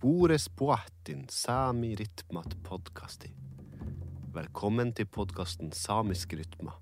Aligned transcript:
Spores 0.00 0.48
puahtin 0.48 1.26
Sami 1.28 1.90
Ritmat 1.94 2.54
Podcasti. 2.64 3.28
Velkommen 4.32 4.94
til 4.96 5.04
podkasten 5.04 5.74
Samisk 5.76 6.32
rytma. 6.38 6.72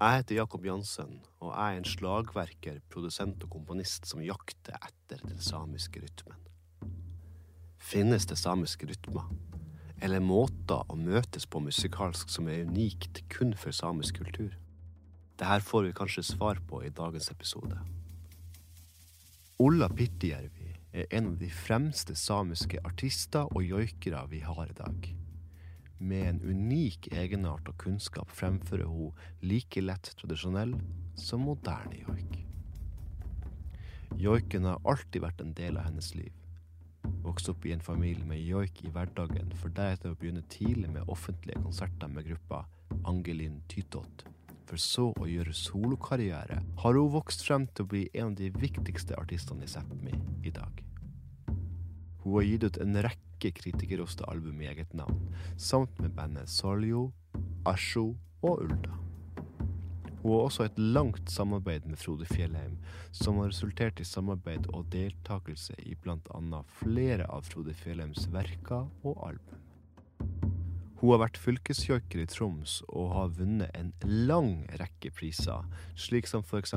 Jeg 0.00 0.16
heter 0.16 0.40
Jakob 0.40 0.66
Jansen, 0.66 1.20
og 1.38 1.52
jeg 1.52 1.76
er 1.76 1.78
en 1.78 1.86
slagverker, 1.86 2.80
produsent 2.90 3.44
og 3.46 3.52
komponist 3.52 4.10
som 4.10 4.24
jakter 4.26 4.74
etter 4.80 5.22
den 5.28 5.38
samiske 5.38 6.02
rytmen. 6.02 6.42
Finnes 7.78 8.26
det 8.26 8.40
samiske 8.42 8.90
rytmer? 8.90 9.30
Eller 10.02 10.18
måter 10.18 10.90
å 10.90 10.98
møtes 10.98 11.46
på 11.46 11.62
musikalsk 11.62 12.34
som 12.34 12.50
er 12.50 12.66
unikt 12.66 13.22
kun 13.30 13.54
for 13.54 13.70
samisk 13.70 14.18
kultur? 14.24 14.58
Dette 15.38 15.60
får 15.70 15.86
vi 15.86 15.98
kanskje 16.02 16.26
svar 16.32 16.58
på 16.66 16.82
i 16.82 16.90
dagens 16.90 17.30
episode. 17.30 17.78
Olla 19.62 19.86
Pirtijärvi 19.86 20.67
er 20.92 21.06
en 21.10 21.32
av 21.32 21.38
de 21.40 21.48
fremste 21.52 22.16
samiske 22.16 22.80
artister 22.86 23.48
og 23.52 23.64
joikere 23.64 24.24
vi 24.30 24.40
har 24.44 24.70
i 24.70 24.76
dag. 24.78 25.08
Med 25.98 26.28
en 26.28 26.40
unik 26.46 27.10
egenart 27.12 27.68
og 27.68 27.76
kunnskap 27.82 28.30
fremfører 28.30 28.86
hun 28.86 29.16
like 29.42 29.82
lett 29.82 30.12
tradisjonell 30.20 30.76
som 31.18 31.42
moderne 31.48 32.04
joik. 32.06 32.38
Joiken 34.18 34.64
har 34.64 34.80
alltid 34.88 35.22
vært 35.22 35.42
en 35.42 35.54
del 35.58 35.76
av 35.76 35.90
hennes 35.90 36.14
liv. 36.16 36.32
Vokste 37.24 37.52
opp 37.52 37.66
i 37.66 37.74
en 37.74 37.84
familie 37.84 38.24
med 38.26 38.40
joik 38.40 38.82
i 38.84 38.90
hverdagen, 38.94 39.52
for 39.60 39.74
deretter 39.74 40.14
å 40.14 40.18
begynne 40.18 40.46
tidlig 40.50 40.90
med 40.90 41.10
offentlige 41.12 41.60
konserter 41.62 42.10
med 42.10 42.26
gruppa 42.30 42.64
Angelin 43.08 43.60
Tytot 43.68 44.24
för 44.68 44.76
så 44.76 45.06
å 45.16 45.26
gjøre 45.28 45.54
solokarriere 45.56 46.60
har 46.82 46.96
hun 46.98 47.12
vokst 47.14 47.44
frem 47.46 47.64
til 47.72 47.86
å 47.86 47.90
bli 47.92 48.02
en 48.12 48.32
av 48.32 48.36
de 48.36 48.50
viktigste 48.52 49.16
artistene 49.16 49.64
i 49.64 49.70
Sápmi 49.72 50.12
i 50.44 50.52
dag. 50.52 50.82
Hun 52.22 52.34
har 52.34 52.44
gitt 52.44 52.66
ut 52.66 52.80
en 52.84 52.98
rekke 53.06 53.52
kritikerroste 53.56 54.26
album 54.28 54.60
i 54.60 54.68
eget 54.68 54.92
navn, 54.98 55.22
samt 55.56 55.96
med 56.02 56.12
bandet 56.18 56.52
Soljo, 56.52 57.08
Asjo 57.64 58.10
og 58.42 58.66
Ulda. 58.66 58.98
Hun 60.18 60.34
har 60.34 60.42
også 60.42 60.66
et 60.66 60.80
langt 60.82 61.30
samarbeid 61.32 61.86
med 61.88 62.00
Frode 62.02 62.26
Fjellheim, 62.28 62.76
som 63.14 63.38
har 63.40 63.48
resultert 63.48 64.02
i 64.02 64.04
samarbeid 64.04 64.68
og 64.74 64.90
deltakelse 64.92 65.78
i 65.86 65.94
bl.a. 65.94 66.62
flere 66.82 67.30
av 67.32 67.48
Frode 67.48 67.72
Fjellheims 67.78 68.28
verker 68.34 68.90
og 69.06 69.24
album. 69.30 69.67
Hun 70.98 71.12
har 71.12 71.20
vært 71.22 71.38
fylkesjoiker 71.38 72.24
i 72.24 72.26
Troms 72.26 72.80
og 72.88 73.12
har 73.14 73.34
vunnet 73.36 73.70
en 73.78 73.92
lang 74.26 74.64
rekke 74.80 75.12
priser, 75.14 75.62
slik 75.94 76.26
som 76.26 76.42
f.eks. 76.42 76.74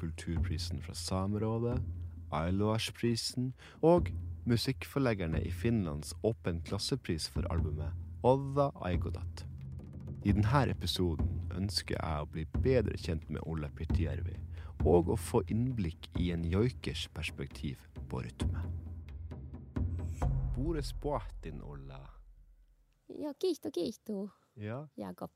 Kulturprisen 0.00 0.82
fra 0.82 0.94
Samerådet, 0.98 1.76
Ailoasprisen 2.34 3.52
og 3.86 4.10
musikkforleggerne 4.50 5.44
i 5.46 5.54
Finlands 5.54 6.16
Åpen 6.26 6.58
klassepris 6.66 7.28
for 7.30 7.46
albumet 7.54 7.94
Odda 8.26 8.72
Aigodat. 8.90 9.46
I 10.26 10.34
denne 10.34 10.66
episoden 10.74 11.30
ønsker 11.54 11.94
jeg 11.94 12.24
å 12.24 12.30
bli 12.34 12.48
bedre 12.60 12.98
kjent 12.98 13.30
med 13.30 13.46
Ole 13.46 13.70
Pirtijärvi, 13.78 14.34
og 14.82 15.14
å 15.14 15.16
få 15.16 15.44
innblikk 15.46 16.10
i 16.18 16.32
en 16.34 16.42
joikers 16.44 17.06
perspektiv 17.14 17.86
på 18.10 18.24
rytme. 18.26 18.66
Bores 20.56 20.90
Boatin, 20.92 21.62
Ola. 21.62 22.19
Ja, 23.18 23.34
kiitos, 23.34 23.72
kiitos, 23.72 24.30
Ja, 24.56 24.88
Jakob. 24.96 25.30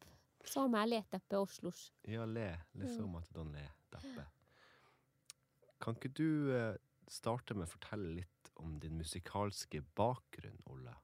Sooma 0.44 0.84
leetäppä 0.88 1.38
Oslus. 1.38 1.92
ja 2.06 2.26
le. 2.26 2.60
Le 2.74 2.88
så 2.88 3.06
mat 3.06 3.30
don 3.34 3.52
le. 3.52 3.70
Dappe. 3.92 4.26
Kan 5.80 5.94
ikke 5.96 6.08
du 6.08 6.52
eh, 6.56 6.76
starte 7.08 7.54
med 7.54 7.64
å 7.66 7.72
fortelle 7.72 8.14
litt 8.20 8.50
om 8.56 8.78
din 8.80 8.96
musikalske 8.98 9.80
bakgrunn, 9.96 10.58
Ola? 10.66 10.94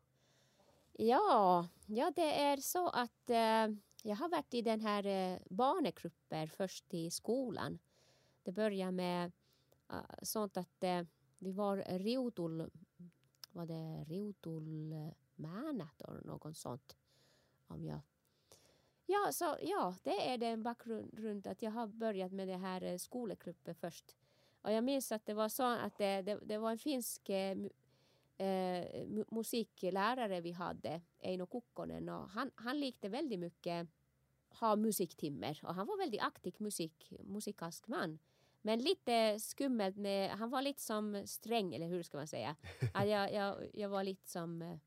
Ja, 0.99 1.69
ja, 1.87 2.11
det 2.17 2.41
är 2.43 2.57
så 2.57 2.89
att 2.89 3.31
eh, 3.31 3.69
jag 4.03 4.17
har 4.17 4.29
varit 4.29 4.55
i 4.55 4.63
den 4.63 4.81
här 4.81 5.07
eh, 5.07 5.39
barngrupper 5.51 6.47
först 6.47 6.95
i 6.95 7.11
skolan. 7.11 7.79
Det 8.43 8.53
började 8.53 8.93
med 8.93 9.33
eh, 9.93 10.01
sånt 10.23 10.57
att 10.57 10.85
vi 11.39 11.53
var 11.53 11.77
Riutul, 11.99 12.71
var 13.53 13.67
det 13.67 14.05
Riutulmänet 15.45 16.01
eller 16.01 16.25
något 16.25 16.57
sånt. 16.57 16.97
Om 17.67 17.85
jag 17.85 18.01
Ja, 19.07 19.33
så 19.33 19.57
ja, 19.63 19.95
det 20.03 20.31
är 20.31 20.39
den 20.39 20.63
bakgrund 20.63 21.47
att 21.47 21.63
jag 21.63 21.71
har 21.71 21.87
börjat 21.87 22.33
med 22.33 22.49
det 22.49 22.57
här 22.57 22.83
eh, 22.83 22.97
skolgruppen 22.99 23.75
först. 23.75 24.17
Och 24.63 24.73
jag 24.73 24.85
minns 24.85 25.13
att 25.13 25.27
det 25.27 25.35
var 25.35 25.49
så 25.49 25.63
att 25.63 25.99
det, 25.99 26.23
det, 26.23 26.39
det 26.43 26.59
var 26.59 26.71
en 26.71 26.79
finsk 26.79 27.29
eh, 27.29 27.51
eh, 28.37 28.85
mu- 29.07 29.35
musiklärare 29.35 30.41
vi 30.41 30.53
hade, 30.53 31.01
Eino 31.19 31.47
Kukkonen, 31.47 32.09
och 32.09 32.29
han, 32.31 32.51
han 32.55 32.81
likte 32.81 33.09
väldigt 33.09 33.39
mycket 33.39 33.89
ha 34.49 34.77
musiktimmer 34.77 35.61
och 35.63 35.75
han 35.75 35.87
var 35.87 35.99
väldigt 35.99 36.21
aktiv 36.21 36.55
musik, 36.59 37.13
musikalsk 37.25 37.89
man. 37.89 38.19
Men 38.63 38.79
lite 38.79 39.41
skummelt 39.41 39.97
med, 39.97 40.31
han 40.31 40.51
var 40.51 40.63
lite 40.63 40.83
som 40.83 41.27
sträng, 41.27 41.75
eller 41.75 41.87
hur 41.89 42.03
ska 42.03 42.17
man 42.19 42.27
säga? 42.29 42.57
Att 42.95 43.09
jag, 43.09 43.33
jag, 43.33 43.71
jag 43.75 43.89
var 43.89 44.05
lite 44.05 44.31
som, 44.31 44.63
eh, 44.63 44.79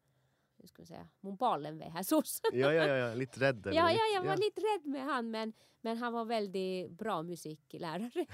hur 0.63 0.68
ska 0.68 0.81
man 0.81 0.88
säga, 0.88 1.07
mun 1.19 1.35
ballen 1.35 1.78
ved 1.78 1.91
här 1.91 2.03
sås. 2.03 2.41
Ja, 2.53 2.74
ja, 2.74 2.88
ja, 2.88 2.96
ja. 2.96 3.16
redd? 3.16 3.68
eller 3.68 3.78
Ja, 3.78 3.91
ja, 3.91 4.01
jag 4.16 4.24
var 4.24 4.38
lite 4.38 4.62
rädd 4.62 4.85
med 4.85 5.03
han 5.03 5.31
men, 5.31 5.53
men 5.81 5.97
han 5.97 6.13
var 6.13 6.25
väldigt 6.25 6.91
bra 6.91 7.24
musiklärare. 7.24 8.25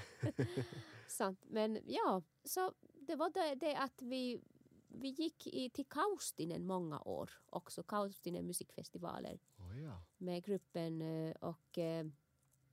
Sant. 1.08 1.44
Men 1.48 1.78
ja, 1.84 2.22
så 2.44 2.72
det 3.06 3.16
var 3.16 3.30
det, 3.30 3.54
det 3.54 3.76
att 3.76 4.02
vi, 4.02 4.40
vi 4.88 5.08
gick 5.08 5.46
i, 5.46 5.70
till 5.70 5.86
Kaustinen 5.86 6.66
många 6.66 7.00
år 7.00 7.30
också, 7.46 7.82
Kaustinen 7.82 8.46
musikfestivaler 8.46 9.40
Å, 9.58 9.74
ja. 9.84 10.02
med 10.18 10.44
gruppen 10.44 11.02
eh, 11.02 11.36
och 11.40 11.78
eh, 11.78 12.06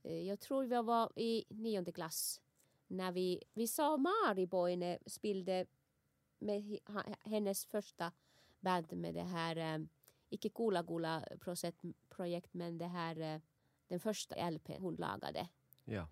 eh, 0.02 0.22
jag 0.22 0.40
tror 0.40 0.64
vi 0.64 0.82
var 0.82 1.18
i 1.18 1.44
nionde 1.48 1.92
klass 1.92 2.40
när 2.86 3.12
vi, 3.12 3.42
vi 3.54 3.66
såg 3.66 4.00
Mari 4.00 4.46
Boine 4.46 4.98
spelade 5.06 5.66
med 6.38 6.78
hennes 7.20 7.66
första 7.66 8.12
band 8.60 8.92
med 8.92 9.14
det 9.14 9.22
här, 9.22 9.56
eh, 9.56 9.86
icke 10.28 10.48
Kula 10.48 10.82
Gula 10.82 11.24
projekt, 12.08 12.54
men 12.54 12.78
det 12.78 12.86
här, 12.86 13.20
eh, 13.20 13.40
den 13.88 14.00
första 14.00 14.34
LP 14.50 14.78
hon 14.78 14.94
lagade. 14.96 15.48
ja. 15.84 16.08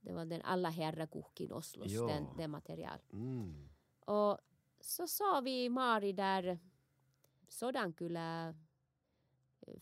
Det 0.00 0.12
var 0.12 0.24
den 0.24 0.42
Alla 0.42 0.70
herra 0.70 1.06
kukin 1.06 1.52
Oslos, 1.52 1.92
Ja. 1.92 2.06
den, 2.06 2.26
den 2.36 2.50
material. 2.50 2.98
Mm. 3.12 3.68
Och 4.00 4.38
så 4.80 5.06
sa 5.08 5.40
vi 5.40 5.68
Mari 5.68 6.12
där 6.12 6.58
Sodankylä 7.48 8.54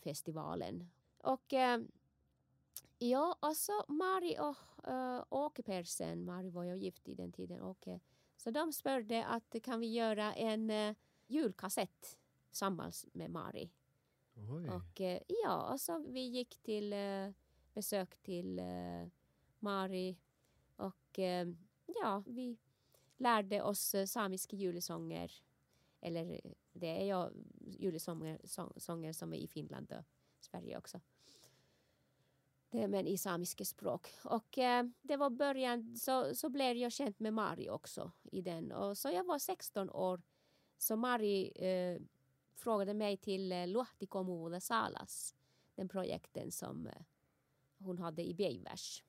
festivalen. 0.01 0.91
Och 1.17 1.53
eh, 1.53 1.79
ja, 2.97 3.37
alltså 3.39 3.71
Mari 3.87 4.37
och 4.39 4.87
eh, 4.89 5.23
Åke 5.29 5.63
Persen, 5.63 6.25
Mari 6.25 6.49
var 6.49 6.63
ju 6.63 6.75
gift 6.77 7.07
i 7.07 7.15
den 7.15 7.31
tiden, 7.31 7.61
Åke. 7.61 7.99
Så 8.37 8.51
de 8.51 8.73
spörde 8.73 9.25
att 9.25 9.55
kan 9.63 9.79
vi 9.79 9.87
göra 9.93 10.33
en 10.33 10.69
eh, 10.69 10.95
julkassett 11.27 12.17
tillsammans 12.47 13.05
med 13.13 13.31
Mari. 13.31 13.71
Oi. 14.35 14.69
Och 14.69 15.01
eh, 15.01 15.21
ja, 15.27 15.49
alltså 15.49 15.97
vi 15.97 16.27
gick 16.27 16.57
till 16.57 16.93
eh, 16.93 17.29
besök 17.73 18.17
till 18.17 18.59
eh, 18.59 19.07
Mari 19.59 20.17
och 20.75 21.19
ja, 21.85 22.23
vi 22.25 22.57
lärde 23.17 23.61
oss 23.61 23.95
samiska 24.07 24.55
julesånger. 24.55 25.31
Eller 26.01 26.41
det 26.73 26.87
är 26.87 27.03
ju 27.05 27.43
julesånger 27.65 28.41
sång, 28.43 28.73
sånger 28.77 29.13
som 29.13 29.33
är 29.33 29.37
i 29.37 29.47
Finland 29.47 29.91
och 29.91 30.05
Sverige 30.39 30.77
också. 30.77 31.01
Det, 32.69 32.87
men 32.87 33.07
i 33.07 33.17
samiska 33.17 33.65
språk. 33.65 34.07
Och 34.23 34.57
eh, 34.57 34.85
det 35.01 35.17
var 35.17 35.29
början, 35.29 35.95
så, 35.95 36.35
så 36.35 36.49
blev 36.49 36.77
jag 36.77 36.91
känd 36.91 37.15
med 37.17 37.33
Mari 37.33 37.69
också 37.69 38.11
i 38.23 38.41
den. 38.41 38.71
Och 38.71 38.97
så 38.97 39.09
jag 39.09 39.23
var 39.23 39.39
16 39.39 39.89
år. 39.89 40.21
Så 40.77 40.95
Mari 40.95 41.51
eh, 41.55 42.01
frågade 42.55 42.93
mig 42.93 43.17
till 43.17 43.51
eh, 43.51 43.67
Luahti 43.67 44.05
Komuvuda 44.05 44.59
Salas, 44.59 45.35
den 45.75 45.89
projekten 45.89 46.51
som 46.51 46.87
eh, 46.87 46.93
hon 47.79 47.99
hade 47.99 48.23
i 48.27 48.33
Beivers. 48.33 49.03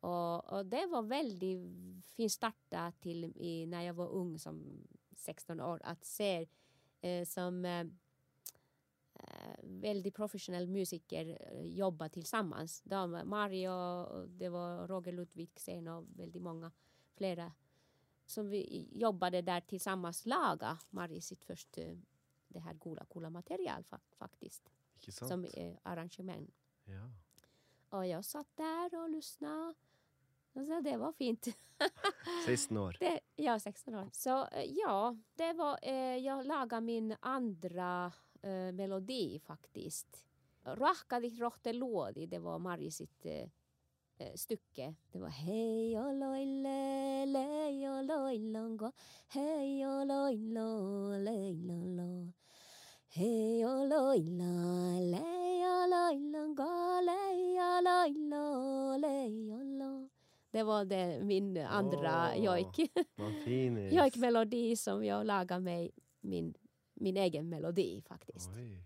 Och, 0.00 0.52
och 0.52 0.66
det 0.66 0.86
var 0.86 1.02
väldigt 1.02 2.06
fin 2.06 2.30
starta 2.30 2.92
till 3.00 3.24
i, 3.24 3.66
när 3.66 3.82
jag 3.82 3.94
var 3.94 4.08
ung 4.08 4.38
som 4.38 4.86
16 5.16 5.60
år 5.60 5.80
att 5.84 6.04
se 6.04 6.48
eh, 7.00 7.24
som 7.24 7.64
eh, 7.64 7.80
eh 9.14 9.56
väldigt 9.62 10.14
professionell 10.14 10.66
musiker 10.66 11.38
eh, 11.40 11.66
jobba 11.66 12.08
tillsammans. 12.08 12.82
De, 12.82 13.20
Mario, 13.24 13.70
och 13.70 14.28
det 14.28 14.48
var 14.48 14.88
Roger 14.88 15.12
Ludvigsen 15.12 15.88
och 15.88 16.04
väldigt 16.16 16.42
många 16.42 16.72
flera 17.14 17.52
som 18.26 18.48
vi 18.48 18.88
jobbade 18.92 19.42
där 19.42 19.60
tillsammans 19.60 20.26
laga 20.26 20.78
Mari 20.90 21.20
sitt 21.20 21.44
första 21.44 21.80
det 22.48 22.58
här 22.60 22.74
goda, 22.74 23.04
coola 23.04 23.30
material 23.30 23.82
fa- 23.82 24.00
faktiskt. 24.18 24.70
Som 25.28 25.44
eh, 25.44 25.76
arrangemang. 25.82 26.50
Ja. 26.84 27.10
Och 27.98 28.06
jag 28.06 28.24
satt 28.24 28.56
där 28.56 29.02
och 29.02 29.10
lyssnade 29.10 29.74
Så 30.54 30.80
det 30.80 30.96
var 30.96 31.12
fint. 31.12 31.48
16 32.46 32.76
år. 32.76 32.96
Det, 33.00 33.20
ja, 33.36 33.58
16 33.60 33.94
år. 33.94 34.08
Så 34.12 34.46
eh, 34.46 34.64
ja, 34.64 35.16
det 35.34 35.52
var, 35.52 35.78
eh, 35.82 36.16
jag 36.16 36.46
lagade 36.46 36.80
min 36.80 37.16
andra 37.20 38.12
eh, 38.42 38.72
melodi 38.72 39.38
faktiskt. 39.38 40.22
Rahkadi 40.64 41.30
rohte 41.30 41.72
luodi, 41.72 42.26
det 42.26 42.38
var 42.38 42.58
Mari 42.58 42.90
sitt 42.90 43.26
eh, 43.26 43.32
eh, 43.32 43.48
stycke. 44.34 44.94
Det 45.12 45.18
var 45.18 45.28
hej 45.28 45.98
och 46.00 46.14
loille, 46.14 47.26
lej 47.26 47.90
och 47.90 48.04
loilongo, 48.04 48.92
hej 49.28 49.86
och 49.86 50.06
loilo, 50.06 51.10
leilolo. 51.18 52.32
Hej 53.08 53.66
och 53.66 53.88
loila, 53.88 55.00
lej 55.00 55.64
och 55.66 55.88
loilongo, 55.88 57.00
lej 57.00 57.60
och 57.60 57.82
loilo, 57.82 58.96
leilolo. 58.98 60.08
Det 60.50 60.62
var 60.62 60.84
det, 60.84 61.20
min 61.22 61.56
andra 61.58 62.30
Åh. 62.36 62.44
jojk. 62.44 62.90
Jojkmelodi 63.92 64.76
som 64.76 65.04
jag 65.04 65.26
lagade 65.26 65.60
mig, 65.60 65.90
min, 66.20 66.54
min 66.94 67.16
egen 67.16 67.48
melodi 67.48 68.02
faktiskt. 68.08 68.50
Oj. 68.56 68.82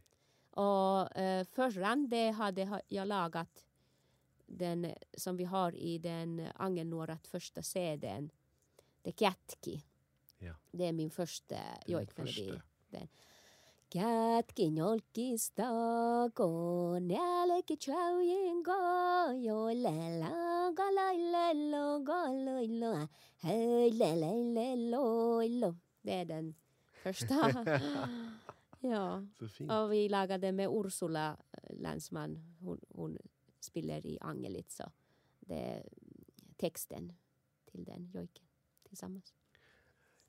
Och 0.50 1.16
eh, 1.16 1.44
förran 1.44 2.08
det 2.08 2.30
hade 2.30 2.64
ha- 2.64 2.80
jag 2.88 3.08
lagat 3.08 3.64
den 4.50 4.94
som 5.14 5.36
vi 5.36 5.44
har 5.44 5.74
i 5.74 5.98
den 5.98 6.48
Angelnuorat 6.54 7.26
första 7.26 7.62
CDn. 7.62 8.30
The 9.04 9.12
Kätki. 9.12 9.84
Ja. 10.38 10.54
Det 10.70 10.84
är 10.84 10.92
min 10.92 11.10
första 11.10 11.56
jojkmelodi. 11.86 12.50
första. 12.50 13.08
Kätki 13.92 14.70
njolkista 14.70 15.66
ko 16.34 16.98
nälki 16.98 17.76
chaujengo 17.76 18.76
jo 19.34 19.72
lela 19.72 20.70
galailelo 20.78 21.98
galoilo 21.98 23.08
hej 23.42 23.90
lelelelo. 23.90 25.74
Det 26.02 26.14
är 26.14 26.24
den 26.24 26.54
första. 27.02 27.34
ja. 28.80 29.26
Så 29.38 29.48
fint. 29.48 29.72
Och 29.72 29.92
vi 29.92 30.08
lagade 30.08 30.52
med 30.52 30.68
Ursula 30.70 31.36
eh, 31.52 31.76
Länsman. 31.76 32.56
Hon, 32.60 32.80
hon 32.88 33.18
spelar 33.70 34.06
i 34.06 34.18
Angelit 34.20 34.70
så 34.70 34.84
det 35.40 35.54
är 35.54 35.88
texten 36.56 37.12
till 37.64 37.84
den 37.84 38.10
jojken 38.14 38.44
tillsammans. 38.88 39.34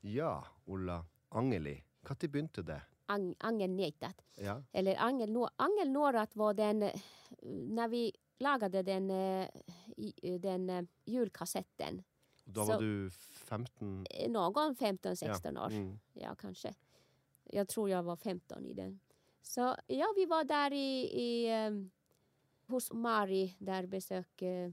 Ja, 0.00 0.46
Ulla 0.64 1.04
Angeli. 1.28 1.84
Når 2.02 2.28
begynte 2.28 2.62
det? 2.62 2.82
Ang, 3.06 3.34
Angelnejtat. 3.38 4.22
Ja. 4.36 4.62
Eller 4.72 4.96
Angel, 4.96 5.36
Angelnårat 5.56 6.36
var 6.36 6.54
den, 6.54 6.82
eh, 6.82 7.00
när 7.68 7.88
vi 7.88 8.12
lagade 8.38 8.82
den, 8.82 9.10
eh, 9.10 9.48
i- 9.96 10.38
den 10.38 10.70
eh, 10.70 10.84
julkassetten. 11.04 12.02
Da 12.44 12.64
Så- 12.66 12.72
var 12.72 12.80
du 12.80 13.10
15? 13.10 14.06
Eh, 14.10 14.30
Någon 14.30 14.76
15-16 14.76 15.58
år. 15.58 15.70
Mm. 15.72 15.98
Ja, 16.12 16.34
kanske. 16.34 16.74
Jag 17.44 17.68
tror 17.68 17.90
jag 17.90 18.02
var 18.02 18.16
15 18.16 18.66
i 18.66 18.74
den. 18.74 19.00
Så 19.42 19.76
ja, 19.86 20.06
vi 20.16 20.26
var 20.26 20.44
där 20.44 20.72
i, 20.72 21.00
i 21.22 21.48
hos 22.72 22.92
Mari, 22.92 23.56
där 23.58 23.86
besök 23.86 24.42
eh, 24.42 24.70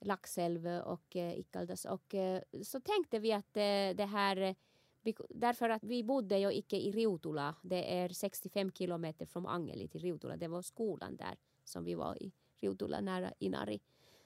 Laxälv 0.00 0.66
och 0.66 1.16
eh, 1.16 1.38
Ikaldas. 1.38 1.84
Och 1.84 2.14
eh, 2.14 2.42
så 2.62 2.80
tänkte 2.80 3.18
vi 3.18 3.32
att 3.32 3.56
eh, 3.56 3.96
det 3.96 4.08
här, 4.10 4.36
eh, 4.36 5.14
därför 5.28 5.68
att 5.68 5.84
vi 5.84 6.04
bodde 6.04 6.38
ju 6.38 6.52
icke 6.52 6.76
i 6.76 6.92
Riutula, 6.92 7.54
det 7.62 7.98
är 7.98 8.08
65 8.08 8.72
kilometer 8.72 9.26
från 9.26 9.46
Angeli 9.46 9.88
till 9.88 10.00
Riutula, 10.00 10.36
det 10.36 10.48
var 10.48 10.62
skolan 10.62 11.16
där 11.16 11.36
som 11.64 11.84
vi 11.84 11.94
var 11.94 12.22
i 12.22 12.32
Riutula 12.56 13.00
nära 13.00 13.32
Inari. 13.38 13.80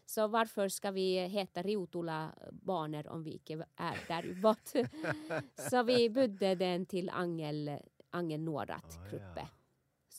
Så 0.07 0.27
varför 0.27 0.69
ska 0.69 0.91
vi 0.91 1.19
heta 1.27 1.63
Riutula 1.63 2.35
barner 2.53 3.09
om 3.09 3.23
vi 3.23 3.33
inte 3.33 3.67
är 3.77 3.99
där 4.09 4.43
bort? 4.43 4.89
så 5.71 5.83
vi 5.83 6.11
bytte 6.11 6.55
den 6.55 6.87
till 6.87 7.11
Angel, 7.11 7.79
Angel 8.11 8.41
Norat 8.41 8.99
Ah, 8.99 9.11
gruppe. 9.11 9.49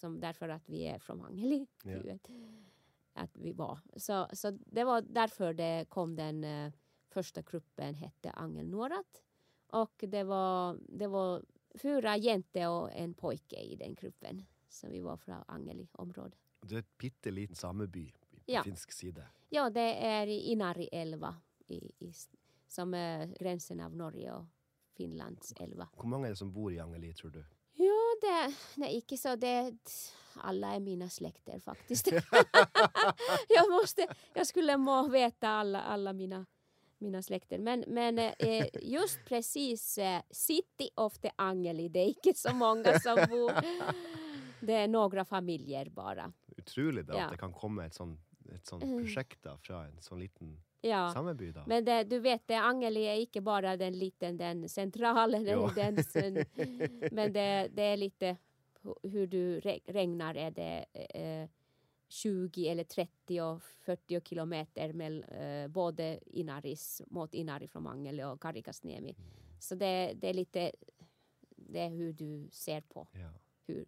Som 0.06 0.20
därför 0.20 0.50
att 0.50 0.70
vi 0.70 0.84
är 0.88 1.00
från 1.00 1.22
Angeli. 1.22 1.68
Ja. 1.84 2.18
Att 3.14 3.38
vi 3.38 3.52
var. 3.52 3.80
Så, 3.96 4.28
så 4.34 4.52
det 4.52 4.84
var 4.84 5.02
därför 5.02 5.54
det 5.54 5.86
kom 5.90 6.16
den 6.16 6.44
eh, 6.44 6.72
första 7.10 7.42
gruppen 7.42 7.94
hette 7.96 8.32
Angel 8.32 8.68
Norat. 8.70 9.24
Och 9.68 9.94
det 10.08 10.24
var, 10.24 10.78
det 10.90 11.08
var 11.08 11.44
fyra 11.76 12.18
jente 12.18 12.68
och 12.68 12.92
en 12.92 13.14
pojke 13.14 13.56
i 13.56 13.76
den 13.76 13.94
gruppen. 13.96 14.46
Så 14.70 14.88
vi 14.90 15.00
var 15.02 15.18
från 15.18 15.44
Angeli-området. 15.48 16.40
Det 16.62 16.76
er 16.76 16.80
et 16.80 16.98
bitte 16.98 17.32
liten 17.32 17.56
sameby 17.56 18.12
på 18.12 18.38
Ja. 18.46 18.64
finsk 18.64 18.92
side. 18.92 19.24
Ja, 19.50 19.70
det 19.70 19.94
är 20.06 20.28
i 20.28 20.40
Inari 20.52 20.90
älva 20.92 21.36
i, 21.68 21.76
i, 22.00 22.14
som 22.68 22.94
är 22.94 23.28
gränsen 23.40 23.80
av 23.80 23.96
Norge 23.96 24.34
och 24.34 24.46
Finlands 24.94 25.54
älva. 25.60 25.88
Hvor 25.98 26.08
mange 26.08 26.28
er 26.28 26.30
det 26.30 26.38
som 26.38 26.52
bor 26.54 26.74
i 26.74 26.80
Angeli, 26.80 27.14
tror 27.14 27.32
du? 27.32 27.44
Ja, 27.74 28.05
det, 28.22 28.54
nej, 28.76 28.98
icke 28.98 29.18
så. 29.18 29.36
Det, 29.36 29.74
alla 30.34 30.76
är 30.76 30.80
mina 30.80 31.10
släkter 31.10 31.60
faktiskt. 31.60 32.08
jag, 33.50 33.72
måste, 33.72 34.08
jag 34.34 34.48
skulle 34.48 34.78
må 34.78 35.08
veta 35.08 35.50
alla, 35.50 35.82
alla 35.82 36.14
mina, 36.14 36.46
mina 36.98 37.22
släkter. 37.22 37.60
Men, 37.60 37.84
men 37.88 38.20
eh, 38.20 38.66
just 38.82 39.20
precis 39.26 39.98
eh, 39.98 40.22
City 40.32 40.90
of 40.96 41.18
the 41.20 41.32
Angeli, 41.36 41.90
det 41.90 42.00
är 42.00 42.08
icke 42.10 42.34
så 42.36 42.54
många 42.54 43.00
som 43.00 43.16
bor. 43.30 43.52
Det 44.60 44.74
är 44.74 44.88
några 44.88 45.26
familjer 45.26 45.90
bara. 45.90 46.34
Utrolig 46.58 47.06
da, 47.06 47.14
Ja. 47.14 47.24
at 47.26 47.32
det 47.32 47.38
kan 47.38 47.54
komme 47.54 47.86
et 47.86 47.94
sånn, 47.94 48.18
et 48.56 48.66
sånt 48.66 48.84
Mm. 48.84 48.98
prosjekt 49.04 49.44
da, 49.44 49.58
fra 49.58 49.84
en 49.86 50.02
sånn 50.02 50.20
liten 50.20 50.64
Ja. 50.90 51.10
sameby. 51.14 51.52
da. 51.52 51.64
Men 51.68 51.86
det, 51.86 52.04
du 52.04 52.20
vet, 52.20 52.48
det, 52.48 52.56
Angeli 52.56 53.04
är 53.06 53.16
inte 53.16 53.42
bara 53.42 53.78
den 53.78 54.00
liten, 54.00 54.38
den 54.38 54.70
centralen. 54.70 55.46
Jo. 55.48 55.70
Den, 55.76 56.04
sen- 56.04 56.46
men 57.12 57.34
det, 57.34 57.70
det 57.74 57.82
är 57.84 57.98
lite 57.98 58.38
hu- 58.82 59.10
hur 59.10 59.28
du 59.28 59.60
re- 59.60 59.82
regnar. 59.86 60.36
Är 60.36 60.52
det 60.52 60.86
eh, 60.94 61.50
20 62.08 62.68
eller 62.70 62.84
30 62.84 63.42
och 63.42 63.62
40 63.64 64.22
kilometer 64.22 64.94
med 64.94 65.24
eh, 65.64 65.68
både 65.68 66.20
Inaris, 66.26 67.02
mot 67.08 67.34
Inari 67.34 67.68
från 67.68 67.88
Angeli 67.88 68.24
och 68.24 68.42
Karikasniemi. 68.42 69.16
Så 69.60 69.76
det, 69.76 70.14
det 70.16 70.30
är 70.30 70.34
lite 70.34 70.72
det 71.56 71.80
är 71.80 71.90
hur 71.90 72.14
du 72.14 72.48
ser 72.52 72.82
på 72.82 73.08
Ja. 73.12 73.30
hur, 73.68 73.86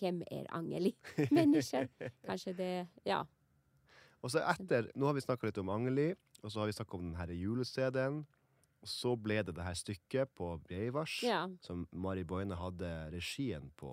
vem 0.00 0.22
är 0.26 0.46
Angeli 0.54 0.94
människor. 1.30 1.88
Kanske 2.26 2.52
det, 2.52 2.86
ja. 3.04 3.26
Og 4.22 4.30
så 4.30 4.42
etter, 4.50 4.90
Nå 4.98 5.06
har 5.06 5.14
vi 5.14 5.20
snakka 5.22 5.46
litt 5.46 5.58
om 5.62 5.68
Angeli, 5.70 6.10
og 6.42 6.50
så 6.50 6.60
har 6.60 6.66
vi 6.66 6.72
snakka 6.72 6.96
om 6.98 7.04
den 7.12 7.16
her 7.20 7.30
jule-CD-en. 7.34 8.24
Og 8.82 8.88
så 8.88 9.16
ble 9.18 9.40
det 9.42 9.54
det 9.56 9.64
her 9.66 9.74
stykket 9.74 10.30
på 10.38 10.52
Breivars, 10.68 11.20
ja. 11.26 11.48
som 11.60 11.86
Mari 11.92 12.22
Boine 12.24 12.54
hadde 12.54 13.10
regien 13.10 13.70
på. 13.76 13.92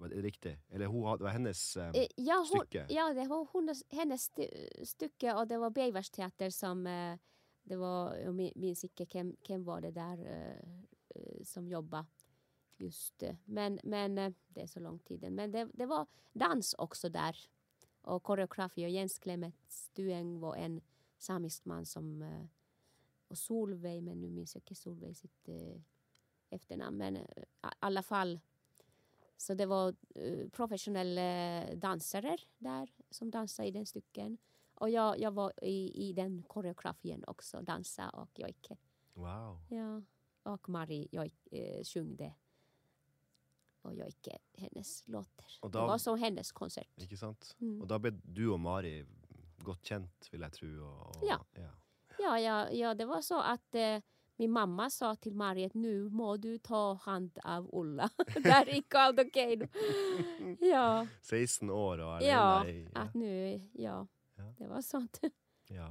Var 0.00 0.08
det 0.08 0.22
riktig? 0.24 0.54
Eller 0.70 0.86
hun 0.88 1.04
det 1.18 1.24
var 1.24 1.30
hennes 1.36 1.76
Eh, 1.76 2.06
Ja, 2.16 2.36
hon, 2.38 2.46
stycke? 2.66 2.86
ja, 2.90 3.12
det 3.14 3.26
var 3.28 3.46
hennes, 3.52 3.82
hennes 3.90 4.22
st- 4.28 4.84
stycke 4.86 5.34
och 5.34 5.48
det 5.48 5.58
var 5.58 5.70
Beivars 5.70 6.10
teater 6.10 6.50
som 6.50 6.86
eh, 6.86 7.18
det 7.62 7.76
var, 7.76 8.14
jag 8.16 8.34
min- 8.34 8.52
minns 8.56 8.84
inte 8.84 9.06
vem, 9.12 9.36
vem 9.48 9.64
var 9.64 9.80
det 9.80 9.90
där 9.90 10.18
eh, 10.26 11.44
som 11.44 11.68
jobbade 11.68 12.06
just 12.78 13.22
eh, 13.22 13.36
men, 13.44 13.78
men 13.84 14.14
det 14.48 14.62
är 14.62 14.66
så 14.66 14.80
lång 14.80 14.98
tid 14.98 15.32
men 15.32 15.52
det, 15.52 15.68
det 15.74 15.86
var 15.86 16.06
dans 16.32 16.74
också 16.78 17.08
där 17.08 17.36
och 18.02 18.22
koreografi 18.22 18.86
och 18.86 18.90
Jens 18.90 19.18
Clement 19.18 19.54
Stueng 19.68 20.40
var 20.40 20.56
en 20.56 20.80
samisk 21.18 21.64
man 21.64 21.86
som 21.86 22.22
eh, 22.22 22.46
och 23.28 23.38
Solveig, 23.38 24.02
men 24.02 24.20
nu 24.20 24.30
minns 24.30 24.54
jag 24.54 24.60
inte 24.60 24.74
Solveig 24.74 25.16
sitt 25.16 25.48
eh, 25.48 25.80
efternamn 26.50 26.96
men 26.96 27.16
eh, 27.16 27.22
i 27.22 27.66
alla 27.78 28.02
fall 28.02 28.40
så 29.36 29.54
det 29.54 29.66
var 29.66 29.94
eh, 30.14 30.48
professionella 30.48 31.64
dansare 31.74 32.36
där 32.58 32.88
som 33.10 33.30
dansade 33.30 33.68
i 33.68 33.70
den 33.70 33.86
stycken. 33.86 34.38
Och 34.74 34.90
jag, 34.90 35.18
jag 35.18 35.30
var 35.30 35.52
i, 35.64 36.08
i 36.08 36.12
den 36.12 36.42
koreografin 36.42 37.24
också, 37.26 37.60
dansa 37.60 38.10
och 38.10 38.38
jojke. 38.38 38.76
Wow. 39.14 39.60
Ja. 39.68 40.02
Och 40.42 40.68
Mari 40.68 41.08
joj, 41.12 41.32
eh, 41.50 41.84
sjungde 41.84 42.34
och 43.82 43.94
jojke 43.94 44.38
hennes 44.54 45.08
låtar. 45.08 45.46
Och 45.60 45.70
Det 45.70 45.78
var 45.78 45.98
som 45.98 46.18
hennes 46.18 46.52
konsert. 46.52 46.88
Ikke 46.96 47.16
sant? 47.16 47.56
Mm. 47.60 47.80
Og 47.82 47.88
da 47.88 47.98
ble 47.98 48.10
du 48.24 48.52
og 48.52 48.60
Mari 48.60 49.04
godt 49.64 49.82
kjent, 49.82 50.28
vil 50.32 50.40
jeg 50.40 50.52
tro. 50.52 50.66
Og, 50.86 51.16
og, 51.16 51.24
Ja. 51.28 51.38
Ja, 52.18 52.38
ja, 52.38 52.68
ja, 52.70 52.94
det 52.94 53.06
var 53.08 53.20
så 53.22 53.40
att 53.40 53.74
eh, 53.74 54.00
min 54.36 54.50
mamma 54.50 54.90
sa 54.90 55.14
till 55.16 55.34
Mari 55.34 55.64
att 55.64 55.74
nu 55.74 56.08
må 56.10 56.36
du 56.36 56.58
ta 56.58 56.94
hand 56.94 57.38
av 57.44 57.68
Ulla. 57.72 58.10
där 58.42 58.68
i 58.68 58.82
Caldocaino. 58.82 59.66
ja, 60.60 61.06
16 61.22 61.70
år 61.70 61.98
og 61.98 62.16
alene 62.16 62.30
ja, 62.32 62.66
i 62.68 62.88
att 62.94 63.14
nu, 63.14 63.60
ja, 63.72 64.06
Ja. 64.36 64.54
det 64.58 64.68
var 64.68 64.80
sånt. 64.82 65.20
Ja, 65.68 65.88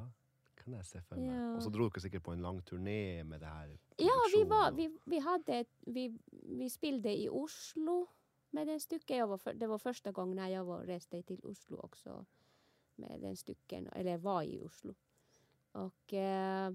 kan 0.55 0.74
jeg 0.74 0.86
se 0.86 1.01
for 1.01 1.15
meg. 1.15 1.25
Ja. 1.25 1.55
Og 1.55 1.63
så 1.63 1.69
dro 1.74 1.88
dere 1.89 2.01
sikkert 2.03 2.24
på 2.24 2.33
en 2.33 2.41
lang 2.41 2.60
turné 2.62 3.24
med 3.24 3.39
det 3.41 3.48
her. 3.50 3.77
Ja, 4.05 4.13
vi, 4.36 4.43
var, 4.43 4.72
vi, 4.72 4.98
vi, 5.05 5.20
hade, 5.20 5.65
vi, 5.79 6.20
vi 6.31 6.70
spelade 6.70 7.17
i 7.22 7.29
Oslo 7.29 8.08
med 8.50 8.67
den 8.67 8.79
stycken. 8.79 9.17
Jag 9.17 9.27
var 9.27 9.38
för, 9.38 9.53
det 9.53 9.67
var 9.67 9.77
första 9.77 10.12
gången 10.12 10.36
när 10.36 10.48
jag 10.50 10.65
var, 10.65 10.79
reste 10.84 11.24
till 11.24 11.39
Oslo 11.46 11.77
också 11.77 12.25
med 12.96 13.22
den 13.22 13.38
stycken, 13.38 13.88
eller 13.88 14.17
var 14.17 14.43
i 14.43 14.60
Oslo. 14.60 14.96
Och 15.72 16.13
eh, 16.13 16.74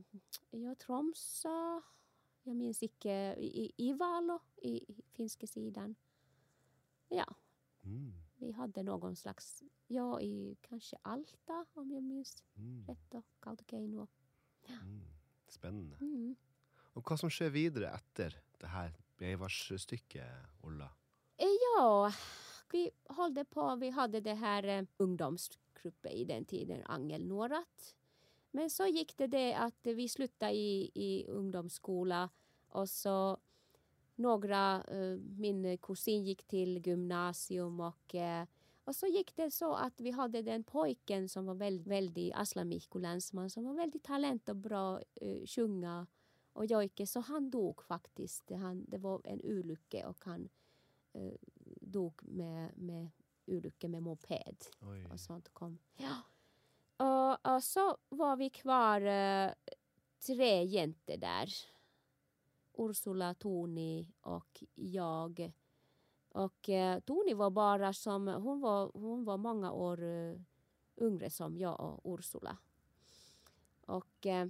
ja, 0.50 0.74
Tromsø 0.74 1.80
Jag 2.42 2.56
minns 2.56 2.82
inte. 2.82 3.08
I, 3.38 3.72
i 3.76 3.92
Valo, 3.92 4.40
i, 4.56 4.92
i 4.92 5.02
finska 5.12 5.46
sidan. 5.46 5.94
Ja, 7.08 7.34
Mm. 7.84 8.12
vi 8.36 8.52
hade 8.52 8.82
någon 8.82 9.16
slags, 9.16 9.62
ja, 9.86 10.20
i 10.20 10.56
kanske 10.60 10.96
Alta 11.02 11.66
om 11.74 11.90
jag 11.90 12.02
minns 12.02 12.44
Mm. 12.56 12.84
rätt. 12.86 13.14
Och 13.14 13.24
Kautokeino. 13.40 14.08
Mm. 14.68 15.00
Spennende. 15.48 15.96
Mm. 16.00 16.36
Och 16.96 17.10
vad 17.10 17.20
som 17.20 17.30
sker 17.30 17.50
vidare 17.50 17.88
efter 17.88 18.40
det 18.58 18.66
här 18.66 18.92
Breivarsstykket, 19.16 20.24
Olla? 20.60 20.88
Eh, 21.36 21.46
ja, 21.76 22.12
vi 22.72 22.90
hållde 23.04 23.44
på, 23.44 23.76
vi 23.76 23.90
hade 23.90 24.20
det 24.20 24.34
här 24.34 24.64
eh, 24.64 24.84
ungdomsgruppen 24.96 26.12
i 26.12 26.24
den 26.24 26.44
tiden, 26.44 26.82
Angel 26.84 27.26
Norat. 27.26 27.96
Men 28.50 28.70
så 28.70 28.86
gick 28.86 29.16
det 29.16 29.26
det 29.26 29.54
att 29.54 29.78
vi 29.82 30.08
slutade 30.08 30.52
i, 30.52 30.90
i 30.94 31.26
ungdomsskola 31.28 32.30
och 32.68 32.88
så 32.88 33.38
några, 34.14 34.84
eh, 34.84 35.18
min 35.18 35.78
kusin 35.78 36.24
gick 36.24 36.44
till 36.44 36.86
gymnasium 36.86 37.80
och, 37.80 38.14
och 38.84 38.96
så 38.96 39.06
gick 39.06 39.36
det 39.36 39.50
så 39.50 39.74
att 39.74 40.00
vi 40.00 40.10
hade 40.10 40.42
den 40.42 40.64
pojken 40.64 41.28
som 41.28 41.46
var 41.46 41.54
väldigt, 41.54 41.86
väldigt 41.86 42.34
Aslan 42.34 42.68
Mikko 42.68 42.98
Länsman 42.98 43.50
som 43.50 43.64
var 43.64 43.74
väldigt 43.74 44.04
talent 44.04 44.48
och 44.48 44.56
bra 44.56 45.00
uh, 45.22 45.46
sjunga 45.46 46.06
och 46.56 46.66
jojke 46.66 47.06
så 47.06 47.20
han 47.20 47.50
dog 47.50 47.82
faktiskt. 47.82 48.50
Han, 48.50 48.84
det 48.88 48.98
var 48.98 49.20
en 49.24 49.40
olycka 49.44 50.08
och 50.08 50.24
han 50.24 50.48
eh, 51.12 51.32
dog 51.80 52.20
med, 52.22 52.78
med 52.78 53.08
olycka 53.46 53.88
med 53.88 54.02
moped 54.02 54.64
Oi. 54.80 55.06
och 55.06 55.20
sånt 55.20 55.48
kom. 55.48 55.78
Ja. 55.96 56.22
Och, 56.96 57.54
och 57.54 57.62
så 57.62 57.96
var 58.08 58.36
vi 58.36 58.50
kvar 58.50 59.00
eh, 59.00 59.50
tre 60.26 60.64
jäntor 60.64 61.16
där. 61.16 61.52
Ursula, 62.78 63.34
Toni 63.34 64.12
och 64.20 64.64
jag. 64.74 65.52
Och 66.28 66.68
eh, 66.68 67.00
Toni 67.00 67.34
var 67.34 67.50
bara 67.50 67.92
som, 67.92 68.28
hon 68.28 68.60
var, 68.60 68.90
hon 68.94 69.24
var 69.24 69.36
många 69.36 69.72
år 69.72 70.02
eh, 70.02 70.40
yngre 70.96 71.30
som 71.30 71.58
jag 71.58 71.80
och 71.80 72.14
Ursula. 72.14 72.56
Och 73.86 74.26
eh, 74.26 74.48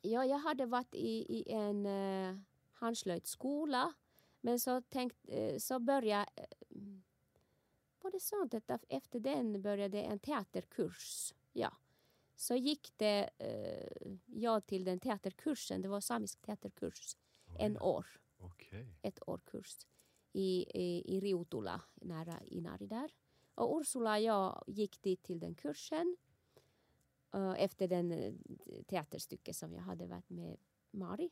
ja, 0.00 0.24
jag 0.24 0.38
hade 0.38 0.66
varit 0.66 0.94
i, 0.94 1.38
i 1.38 1.52
en 1.52 1.86
eh, 1.86 2.36
handslöjdsskola 2.72 3.94
men 4.40 4.60
så, 4.60 4.80
tänkt, 4.80 5.16
eh, 5.28 5.58
så 5.58 5.78
började 5.78 6.30
eh, 6.36 6.46
var 8.00 8.10
det 8.10 8.20
sånt 8.20 8.70
att 8.70 8.84
efter 8.88 9.20
den 9.20 9.62
började 9.62 10.02
en 10.02 10.18
teaterkurs. 10.18 11.34
Ja. 11.52 11.76
Så 12.36 12.54
gick 12.54 12.92
det 12.96 13.30
eh, 13.38 14.12
jag 14.26 14.66
till 14.66 14.84
den 14.84 15.00
teaterkursen, 15.00 15.82
det 15.82 15.88
var 15.88 16.00
samisk 16.00 16.42
teaterkurs, 16.42 17.16
en 17.58 17.78
år, 17.78 18.06
Okej. 18.38 18.98
ett 19.02 19.28
år 19.28 19.40
kurs 19.44 19.86
i, 20.32 20.66
i, 20.74 21.16
i 21.16 21.20
Riutula, 21.20 21.80
nära 21.94 22.42
Inari 22.44 22.86
där. 22.86 23.10
Och 23.54 23.80
Ursula 23.80 24.12
och 24.12 24.22
jag 24.22 24.64
gick 24.66 25.02
dit 25.02 25.22
till 25.22 25.40
den 25.40 25.54
kursen 25.54 26.16
efter 27.56 27.88
den 27.88 28.12
eh, 28.12 28.34
teaterstycke 28.86 29.54
som 29.54 29.72
jag 29.72 29.82
hade 29.82 30.06
varit 30.06 30.30
med 30.30 30.56
Mari. 30.90 31.30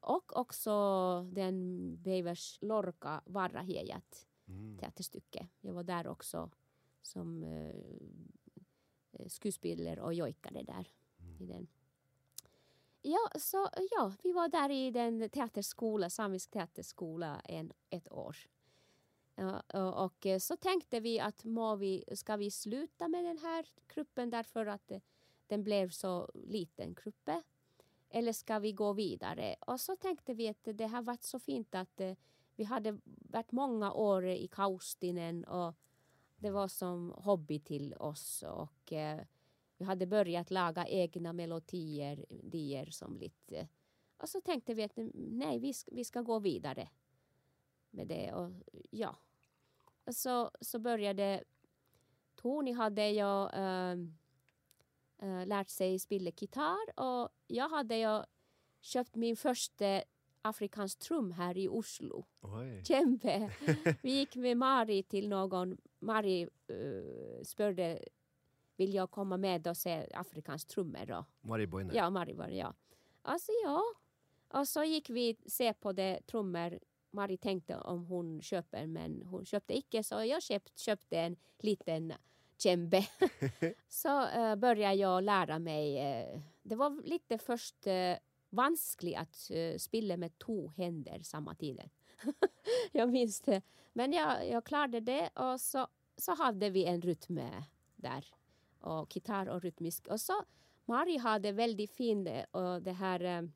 Och 0.00 0.36
också 0.36 0.70
den 1.32 1.96
Beivers 2.02 2.58
Lorca 2.62 3.22
Varrahiejat 3.26 4.26
Mm. 4.48 4.78
teaterstycke. 4.78 5.48
Jag 5.60 5.74
var 5.74 5.82
där 5.82 6.06
också 6.06 6.50
som 7.02 7.42
eh, 7.42 7.76
eh, 9.12 9.28
skådespelare 9.28 10.00
och 10.00 10.14
jojkade 10.14 10.62
där. 10.62 10.88
I 11.40 11.46
den. 11.46 11.66
Ja, 13.02 13.30
så 13.38 13.68
ja, 13.90 14.12
vi 14.22 14.32
var 14.32 14.48
där 14.48 14.70
i 14.70 14.90
den 14.90 15.30
teaterskola, 15.30 16.10
samisk 16.10 16.50
teaterskola 16.50 17.40
en, 17.40 17.72
ett 17.90 18.12
år. 18.12 18.36
Och, 19.94 20.26
eh, 20.26 20.38
så 20.38 20.56
tänkte 20.56 21.00
vi 21.00 21.20
att 21.20 21.44
må 21.44 21.76
vi, 21.76 22.04
ska 22.14 22.36
vi 22.36 22.50
sluta 22.50 23.08
med 23.08 23.24
den 23.24 23.38
här 23.38 23.66
gruppen 23.94 24.30
därför 24.30 24.66
att 24.66 24.90
eh, 24.90 25.00
den 25.46 25.64
blev 25.64 25.90
så 25.90 26.30
liten 26.34 26.94
gruppe. 26.94 27.42
Eller 28.08 28.32
ska 28.32 28.58
vi 28.58 28.72
gå 28.72 28.92
vidare? 28.92 29.56
Och 29.60 29.80
så 29.80 29.96
tänkte 29.96 30.34
vi 30.34 30.48
att 30.48 30.68
det 30.74 30.86
har 30.86 31.02
varit 31.02 31.24
så 31.24 31.38
fint 31.38 31.74
att 31.74 32.00
eh, 32.00 32.16
vi 32.56 32.64
hade 32.64 32.98
varit 33.04 33.52
många 33.52 33.92
år 33.92 34.26
i 34.26 34.48
Kaustinen 34.48 35.44
och 35.44 35.74
det 36.36 36.50
var 36.50 36.68
som 36.68 37.14
hobby 37.16 37.60
till 37.60 37.94
oss 37.94 38.44
och 38.46 38.92
vi 39.76 39.84
hade 39.84 40.06
börjat 40.06 40.50
laga 40.50 40.86
egna 40.86 41.32
melodier 41.32 42.26
dier 42.28 42.90
som 42.90 43.16
lite. 43.16 43.68
Och 44.16 44.28
så 44.28 44.40
tänkte 44.40 44.74
vi 44.74 44.82
att 44.82 44.98
mm, 44.98 45.12
nej, 45.14 45.58
vi 45.58 45.72
ska, 45.72 45.94
vi 45.94 46.04
ska 46.04 46.22
gå 46.22 46.38
vidare 46.38 46.88
med 47.90 48.08
det 48.08 48.32
och 48.32 48.50
ja. 48.90 49.16
Så, 50.12 50.50
så 50.60 50.78
började 50.78 51.44
Tony 52.34 52.72
hade 52.72 53.10
jag 53.10 53.54
äh, 53.54 53.96
lärt 55.46 55.68
sig 55.68 55.98
spela 55.98 56.30
gitarr 56.30 57.00
och 57.00 57.28
jag 57.46 57.68
hade 57.68 57.96
jag 57.98 58.26
köpt 58.80 59.14
min 59.14 59.36
första 59.36 60.02
afrikansk 60.42 60.98
trum 60.98 61.30
här 61.30 61.58
i 61.58 61.68
Oslo. 61.68 62.26
Oi. 62.42 62.82
Djembe. 62.84 63.50
Vi 64.02 64.10
gick 64.10 64.36
med 64.36 64.56
Mari 64.56 65.02
till 65.02 65.28
någon. 65.28 65.78
Mari 65.98 66.48
uh, 66.70 67.42
spörde 67.44 68.04
vill 68.76 68.94
jag 68.94 69.10
komma 69.10 69.36
med 69.36 69.66
och 69.66 69.76
se 69.76 70.08
afrikansk 70.14 70.68
trummor 70.68 71.06
då? 71.06 71.24
Mari 71.40 71.66
Boine. 71.66 71.90
Ja, 71.94 72.10
Mari 72.10 72.32
var 72.32 72.46
det, 72.46 72.54
ja. 72.54 72.74
Alltså 73.22 73.52
ja. 73.64 73.82
Och 74.48 74.68
så 74.68 74.84
gick 74.84 75.10
vi 75.10 75.36
se 75.46 75.72
på 75.72 75.92
det 75.92 76.20
trummor. 76.26 76.78
Mari 77.16 77.36
tänkte 77.36 77.76
om 77.76 78.06
hon 78.06 78.42
köper 78.42 78.86
men 78.86 79.22
hon 79.22 79.44
köpte 79.44 79.76
icke 79.76 80.02
så 80.02 80.24
jag 80.24 80.42
köpt, 80.42 80.78
köpte 80.78 81.18
en 81.18 81.36
liten 81.58 82.12
djembe. 82.58 83.06
så 83.88 84.20
uh, 84.20 84.54
började 84.54 84.94
jag 84.94 85.24
lära 85.24 85.58
mig. 85.58 85.96
Uh, 85.96 86.40
det 86.62 86.76
var 86.76 87.02
lite 87.04 87.38
först 87.38 87.86
uh, 87.86 88.16
vanskligt 88.50 89.16
att 89.18 89.50
spela 89.80 90.16
med 90.16 90.38
två 90.38 90.72
händer 90.76 91.20
samma 91.22 91.54
tiden. 91.54 91.90
jag 92.92 93.08
minns 93.08 93.40
det. 93.40 93.62
Men 93.92 94.12
jag, 94.12 94.48
jag 94.48 94.64
klarade 94.64 95.00
det 95.00 95.28
och 95.28 95.60
så, 95.60 95.86
så 96.16 96.34
hade 96.34 96.70
vi 96.70 96.84
en 96.84 97.02
rytm 97.02 97.40
där. 97.96 98.26
Och 98.80 99.16
gitarr 99.16 99.48
och 99.48 99.62
rytmisk. 99.62 100.06
Och 100.06 100.20
så 100.20 100.44
Mari 100.84 101.18
hade 101.18 101.52
väldigt 101.52 101.92
fin 101.92 102.44
och 102.50 102.82
det 102.82 102.92
här 102.92 103.50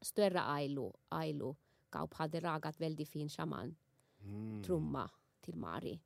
större 0.00 0.42
Ailu, 0.42 0.92
Ailu 1.08 1.54
Kaup 1.90 2.14
hade 2.14 2.40
ragat 2.40 2.80
väldigt 2.80 3.08
fin 3.08 3.28
shaman 3.28 3.76
Mm. 4.22 4.62
trumma 4.62 5.10
till 5.40 5.56
Mari. 5.56 6.00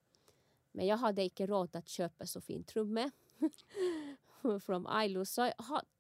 Men 0.73 0.87
jag 0.87 0.97
hade 0.97 1.23
inte 1.25 1.47
råd 1.47 1.77
att 1.77 1.89
köpa 1.89 2.27
så 2.27 2.41
fin 2.41 2.65
trumme 2.65 3.11
från 4.63 4.87
Ailu 4.87 5.25
så 5.25 5.51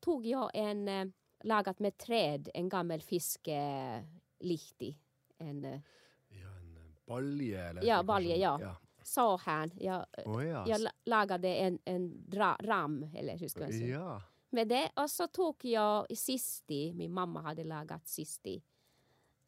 tog 0.00 0.26
jag 0.26 0.50
en 0.54 0.88
eh, 0.88 1.06
lagat 1.44 1.78
med 1.78 1.96
träd, 1.98 2.48
en 2.54 2.68
gammal 2.68 3.00
fiskelihti. 3.00 4.98
En 5.38 5.64
eh, 5.64 5.80
Ja, 6.28 6.48
en 6.48 6.76
eh, 6.76 6.82
balje 7.06 7.68
eller 7.68 7.82
Ja, 7.84 8.02
balje, 8.02 8.36
ja. 8.36 8.58
ja. 8.62 8.76
så 9.02 9.36
här. 9.36 9.70
Jag, 9.74 10.06
Å 10.26 10.42
ja. 10.42 10.64
jag 10.68 10.80
la- 10.80 10.90
lagade 11.04 11.54
en, 11.54 11.78
en 11.84 12.30
dra, 12.30 12.56
ram, 12.60 13.02
eller 13.14 13.38
hur 13.38 13.48
ska 13.48 13.60
jag 13.60 13.70
säga? 13.74 13.98
ja. 13.98 14.22
med 14.50 14.68
det. 14.68 14.90
Och 14.96 15.10
så 15.10 15.26
tog 15.26 15.64
jag 15.64 16.18
sisti, 16.18 16.92
min 16.92 17.12
mamma 17.12 17.40
hade 17.42 17.64
lagat 17.64 18.08
sisti 18.08 18.62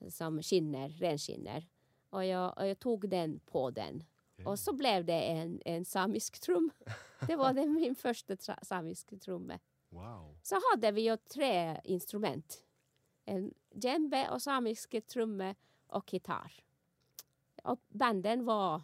som 0.09 0.43
skinner, 0.43 0.88
renskinner. 0.88 1.69
Och 2.11 2.25
jag, 2.25 2.59
och 2.59 2.67
jag 2.67 2.79
tog 2.79 3.09
den 3.09 3.41
på 3.41 3.71
den. 3.71 4.05
Och 4.45 4.59
så 4.59 4.73
blev 4.73 5.05
det 5.05 5.21
en, 5.21 5.62
en 5.65 5.85
samisk 5.85 6.41
trum. 6.41 6.71
Det 7.26 7.37
var 7.37 7.53
det 7.53 7.67
min 7.67 7.95
första 7.95 8.35
tra- 8.35 8.65
samisk 8.65 9.21
trumme. 9.21 9.59
Wow. 9.88 10.38
Så 10.43 10.57
hade 10.71 10.91
vi 10.91 11.00
ju 11.00 11.17
tre 11.17 11.81
instrument. 11.85 12.65
En 13.25 13.55
djembe 13.75 14.31
och 14.31 14.43
samisk 14.43 15.07
trumme 15.07 15.55
och 15.87 16.12
gitarr. 16.12 16.53
Och 17.62 17.81
banden 17.88 18.45
var... 18.45 18.83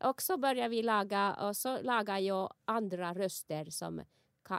Och 0.00 0.22
så 0.22 0.36
började 0.36 0.68
vi 0.68 0.82
laga, 0.82 1.34
och 1.34 1.56
så 1.56 1.82
lagade 1.82 2.20
jag 2.20 2.54
andra 2.64 3.14
röster 3.14 3.70
som 3.70 4.02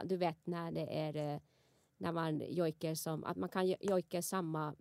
du 0.03 0.17
vet 0.17 0.47
när 0.47 0.71
det 0.71 0.97
är 0.99 1.15
eh, 1.15 1.39
när 1.97 2.11
man 2.11 2.43
jojkar 2.49 2.95
som, 2.95 3.23
att 3.23 3.37
man 3.37 3.49
kan 3.49 3.67
jo- 3.67 3.77
jojka 3.79 4.21
samma 4.21 4.75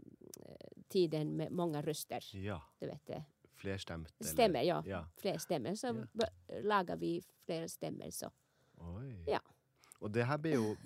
tiden 0.94 1.36
med 1.36 1.52
många 1.52 1.82
röster. 1.82 2.22
Ja. 2.36 2.60
Du 2.80 2.86
vet 2.86 3.06
det. 3.06 3.24
Flerstemt. 3.54 4.14
eller- 4.20 4.30
Stämmer, 4.30 4.62
ja. 4.62 4.82
ja. 4.86 5.06
Fler 5.16 5.38
stämmer. 5.38 5.74
Så 5.74 5.86
Ja. 6.12 6.26
lagar 6.62 6.96
vi 6.96 7.22
fler 7.46 7.66
stämmer 7.68 8.10
så. 8.10 8.30
Oi. 8.78 9.24
Ja. 9.26 9.40
Og 10.00 10.10
det 10.14 10.24
her 10.26 10.38
ble 10.38 10.54
jo 10.54 10.76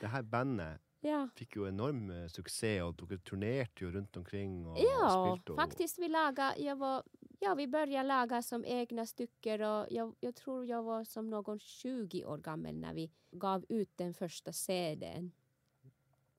Det 0.00 0.08
her 0.08 0.22
bandet 0.22 0.78
Ja. 1.02 1.28
fikk 1.36 1.56
jo 1.56 1.66
enorm 1.66 2.10
eh, 2.10 2.26
suksess, 2.28 2.82
og 2.82 2.96
dere 2.96 3.18
turnerte 3.18 3.84
jo 3.84 3.90
rundt 3.90 4.16
omkring 4.16 4.66
og 4.66 4.78
Ja. 4.78 5.16
Og, 5.16 5.56
faktiskt 5.56 5.98
vi 5.98 6.08
lagade, 6.08 6.54
jag 6.62 6.76
var 6.78 7.02
ja, 7.40 7.54
vi 7.54 7.66
började 7.66 8.08
laga 8.08 8.42
som 8.42 8.64
egna 8.64 9.06
stycken 9.06 9.62
och 9.62 9.86
jag, 9.90 10.14
jag 10.20 10.34
tror 10.34 10.66
jag 10.66 10.82
var 10.82 11.04
som 11.04 11.30
någon 11.30 11.58
20 11.58 12.24
år 12.24 12.38
gammal 12.38 12.74
när 12.74 12.94
vi 12.94 13.10
gav 13.32 13.64
ut 13.68 13.90
den 13.96 14.14
första 14.14 14.52
CDn. 14.52 15.32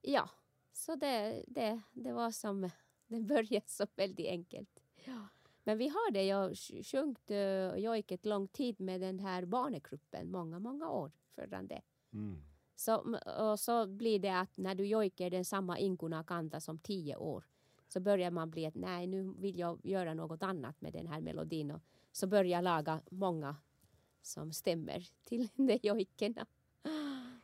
Ja, 0.01 0.29
så 0.73 0.95
det, 0.95 1.43
det, 1.47 1.81
det 1.93 2.13
var 2.13 2.31
som, 2.31 2.69
det 3.11 3.21
började 3.21 3.65
så 3.67 3.87
väldigt 3.95 4.27
enkelt. 4.27 4.79
Ja. 5.05 5.27
Men 5.63 5.77
vi 5.77 5.87
hade 5.87 6.23
ju 6.23 6.55
sjungit 6.83 7.31
uh, 7.31 7.77
jojket 7.77 8.25
lång 8.25 8.47
tid 8.47 8.79
med 8.79 9.01
den 9.01 9.19
här 9.19 9.45
barnegruppen, 9.45 10.31
många, 10.31 10.59
många 10.59 10.89
år 10.89 11.11
förrän 11.35 11.67
det. 11.67 11.81
Mm. 12.13 12.43
Så, 12.75 13.17
och 13.51 13.59
så 13.59 13.87
blir 13.87 14.19
det 14.19 14.39
att 14.39 14.57
när 14.57 14.75
du 14.75 14.85
jojkar 14.85 15.29
den 15.29 15.45
samma 15.45 15.79
inkuna 15.79 16.23
kanta 16.23 16.59
som 16.59 16.79
tio 16.79 17.15
år 17.15 17.43
så 17.87 17.99
börjar 17.99 18.31
man 18.31 18.49
bli 18.49 18.65
att 18.65 18.75
nej, 18.75 19.07
nu 19.07 19.33
vill 19.37 19.59
jag 19.59 19.79
göra 19.83 20.13
något 20.13 20.43
annat 20.43 20.81
med 20.81 20.93
den 20.93 21.07
här 21.07 21.21
melodin 21.21 21.71
och 21.71 21.81
så 22.11 22.27
börjar 22.27 22.51
jag 22.51 22.63
laga 22.63 23.01
många 23.11 23.55
som 24.21 24.53
stämmer 24.53 25.07
till 25.23 25.49
de 25.55 25.79
jojkerna 25.83 26.45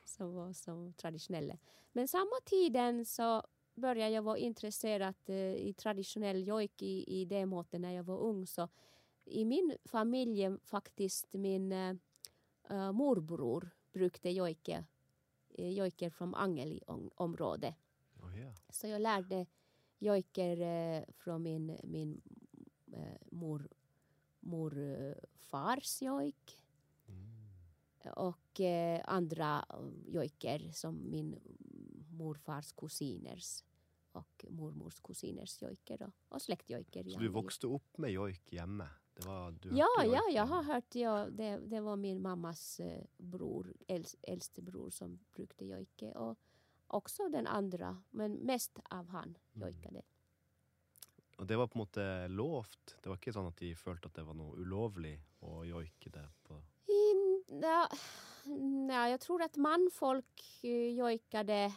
som 0.05 0.33
var 0.33 0.53
som 0.53 0.93
traditionella. 0.93 1.57
Men 1.91 2.07
samma 2.07 2.39
tiden 2.45 3.05
så 3.05 3.43
började 3.77 4.11
jag 4.11 4.21
vara 4.21 4.37
intresserad 4.37 5.15
uh, 5.29 5.35
i 5.55 5.73
traditionell 5.73 6.47
jojk 6.47 6.81
i, 6.81 7.21
i 7.21 7.25
det 7.25 7.45
måttet 7.45 7.81
när 7.81 7.91
jag 7.91 8.03
var 8.03 8.17
ung. 8.17 8.47
Så 8.47 8.69
i 9.25 9.45
min 9.45 9.77
familj 9.85 10.57
faktiskt 10.63 11.33
min 11.33 11.71
uh, 12.71 12.91
morbror 12.91 13.69
brukade 13.91 14.31
jojka 14.31 14.85
uh, 15.59 15.69
jojker 15.69 16.09
från 16.09 16.35
Angeli-området. 16.35 17.75
Oh, 18.23 18.39
yeah. 18.39 18.53
Så 18.69 18.87
jag 18.87 19.01
lärde 19.01 19.45
jojker 19.99 20.61
uh, 20.61 21.03
från 21.13 21.43
min, 21.43 21.77
min 21.83 22.21
mor, 23.31 23.69
morfars 24.39 26.01
jojk. 26.01 26.63
Mm. 27.07 28.13
Och 28.15 28.59
andra 29.03 29.65
jojker 30.07 30.71
som 30.71 31.09
min 31.09 31.39
morfars 32.09 32.71
kusiners 32.71 33.63
och 34.17 34.45
mormors 34.49 34.99
kusiners 34.99 35.61
jojker 35.61 36.01
och, 36.03 36.13
och 36.29 36.41
släktjojker. 36.41 37.03
Så 37.09 37.19
du 37.19 37.29
växte 37.29 37.67
upp 37.67 37.97
med 37.97 38.11
jojk 38.11 38.51
hemma? 38.51 38.89
Det 39.13 39.25
var, 39.25 39.51
du 39.51 39.69
ja, 39.77 39.87
ja, 40.03 40.21
jag 40.31 40.45
har 40.45 40.63
hört. 40.63 40.95
Ja, 40.95 41.27
det, 41.31 41.57
det 41.57 41.79
var 41.81 41.95
min 41.95 42.21
mammas 42.21 42.79
eh, 42.79 43.03
bror, 43.17 43.73
äls, 43.87 44.15
äldste 44.21 44.61
bror 44.61 44.89
som 44.89 45.19
brukade 45.35 45.65
jojke. 45.65 46.11
Och 46.11 46.37
också 46.87 47.29
den 47.29 47.47
andra, 47.47 48.03
men 48.09 48.33
mest 48.33 48.79
av 48.89 49.07
han 49.07 49.37
Mm. 49.53 49.67
jojkade. 49.69 50.01
Og 51.37 51.47
det 51.47 51.55
var 51.57 51.67
på 51.67 51.77
en 51.77 51.79
måte 51.79 52.27
lovt? 52.27 52.95
Det 53.03 53.09
var 53.09 53.17
ikke 53.19 53.33
sånn 53.33 53.47
at 53.51 53.57
de 53.61 53.75
følte 53.77 54.09
at 54.09 54.15
det 54.17 54.23
var 54.25 54.33
noe 54.37 54.55
ulovlig 54.57 55.19
å 55.45 55.59
joike 55.65 56.09
det 56.09 56.23
på 56.47 56.57
In, 56.89 57.43
ja, 57.61 57.83
ja, 58.89 59.09
jag 59.09 59.19
tror 59.21 59.41
att 59.41 59.55
manfolk 59.57 60.41
eh, 60.63 60.95
jojkade. 60.97 61.73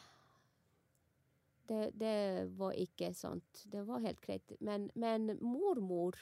Det, 1.70 1.90
det 1.94 2.46
var 2.46 2.72
inte 2.72 3.14
sånt. 3.14 3.62
Det 3.66 3.82
var 3.82 4.00
helt 4.00 4.20
grejt. 4.20 4.52
Men, 4.60 4.90
men 4.94 5.38
mormor 5.40 6.18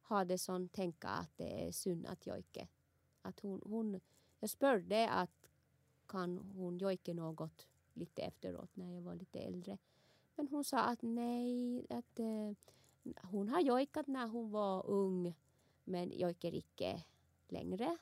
hade 0.00 0.38
sån 0.38 0.68
tänka 0.68 1.08
att 1.08 1.36
det 1.36 1.68
är 1.68 1.72
synd 1.72 2.06
att 2.06 2.26
jojka. 2.26 2.68
Att 3.22 3.40
hon, 3.40 3.62
hon, 3.64 4.00
jag 4.40 4.50
spörde 4.50 5.10
att 5.10 5.50
kan 6.06 6.38
hon 6.38 6.78
jojka 6.78 7.14
något 7.14 7.66
lite 7.92 8.22
efteråt 8.22 8.76
när 8.76 8.94
jag 8.94 9.02
var 9.02 9.14
lite 9.14 9.40
äldre. 9.40 9.78
Men 10.34 10.48
hon 10.48 10.64
sa 10.64 10.78
att 10.78 11.02
nej, 11.02 11.86
att 11.90 12.18
eh, 12.18 12.52
hon 13.22 13.48
har 13.48 13.60
jojkat 13.60 14.06
när 14.06 14.26
hon 14.26 14.50
var 14.50 14.86
ung 14.86 15.34
men 15.84 16.12
jojkar 16.12 16.54
icke 16.54 17.04
längre. 17.48 17.96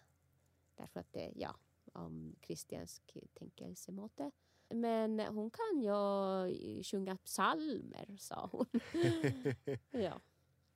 Därför 0.75 1.01
att 1.01 1.13
det, 1.13 1.33
ja, 1.37 1.57
om 1.93 2.37
kristiansk 2.41 3.17
tänkelsemåte. 3.35 4.31
Men 4.75 5.21
hon 5.21 5.51
kan 5.51 5.81
ju 5.83 6.83
sjunga 6.83 7.17
psalmer, 7.25 8.17
sa 8.19 8.49
hon. 8.53 8.67
ja. 9.91 10.21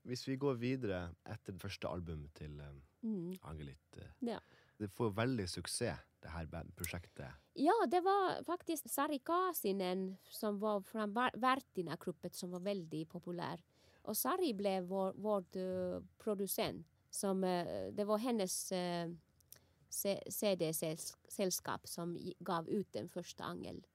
Hvis 0.02 0.26
vi 0.28 0.36
går 0.36 0.54
videre 0.60 1.14
etter 1.32 1.56
første 1.58 1.88
album 1.88 2.26
til 2.34 2.60
eh, 2.60 2.74
Mm. 3.04 3.34
Angelit 3.42 3.96
eh, 4.00 4.10
Ja. 4.30 4.38
Det 4.78 4.88
får 4.88 5.10
veldig 5.12 5.44
suksess, 5.48 5.98
det 6.22 6.30
her 6.32 6.46
band- 6.46 6.72
prosjektet. 6.76 7.26
ja, 7.54 7.74
det 7.86 8.00
var 8.00 8.42
faktiskt 8.44 8.90
Sari 8.90 9.18
Kaasinen 9.18 10.16
som 10.22 10.58
var 10.58 10.80
från 10.80 11.12
Värtina-gruppen 11.34 12.32
som 12.32 12.50
var 12.50 12.60
väldigt 12.60 13.08
populär. 13.10 13.60
Och 14.02 14.16
Sari 14.16 14.54
blev 14.54 14.84
vår, 14.84 15.12
vår 15.16 15.44
eh, 15.56 16.00
producent. 16.18 16.86
Som, 17.10 17.40
det 17.92 18.04
var 18.04 18.18
hennes 18.18 18.72
CD-sällskap 20.28 21.88
som 21.88 22.18
gav 22.38 22.68
ut 22.68 22.92
den 22.92 23.08
första 23.08 23.44
Angel 23.44 23.86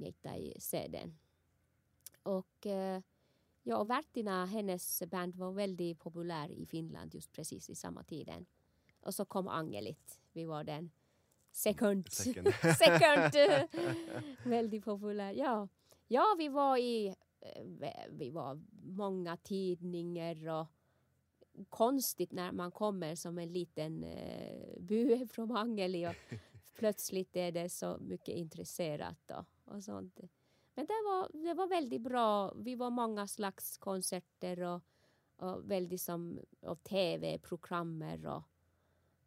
Neitai-CDn. 0.00 1.14
Och 2.22 2.66
eh, 2.66 3.00
ja, 3.62 3.76
och 3.76 3.90
Värtina, 3.90 4.46
hennes 4.46 5.02
band 5.10 5.34
var 5.36 5.52
väldigt 5.52 5.98
populär 5.98 6.50
i 6.50 6.66
Finland 6.66 7.14
just 7.14 7.32
precis 7.32 7.70
i 7.70 7.74
samma 7.74 8.02
tiden. 8.04 8.46
Och 9.00 9.14
så 9.14 9.24
kom 9.24 9.48
Angelit. 9.48 10.20
Vi 10.32 10.44
var 10.44 10.64
den 10.64 10.90
second. 11.50 12.08
Second. 12.12 12.48
second 12.78 13.34
väldigt 14.44 14.84
populär. 14.84 15.32
Ja. 15.32 15.68
ja, 16.08 16.34
vi 16.38 16.48
var 16.48 16.76
i 16.76 17.14
eh, 17.40 17.64
vi- 18.10 18.30
var 18.30 18.60
många 18.82 19.36
tidningar 19.36 20.48
och 20.48 20.66
konstigt 21.68 22.32
när 22.32 22.52
man 22.52 22.70
kommer 22.70 23.14
som 23.14 23.38
en 23.38 23.52
liten 23.52 24.04
eh, 24.04 25.26
från 25.30 25.56
Angeli 25.56 26.06
och 26.06 26.14
plötsligt 26.74 27.36
är 27.36 27.52
det 27.52 27.68
så 27.68 27.98
mycket 28.00 28.34
intresserat 28.36 29.30
och, 29.30 29.44
och 29.70 29.84
sånt. 29.84 30.20
Men 30.74 30.86
det 30.86 31.02
var, 31.04 31.42
det 31.46 31.54
var 31.54 31.66
väldigt 31.66 32.02
bra. 32.02 32.52
Vi 32.54 32.74
var 32.74 32.90
många 32.90 33.26
slags 33.26 33.78
konserter 33.78 34.60
och, 34.60 34.82
och 35.36 35.70
väldigt 35.70 36.00
som 36.00 36.40
och 36.60 36.82
tv-programmer 36.82 38.26
och, 38.26 38.42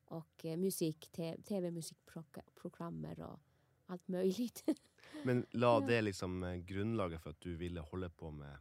och 0.05 0.45
eh, 0.45 0.57
musik, 0.57 1.11
tv-musikprogrammer 1.47 3.19
och 3.19 3.39
allt 3.85 4.07
möjligt. 4.07 4.63
Men 5.23 5.45
la 5.51 5.79
det 5.79 6.01
liksom 6.01 6.43
eh, 6.43 6.55
grunnlaget 6.55 7.21
for 7.21 7.29
at 7.29 7.41
du 7.41 7.55
ville 7.55 7.81
holde 7.81 8.09
på 8.09 8.31
med, 8.31 8.57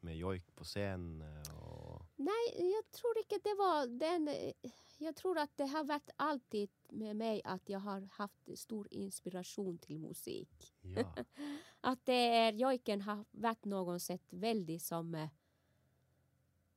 med 0.00 0.16
joik 0.16 0.54
på 0.56 0.64
scenen? 0.64 1.22
eh, 1.22 1.56
Og 1.56 2.02
Nej, 2.16 2.72
jag 2.72 2.90
tror 2.90 3.18
inte 3.18 3.38
det 3.48 3.54
var 3.54 3.86
den. 3.86 4.28
Jag 5.02 5.16
tror 5.16 5.38
att 5.38 5.56
det 5.56 5.66
har 5.66 5.84
varit 5.84 6.10
alltid 6.16 6.70
med 6.88 7.16
mig 7.16 7.42
att 7.44 7.68
jag 7.68 7.78
har 7.78 8.08
haft 8.12 8.58
stor 8.58 8.88
inspiration 8.90 9.78
till 9.78 9.98
musik. 9.98 10.74
ja. 10.80 11.24
Att 11.80 12.04
det 12.04 12.28
är, 12.28 12.52
jojken 12.52 13.00
har 13.00 13.24
varit 13.30 13.64
någon 13.64 14.00
sätt 14.00 14.22
väldigt 14.30 14.82
som, 14.82 15.14
eh, 15.14 15.28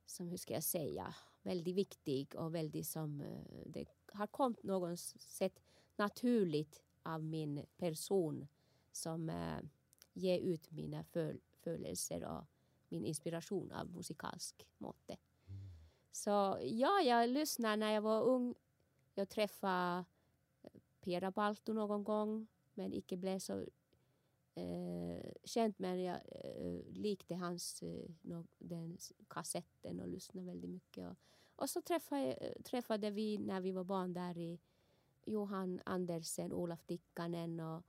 som 0.06 0.28
hur 0.28 0.38
ska 0.38 0.54
jag 0.54 0.64
säga, 0.64 1.16
väldigt 1.42 1.76
viktig 1.76 2.36
och 2.36 2.56
väldigt 2.56 2.88
som, 2.88 3.22
eh, 3.22 3.64
det 3.66 3.86
har 4.14 4.28
kommit 4.28 4.64
någon 4.64 4.98
sätt 4.98 5.60
naturligt 5.96 6.84
av 7.04 7.24
min 7.24 7.66
person 7.78 8.48
som 8.92 9.30
eh, 9.30 9.60
ger 10.14 10.40
ut 10.40 10.72
mina 10.72 11.04
föl- 11.04 11.42
födelser 11.64 12.24
och 12.24 12.46
min 12.90 13.06
inspiration 13.06 13.72
av 13.72 13.92
musikalsk 13.92 14.68
måte. 14.78 15.18
Så 16.24 16.58
ja, 16.62 17.02
jag 17.02 17.30
lyssnade 17.30 17.76
när 17.76 17.92
jag 17.92 18.02
var 18.02 18.22
ung. 18.22 18.56
Jag 19.14 19.30
träffade 19.30 20.06
eh, 20.62 20.70
Pera 21.02 21.32
Balto 21.32 21.74
någon 21.74 22.04
gång 22.04 22.48
men 22.74 22.94
icke 22.94 23.18
blev 23.18 23.40
så 23.40 23.66
eh, 24.56 25.32
känt 25.44 25.80
men 25.80 26.04
jag 26.04 26.16
eh, 26.32 26.80
likte 26.92 27.36
hans 27.36 27.84
eh, 27.84 28.10
no, 28.22 28.48
den 28.58 28.98
kassetten 29.30 30.00
och 30.00 30.08
lyssnade 30.08 30.48
väldigt 30.48 30.70
mycket. 30.70 31.10
Och, 31.10 31.18
och 31.56 31.70
så 31.70 31.82
träffade, 31.82 32.34
eh, 32.34 32.62
träffade 32.62 33.12
vi 33.12 33.38
när 33.38 33.62
vi 33.62 33.72
var 33.72 33.84
barn 33.84 34.14
där 34.14 34.38
i 34.38 34.60
Johan 35.26 35.82
Andersen, 35.86 36.54
Olaf 36.54 36.84
Tikkanen 36.84 37.60
och 37.60 37.84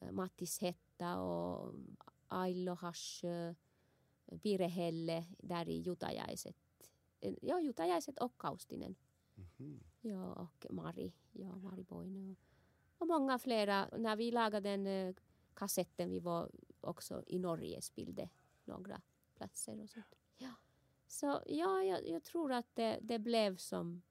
eh, 0.00 0.12
Mattis 0.12 0.60
Hetta 0.60 1.20
och 1.20 1.74
Ailo 2.28 2.74
Hasch, 2.74 3.24
Pire 4.42 4.66
Helle 4.66 5.24
där 5.38 5.68
i 5.68 5.78
Jutajaiset. 5.78 6.63
Ja, 7.42 7.60
Jutajaiset 7.60 8.18
och 8.18 8.38
Kaustinen. 8.38 8.96
Mhm. 9.34 9.80
Ja, 10.00 10.32
och 10.34 10.66
Mari. 10.70 11.12
Ja, 11.32 11.56
Mari 11.56 11.82
Boine. 11.82 12.36
Och, 12.98 13.06
många 13.06 13.38
flera. 13.38 13.88
När 13.98 14.16
vi 14.16 14.30
lagade 14.30 14.76
den 14.76 15.14
kassetten, 15.54 16.10
vi 16.10 16.20
var 16.20 16.50
också 16.80 17.22
i 17.26 17.38
Norge, 17.38 17.82
spelade 17.82 18.28
några 18.64 19.00
platser 19.34 19.82
och 19.82 19.90
sånt. 19.90 20.14
Ja. 20.38 20.54
Så 21.06 21.42
ja, 21.46 21.82
jag, 21.82 22.08
jag 22.08 22.22
tror 22.22 22.52
att 22.52 22.74
det, 22.74 22.98
det 23.02 23.18
blev 23.18 23.56
som... 23.56 24.02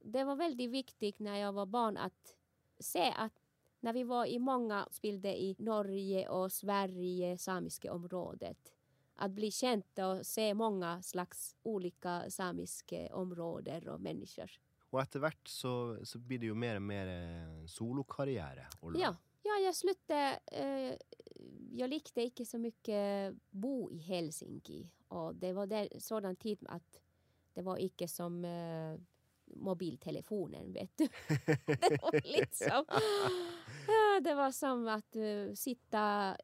Det 0.00 0.24
var 0.24 0.36
väldigt 0.36 0.70
viktigt 0.70 1.18
när 1.18 1.36
jag 1.36 1.52
var 1.52 1.66
barn 1.66 1.96
att 1.96 2.36
se 2.78 3.14
att 3.16 3.42
när 3.80 3.92
vi 3.92 4.04
var 4.04 4.26
i 4.26 4.38
många 4.38 4.88
spelade 4.90 5.42
i 5.42 5.56
Norge 5.58 6.28
och 6.28 6.52
Sverige, 6.52 7.38
samiska 7.38 7.92
området, 7.92 8.72
att 9.14 9.30
bli 9.30 9.50
känd 9.50 9.84
och 9.98 10.26
se 10.26 10.54
många 10.54 11.02
slags 11.02 11.56
olika 11.62 12.30
samiska 12.30 13.14
områden 13.14 13.88
och 13.88 14.00
människor. 14.00 14.50
Och 14.90 15.02
etter 15.02 15.20
hvert 15.20 15.48
så, 15.48 15.98
så 16.04 16.18
blir 16.18 16.38
det 16.38 16.46
jo 16.46 16.54
mer 16.54 16.76
og 16.78 16.82
mer 16.82 17.08
eh, 17.10 17.66
solokarriere. 17.66 18.68
Olla. 18.80 18.98
Ja, 19.00 19.16
ja 19.42 19.58
jag 19.64 19.74
slutade. 19.74 20.38
Eh, 20.46 20.94
jag 21.72 21.90
likte 21.90 22.22
inte 22.22 22.44
så 22.44 22.58
mycket 22.58 23.34
bo 23.50 23.90
i 23.90 23.98
Helsinki 23.98 24.90
och 25.08 25.34
det 25.34 25.52
var 25.52 25.66
där, 25.66 25.88
sådan 25.98 26.36
tid 26.36 26.58
att 26.68 27.00
det 27.54 27.62
var 27.62 27.76
inte 27.76 28.08
som 28.08 28.44
eh, 28.44 29.00
mobiltelefonen, 29.44 30.72
vet 30.72 30.96
du. 30.96 31.08
det 31.66 32.02
var 32.02 32.38
liksom... 32.38 32.84
Ja, 33.86 34.20
det 34.20 34.34
var 34.34 34.52
som 34.52 34.88
att 34.88 35.16
eh, 35.16 35.54
sitta 35.54 36.36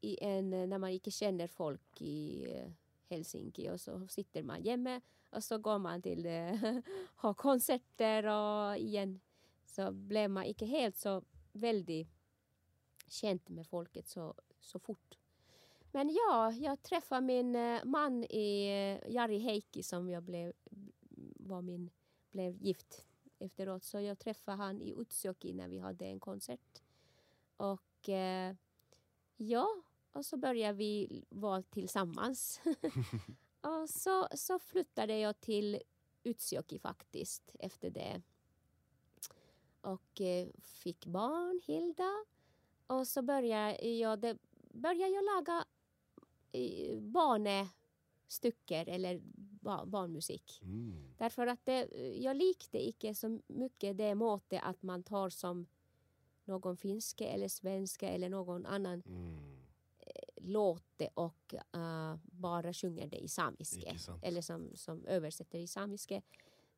i 0.00 0.24
en, 0.24 0.52
eh, 0.52 0.66
när 0.66 0.78
man 0.78 0.90
inte 0.90 1.10
känner 1.10 1.46
folk 1.46 2.00
i 2.00 2.46
eh, 2.52 2.70
Helsinki 3.08 3.70
och 3.70 3.80
så 3.80 4.08
sitter 4.08 4.42
man 4.42 4.64
hemma 4.64 5.00
och 5.30 5.44
så 5.44 5.58
går 5.58 5.78
man 5.78 6.02
till 6.02 6.26
eh, 6.26 6.78
ha 7.16 7.34
konserter 7.34 8.26
och 8.26 8.76
igen 8.76 9.20
så 9.66 9.92
blev 9.92 10.30
man 10.30 10.44
inte 10.44 10.66
helt 10.66 10.96
så 10.96 11.22
väldigt 11.52 12.08
känd 13.06 13.40
med 13.46 13.66
folket 13.66 14.08
så, 14.08 14.34
så 14.60 14.78
fort. 14.78 15.18
Men 15.92 16.08
ja, 16.08 16.52
jag 16.52 16.82
träffade 16.82 17.20
min 17.20 17.52
man 17.84 18.24
i 18.24 18.68
Jari 19.08 19.38
Heikki 19.38 19.82
som 19.82 20.10
jag 20.10 20.22
blev, 20.22 20.52
var 21.36 21.62
min, 21.62 21.90
blev 22.30 22.56
gift 22.56 23.04
efteråt. 23.38 23.84
Så 23.84 24.00
jag 24.00 24.18
träffade 24.18 24.56
han 24.56 24.82
i 24.82 24.94
Utsjoki 24.98 25.52
när 25.52 25.68
vi 25.68 25.78
hade 25.78 26.06
en 26.06 26.20
konsert. 26.20 26.82
Och 27.56 28.08
ja, 29.36 29.68
och 30.18 30.26
så 30.26 30.36
började 30.36 30.78
vi 30.78 31.24
vara 31.28 31.62
tillsammans. 31.62 32.60
och 33.60 33.90
så, 33.90 34.28
så 34.34 34.58
flyttade 34.58 35.18
jag 35.18 35.40
till 35.40 35.82
Utsjoki 36.22 36.78
faktiskt 36.78 37.56
efter 37.58 37.90
det. 37.90 38.22
Och 39.80 40.20
eh, 40.20 40.48
fick 40.58 41.06
barn, 41.06 41.60
Hilda. 41.64 42.24
Och 42.86 43.08
så 43.08 43.22
började 43.22 43.88
jag, 43.88 44.18
det, 44.18 44.38
började 44.70 45.12
jag 45.12 45.24
laga 45.24 45.64
eh, 46.52 47.00
barnestycker 47.00 48.88
eller 48.88 49.20
ba, 49.60 49.86
barnmusik. 49.86 50.60
Mm. 50.62 51.14
Därför 51.18 51.46
att 51.46 51.64
det, 51.64 51.88
jag 52.16 52.36
likte 52.36 52.78
inte 52.78 53.14
så 53.14 53.40
mycket 53.46 53.98
det 53.98 54.14
måttet 54.14 54.60
att 54.64 54.82
man 54.82 55.02
tar 55.02 55.28
som 55.28 55.66
någon 56.44 56.76
finska 56.76 57.28
eller 57.28 57.48
svenska 57.48 58.08
eller 58.08 58.28
någon 58.28 58.66
annan 58.66 59.02
Mm. 59.06 59.47
Låte 60.48 61.08
och 61.14 61.54
uh, 61.76 62.14
bara 62.22 62.72
sjunger 62.72 63.06
det 63.06 63.18
i 63.18 63.28
samiska. 63.28 63.96
Eller 64.22 64.40
som, 64.42 64.70
som 64.74 65.06
översätter 65.06 65.58
i 65.58 65.66
samiska. 65.66 66.22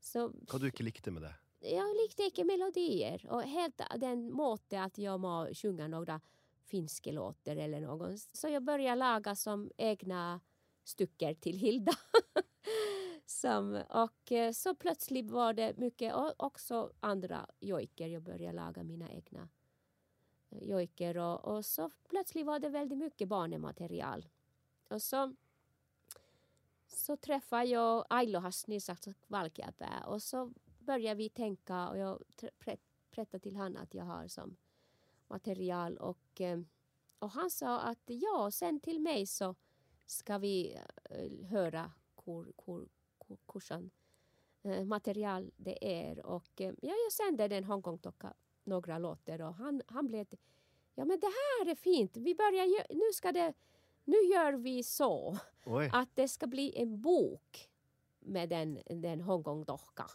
Så 0.00 0.28
Hva 0.28 0.58
du 0.58 0.66
ikke 0.66 0.84
likte 0.84 1.10
med 1.10 1.22
det? 1.22 1.34
jag 1.60 1.96
likte 1.96 2.22
inte 2.22 2.44
melodier. 2.44 3.26
Och 3.30 3.42
helt 3.42 3.80
den 3.96 4.32
måte 4.32 4.82
att 4.82 4.98
jag 4.98 5.20
må 5.20 5.48
sjunga 5.54 5.88
några 5.88 6.20
finska 6.64 7.12
låtar 7.12 7.56
eller 7.56 7.80
någon. 7.80 8.18
Så 8.18 8.48
jag 8.48 8.62
började 8.62 8.96
laga 8.96 9.34
som 9.34 9.70
egna 9.76 10.40
stycken 10.84 11.36
till 11.36 11.58
Hilda. 11.58 11.92
som, 13.26 13.82
och 13.88 14.32
eh, 14.32 14.52
så 14.52 14.74
plötsligt 14.74 15.30
var 15.30 15.52
det 15.52 15.76
mycket 15.76 16.14
och 16.14 16.34
också 16.36 16.92
andra 17.00 17.46
jojker. 17.60 18.08
Jag 18.08 18.22
började 18.22 18.56
laga 18.56 18.82
mina 18.82 19.10
egna 19.10 19.48
jojker 20.50 21.16
och, 21.16 21.44
och 21.44 21.64
så 21.64 21.90
plötsligt 22.08 22.46
var 22.46 22.58
det 22.58 22.68
väldigt 22.68 22.98
mycket 22.98 23.28
barnematerial. 23.28 24.28
Och 24.88 25.02
så 25.02 25.34
så 26.88 27.16
träffade 27.16 27.64
jag 27.64 28.06
Ailo 28.10 28.38
Hasni 28.38 28.80
Valkeapää 29.26 30.04
och 30.06 30.22
så 30.22 30.52
började 30.78 31.14
vi 31.14 31.28
tänka 31.28 31.88
och 31.88 31.98
jag 31.98 32.22
berättade 33.10 33.42
till 33.42 33.56
honom 33.56 33.82
att 33.82 33.94
jag 33.94 34.04
har 34.04 34.28
som 34.28 34.56
material. 35.26 35.96
Och, 35.96 36.40
eh, 36.40 36.60
och 37.18 37.30
han 37.30 37.50
sa 37.50 37.80
att 37.80 38.02
ja, 38.04 38.50
sen 38.52 38.80
till 38.80 39.00
mig 39.00 39.26
så 39.26 39.54
ska 40.06 40.38
vi 40.38 40.78
eh, 41.04 41.46
höra 41.48 41.92
kur, 42.24 42.52
kur, 42.64 42.88
kur, 43.26 43.38
kursen 43.46 43.90
eh, 44.62 44.84
material 44.84 45.52
det 45.56 46.04
är. 46.04 46.26
Och 46.26 46.50
ja, 46.56 46.72
jag 46.80 47.12
sände 47.12 47.48
den 47.48 47.64
Hongkong 47.64 47.98
Tokka 47.98 48.34
några 48.64 48.98
låtar 48.98 49.40
och 49.40 49.54
han, 49.54 49.82
han 49.86 50.06
blev 50.06 50.26
ja 50.94 51.04
men 51.04 51.20
det 51.20 51.26
här 51.26 51.70
är 51.70 51.74
fint, 51.74 52.16
vi 52.16 52.34
börjar 52.34 52.94
nu 52.94 53.12
ska 53.12 53.32
det 53.32 53.54
nu 54.04 54.16
gör 54.16 54.52
vi 54.52 54.82
så 54.82 55.38
Oi! 55.66 55.90
att 55.92 56.08
det 56.14 56.28
ska 56.28 56.46
bli 56.46 56.72
en 56.76 57.00
bok 57.00 57.70
med 58.20 58.48
den, 58.48 58.78
den 58.86 59.20
Hongkong-docka. 59.20 60.06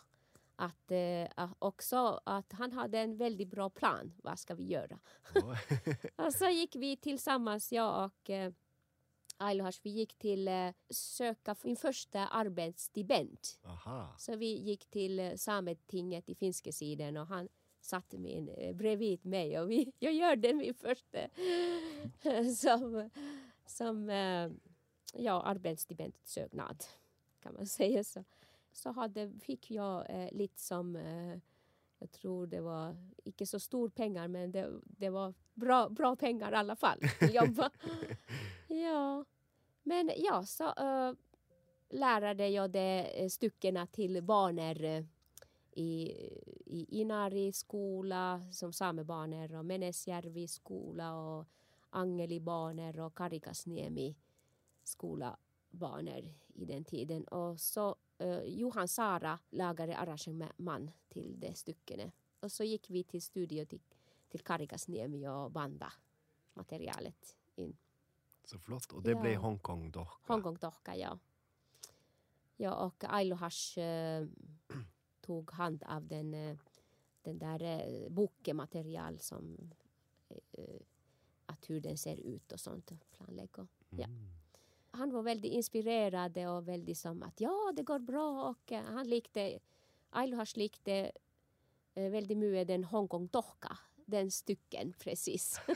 Att, 0.55 0.91
eh, 0.91 1.51
också 1.59 2.21
att 2.23 2.51
han 2.51 2.71
hade 2.71 2.99
en 2.99 3.17
väldigt 3.17 3.47
bra 3.47 3.69
plan. 3.69 4.13
Vad 4.23 4.39
ska 4.39 4.55
vi 4.55 4.63
göra? 4.63 4.99
Och 6.25 6.33
så 6.33 6.49
gick 6.49 6.75
vi 6.75 6.97
tillsammans, 6.97 7.71
jag 7.71 8.05
och 8.05 8.29
eh, 8.29 8.53
Ailohash, 9.37 9.79
vi 9.83 9.89
gick 9.89 10.17
till 10.17 10.47
eh, 10.47 10.71
söka 10.89 11.55
min 11.63 11.75
första 11.75 12.27
arbetsstipend. 12.27 13.39
Så 14.17 14.35
vi 14.35 14.57
gick 14.57 14.85
till 14.85 15.19
eh, 15.19 15.35
Sametinget 15.35 16.29
i 16.29 16.35
finska 16.35 16.71
sidan 16.71 17.17
och 17.17 17.27
han 17.27 17.49
satt 17.85 18.13
min, 18.13 18.49
eh, 18.49 18.75
bredvid 18.75 19.25
mig 19.25 19.59
och 19.59 19.71
vi, 19.71 19.91
jag 19.99 20.13
gjorde 20.13 20.53
min 20.53 20.73
första 20.73 21.19
som, 22.57 23.09
som 23.65 24.09
eh, 24.09 24.49
ja, 25.13 25.41
arbetsstipendsöknad 25.41 26.83
kan 27.39 27.53
man 27.53 27.67
säga 27.79 28.03
så. 28.03 28.23
Så 28.71 28.91
hade, 28.91 29.31
fick 29.39 29.71
jag 29.71 30.05
eh, 30.09 30.31
lite 30.31 30.61
som, 30.61 30.95
eh, 30.95 31.37
jag 31.99 32.11
tror 32.11 32.47
det 32.47 32.61
var 32.61 32.95
inte 33.23 33.45
så 33.45 33.59
stor 33.59 33.89
pengar 33.89 34.27
men 34.27 34.51
det, 34.51 34.71
det 34.83 35.09
var 35.09 35.33
bra, 35.53 35.89
bra 35.89 36.15
pengar 36.15 36.51
i 36.51 36.55
alla 36.55 36.75
fall. 36.75 36.99
Jobba. 37.33 37.71
ja. 38.67 39.25
Men 39.83 40.11
ja, 40.17 40.45
så 40.45 40.63
eh, 40.63 41.13
lärde 41.89 42.47
jag 42.47 42.71
det 42.71 43.21
eh, 43.23 43.29
styckena 43.29 43.87
till 43.87 44.23
barnen 44.23 44.83
eh, 44.83 45.03
i, 45.75 46.11
i 46.65 46.99
Inari 47.01 47.51
skola 47.53 48.41
som 48.51 48.73
samebarner 48.73 49.55
och 49.55 49.65
Menesjärvi 49.65 50.47
skola 50.47 51.13
och 51.15 51.45
Angeli 51.89 52.39
barner 52.39 52.99
och 52.99 53.15
Karikasniemi 53.17 54.15
skola 54.83 55.37
barner 55.69 56.33
i 56.53 56.65
den 56.65 56.83
tiden. 56.83 57.23
Och 57.23 57.59
så 57.59 57.95
eh, 58.17 58.39
Johan 58.43 58.87
Sara 58.87 59.39
lagade 59.49 59.97
arrangemang 59.97 60.91
till 61.09 61.39
det 61.39 61.55
styckena. 61.57 62.11
Och 62.39 62.51
så 62.51 62.63
gick 62.63 62.89
vi 62.89 63.03
till 63.03 63.21
studio 63.21 63.65
till, 63.65 63.81
till 64.29 64.39
Karikasniemi 64.41 65.27
och 65.27 65.51
banda 65.51 65.93
materialet 66.53 67.35
in. 67.55 67.77
Så 68.45 68.59
flott. 68.59 68.93
Og 68.93 69.03
det 69.03 69.11
Ja. 69.11 69.21
ble 69.21 69.35
Hongkong-dokka. 69.35 70.33
Hongkong 70.33 70.57
Tohka, 70.57 70.95
ja. 70.95 71.17
Ja, 72.57 72.73
och 72.85 73.03
Ailohash 73.03 73.79
eh, 73.79 74.27
tog 75.25 75.51
hand 75.51 75.83
av 75.83 76.07
den, 76.07 76.33
eh, 76.33 76.57
den 77.21 77.39
där 77.39 77.61
eh, 77.61 78.09
bokematerial 78.09 79.19
som 79.19 79.71
eh, 80.29 80.81
att 81.45 81.69
hur 81.69 81.81
den 81.81 81.97
ser 81.97 82.17
ut 82.17 82.51
och 82.51 82.59
sånt. 82.59 82.91
Planlägg 83.11 83.59
och, 83.59 83.67
ja. 83.89 84.05
Mm. 84.05 84.29
Han 84.91 85.11
var 85.11 85.21
väldigt 85.21 85.51
inspirerad 85.51 86.37
och 86.37 86.67
väldigt 86.67 86.97
som 86.97 87.23
att 87.23 87.41
ja, 87.41 87.73
det 87.75 87.83
går 87.83 87.99
bra 87.99 88.49
och 88.49 88.71
han 88.71 89.09
likte 89.09 89.59
Ailohash 90.09 90.57
likte 90.57 91.11
väldigt 91.93 92.37
mycket 92.37 92.67
den 92.67 92.83
Hongkong 92.83 93.27
Tohka, 93.27 93.77
den 94.05 94.31
stycken 94.31 94.93
precis. 94.99 95.59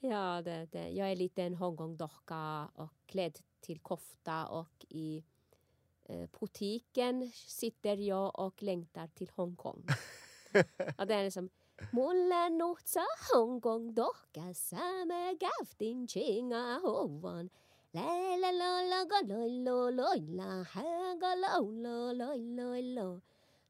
Ja, 0.00 0.42
det, 0.42 0.66
det. 0.72 0.88
jag 0.88 1.12
är 1.12 1.16
lite 1.16 1.42
en 1.42 1.54
Hongkong-docka 1.54 2.68
och 2.74 2.92
klädd 3.06 3.38
till 3.60 3.78
kofta 3.80 4.46
och 4.46 4.86
i 4.88 5.24
butiken 6.08 7.30
sitter 7.34 7.96
jag 7.96 8.38
och 8.38 8.62
längtar 8.62 9.06
till 9.06 9.30
Hongkong. 9.36 9.86
och 10.98 11.06
det 11.06 11.14
är 11.14 11.24
liksom 11.24 11.50
Mulla 11.92 12.48
notsa 12.48 13.04
Hongkong-docka 13.32 14.54
same 14.54 15.34
gaftin 15.40 16.06
chinga 16.08 16.80
hovan 16.82 17.50
La 17.92 18.36
la 18.36 18.50
la 18.50 18.82
la 18.82 19.04
ga 19.04 19.20
loi 19.28 19.62
lo 19.64 19.90
loi 19.90 20.20
la 20.38 20.64
ha 20.72 21.14
ga 21.20 21.34
lo 21.34 21.70
lo 21.70 22.12
loi 22.12 22.40
loi 22.56 22.82
lo 22.82 23.20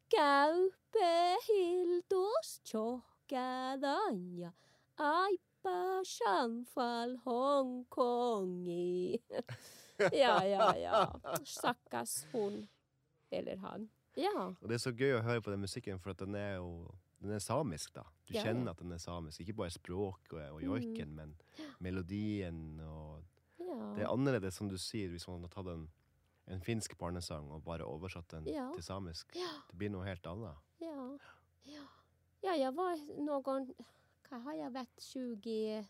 Kaupe 0.08 1.36
hiltos 1.46 2.60
tjockadanja 2.64 4.52
Aipa 4.96 6.02
Shanfal 6.04 7.16
Hongkongi. 7.24 9.20
ja, 10.12 10.44
ja, 10.44 10.76
ja. 10.76 11.12
Stackars 11.44 12.24
hon. 12.32 12.68
Eller 13.30 13.56
han. 13.56 13.88
Ja. 14.16 14.54
Og 14.60 14.68
det 14.68 14.74
er 14.74 14.78
så 14.82 14.92
gøy 14.92 15.12
å 15.18 15.22
høre 15.22 15.42
på 15.42 15.50
den 15.50 15.60
musikken, 15.60 15.98
for 16.00 16.10
at 16.10 16.18
den 16.18 16.34
er 16.34 16.54
jo 16.56 16.94
den 17.20 17.30
er 17.34 17.38
samisk, 17.42 17.94
da. 17.94 18.02
Du 18.28 18.34
Ja, 18.34 18.40
ja. 18.40 18.44
kjenner 18.46 18.70
at 18.70 18.78
den 18.78 18.92
er 18.94 18.98
samisk. 19.02 19.40
Ikke 19.42 19.54
bare 19.58 19.70
språket 19.74 20.32
og, 20.38 20.54
og 20.54 20.62
joiken, 20.62 21.14
men 21.14 21.36
melodien 21.80 22.80
og 22.80 23.24
Ja. 23.58 23.94
Det 23.96 24.02
är 24.02 24.06
annorlunda 24.12 24.50
som 24.50 24.68
du 24.68 24.78
säger, 24.78 25.08
hvis 25.08 25.28
man 25.28 25.42
har 25.42 25.48
tagit 25.48 25.72
en, 25.72 25.90
en 26.46 26.60
finsk 26.60 26.98
barnesång 26.98 27.50
och 27.50 27.60
bara 27.62 27.82
översatt 27.94 28.28
den 28.28 28.46
Ja. 28.46 28.72
till 28.74 28.82
samisk. 28.84 29.32
Det 29.70 29.76
blir 29.76 29.90
något 29.90 30.06
helt 30.06 30.26
annat. 30.26 30.56
Ja. 30.78 31.18
Ja. 31.62 31.82
ja, 32.40 32.56
jag 32.56 32.72
var 32.72 33.22
någon, 33.24 33.74
har 34.30 34.54
jag 34.54 34.70
varit, 34.70 35.00
24 35.02 35.84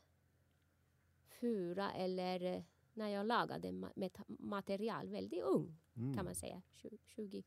eller 1.92 2.64
när 2.98 3.08
jag 3.08 3.26
lagade 3.26 3.68
met- 3.72 4.24
material, 4.28 5.08
väldigt 5.08 5.42
ung 5.42 5.76
Mm. 5.96 6.16
kan 6.16 6.24
man 6.24 6.34
säga. 6.34 6.62
Tju- 6.74 6.98
20, 7.04 7.42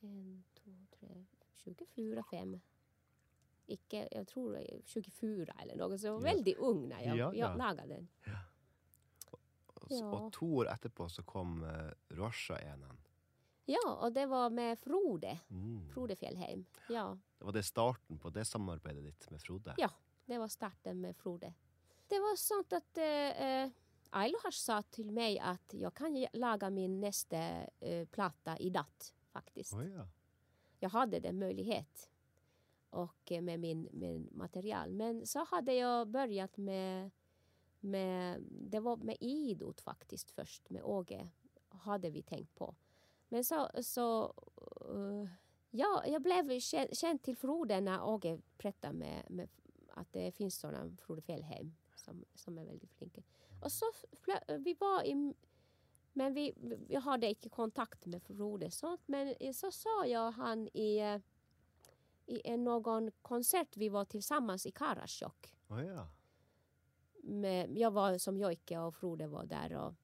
en, 0.00 0.44
två, 0.54 0.70
tre, 0.98 1.24
24, 1.54 2.24
5. 2.30 2.60
Icke, 3.66 4.08
jag 4.10 4.26
tror 4.28 4.52
det 4.52 4.74
är 4.74 4.80
24 4.84 5.52
eller 5.62 5.76
något, 5.76 6.00
så 6.00 6.06
Ja. 6.06 6.18
väldigt 6.18 6.56
ung 6.58 6.88
när 6.88 7.00
jag, 7.02 7.16
Ja, 7.16 7.34
ja. 7.34 7.34
jag 7.34 7.58
lagade 7.58 7.94
den. 7.94 8.08
Och, 9.26 9.40
s- 9.92 9.98
Ja. 10.00 10.12
och 10.26 10.32
två 10.32 10.56
år 10.56 10.68
efterpå 10.68 11.08
så 11.08 11.22
kom 11.22 11.62
uh, 11.62 11.90
Rosha-enen. 12.08 12.96
Ja, 13.64 13.94
och 14.02 14.12
det 14.12 14.26
var 14.26 14.50
med 14.50 14.78
Frode, 14.78 15.40
Mm. 15.50 15.88
Frode 15.88 16.16
Fjellheim. 16.16 16.64
Ja, 16.88 17.18
Det 17.38 17.44
var 17.44 17.52
det 17.52 17.62
starten 17.62 18.18
på 18.18 18.30
det 18.30 18.44
samarbetet 18.44 19.04
ditt 19.04 19.30
med 19.30 19.42
Frode? 19.42 19.74
Ja. 19.78 19.90
det 20.26 20.38
var 20.38 20.48
starten 20.48 21.00
med 21.00 21.16
Frode. 21.16 21.54
Det 22.06 22.18
var 22.20 22.36
sånt 22.36 22.72
att 22.72 22.98
eh, 22.98 23.42
eh, 23.42 23.70
Ailohas 24.10 24.56
sa 24.56 24.82
till 24.82 25.10
mig 25.10 25.38
att 25.38 25.74
jag 25.74 25.94
kan 25.94 26.26
laga 26.32 26.70
min 26.70 27.00
nästa 27.00 27.38
eh, 27.80 28.06
platta 28.08 28.58
i 28.58 28.70
datt 28.70 29.14
faktiskt. 29.32 29.72
Oh, 29.72 29.88
ja. 29.88 30.08
Jag 30.78 30.90
hade 30.90 31.20
den 31.20 31.38
möjlighet 31.38 32.10
och 32.90 33.32
eh, 33.32 33.42
med 33.42 33.60
min, 33.60 33.88
min 33.92 34.28
material. 34.32 34.90
Men 34.90 35.26
så 35.26 35.44
hade 35.44 35.74
jag 35.74 36.08
börjat 36.08 36.56
med, 36.56 37.10
med 37.80 38.44
det 38.50 38.80
var 38.80 38.96
med 38.96 39.16
idot 39.20 39.80
faktiskt 39.80 40.30
först 40.30 40.70
med 40.70 40.82
Åge 40.82 41.28
hade 41.68 42.10
vi 42.10 42.22
tänkt 42.22 42.54
på. 42.54 42.74
Men 43.28 43.44
så, 43.44 43.70
så 43.82 44.34
eh, 44.94 45.30
ja, 45.70 46.04
jag 46.06 46.22
blev 46.22 46.60
känd, 46.60 46.96
känd 46.96 47.22
till 47.22 47.36
Frode 47.36 47.80
när 47.80 48.02
Åge 48.02 48.40
berättade 48.58 48.92
med, 48.94 49.30
med 49.30 49.48
att 49.90 50.12
det 50.12 50.32
finns 50.32 50.58
sådana 50.58 50.96
Frode 51.00 51.22
Fjellheim 51.22 51.74
som, 51.96 52.24
som 52.34 52.58
är 52.58 52.64
väldigt 52.64 52.94
flinka. 52.94 53.22
Och 53.60 53.72
så 53.72 53.84
vi 54.58 54.74
var 54.74 55.02
i 55.02 55.34
men 56.18 56.34
vi, 56.34 56.54
jag 56.88 57.00
hade 57.00 57.26
inte 57.26 57.48
kontakt 57.48 58.06
med 58.06 58.22
Frode. 58.22 58.70
Så, 58.70 58.98
men 59.06 59.54
så 59.54 59.70
sa 59.70 60.06
jag 60.06 60.30
han 60.30 60.68
i, 60.68 60.98
eh, 60.98 61.20
i 62.26 62.56
någon 62.56 63.10
konsert 63.22 63.76
vi 63.76 63.88
var 63.88 64.04
tillsammans 64.04 64.66
i 64.66 64.70
Karasjok. 64.70 65.54
Oh, 65.68 65.84
ja. 65.84 66.08
Med, 67.22 67.78
jag 67.78 67.90
var 67.90 68.18
som 68.18 68.38
Jojke 68.38 68.78
och 68.78 68.94
Frode 68.94 69.26
var 69.26 69.46
där. 69.46 69.74
Och, 69.74 69.94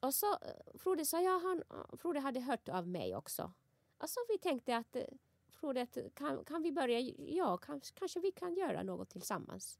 och 0.00 0.14
så 0.14 0.32
eh, 0.32 0.78
Frode 0.78 1.04
sa 1.04 1.20
ja, 1.20 1.40
han, 1.42 1.62
Frode 1.98 2.20
hade 2.20 2.40
hört 2.40 2.68
av 2.68 2.88
mig 2.88 3.16
också. 3.16 3.52
Och 3.98 4.10
så 4.10 4.20
vi 4.28 4.38
tänkte 4.38 4.76
att 4.76 4.96
eh, 4.96 5.04
Frode, 5.48 5.82
att 5.82 5.98
kan, 6.14 6.44
kan 6.44 6.62
vi 6.62 6.72
börja, 6.72 7.00
ja, 7.18 7.56
kanske, 7.56 7.94
kanske 7.94 8.20
vi 8.20 8.32
kan 8.32 8.54
göra 8.54 8.82
något 8.82 9.10
tillsammans. 9.10 9.78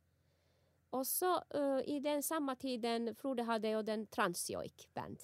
Och 0.90 1.06
så 1.06 1.34
eh, 1.34 1.80
i 1.84 2.00
den 2.00 2.22
samma 2.22 2.56
tiden, 2.56 3.14
Frode 3.14 3.42
hade 3.42 3.68
ju 3.68 3.82
den 3.82 4.06
Transjojk 4.06 4.88
band. 4.94 5.22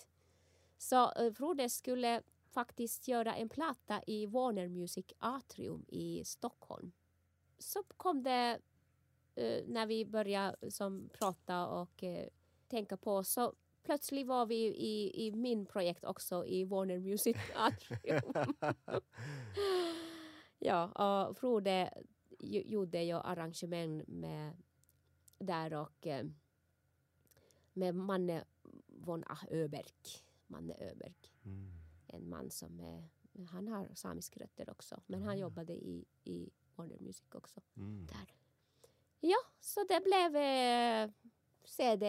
Så 0.79 1.12
uh, 1.22 1.33
Frode 1.33 1.68
skulle 1.68 2.22
faktiskt 2.50 3.09
göra 3.09 3.37
en 3.37 3.48
platta 3.48 4.02
i 4.07 4.26
Warner 4.26 4.68
Music 4.68 5.07
Atrium 5.18 5.85
i 5.88 6.24
Stockholm. 6.24 6.92
Så 7.59 7.83
kom 7.96 8.22
det 8.22 8.59
eh, 9.35 9.64
när 9.66 9.87
vi 9.87 10.05
började 10.05 10.70
som 10.70 11.09
prata 11.12 11.66
och 11.66 12.05
tänka 12.68 12.96
på 12.96 13.24
så 13.24 13.55
plötsligt 13.83 14.26
var 14.26 14.46
vi 14.46 14.66
i, 14.66 15.26
i 15.26 15.33
min 15.33 15.66
projekt 15.66 16.05
också 16.05 16.46
i 16.46 16.64
Warner 16.64 16.98
Music 16.98 17.37
Atrium. 17.55 18.33
ja, 20.59 20.87
och 21.29 21.37
Frode 21.37 22.02
gjorde 22.38 23.02
ju 23.02 23.14
arrangemang 23.14 24.05
med 24.07 24.52
där 25.38 25.75
och 25.75 26.07
eh, 26.07 26.27
med 27.72 27.94
Manne 27.94 28.44
von 28.87 29.25
Ah- 29.25 29.46
Öberg. 29.51 29.92
Manne 30.46 30.75
Öberg. 30.79 31.14
Mm. 31.44 31.70
En 32.07 32.29
man 32.29 32.51
som 32.51 32.81
är, 32.81 33.09
han 33.51 33.68
har 33.68 33.88
samisk 33.94 34.37
rötter 34.37 34.70
också. 34.70 35.03
Men 35.07 35.22
han 35.22 35.38
jobbade 35.38 35.72
i, 35.72 36.05
i 36.25 36.51
Warner 36.75 36.99
Music 37.01 37.27
också. 37.35 37.61
Mm. 37.77 38.07
Där. 38.07 38.35
Ja, 39.20 39.38
så 39.61 39.85
det 39.88 40.01
blev 40.05 40.37
eh, 40.37 41.11
CD 41.64 42.07